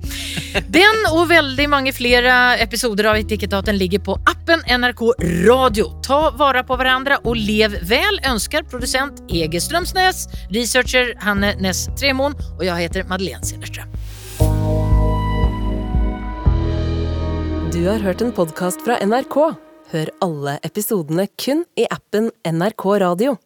Den 0.70 1.04
og 1.10 1.28
veldig 1.30 1.66
mange 1.70 1.92
flere 1.94 2.56
episoder 2.62 3.10
av 3.10 3.18
Etikettaten 3.20 3.78
ligger 3.78 4.02
på 4.06 4.16
appen 4.30 4.62
NRK 4.70 5.02
Radio. 5.46 5.90
Ta 6.06 6.20
vare 6.38 6.62
på 6.66 6.78
hverandre 6.78 7.20
og 7.24 7.38
lev 7.38 7.76
vel, 7.90 8.20
ønsker 8.28 8.64
produsent 8.70 9.20
Ege 9.28 9.60
Strømsnes, 9.62 10.26
researcher 10.54 11.12
Hanne 11.24 11.56
Ness 11.60 11.88
Tremon 11.98 12.36
og 12.58 12.64
jeg 12.68 12.86
heter 12.86 13.08
Madeleine 13.10 13.44
Cederström. 13.46 13.90
Du 17.70 17.84
har 17.86 18.02
hørt 18.02 18.22
en 18.22 18.32
podkast 18.34 18.82
fra 18.84 18.98
NRK. 19.02 19.36
Hør 19.90 20.10
alle 20.22 20.58
episodene 20.66 21.28
kun 21.40 21.64
i 21.78 21.86
appen 21.90 22.30
NRK 22.46 22.84
Radio. 23.02 23.38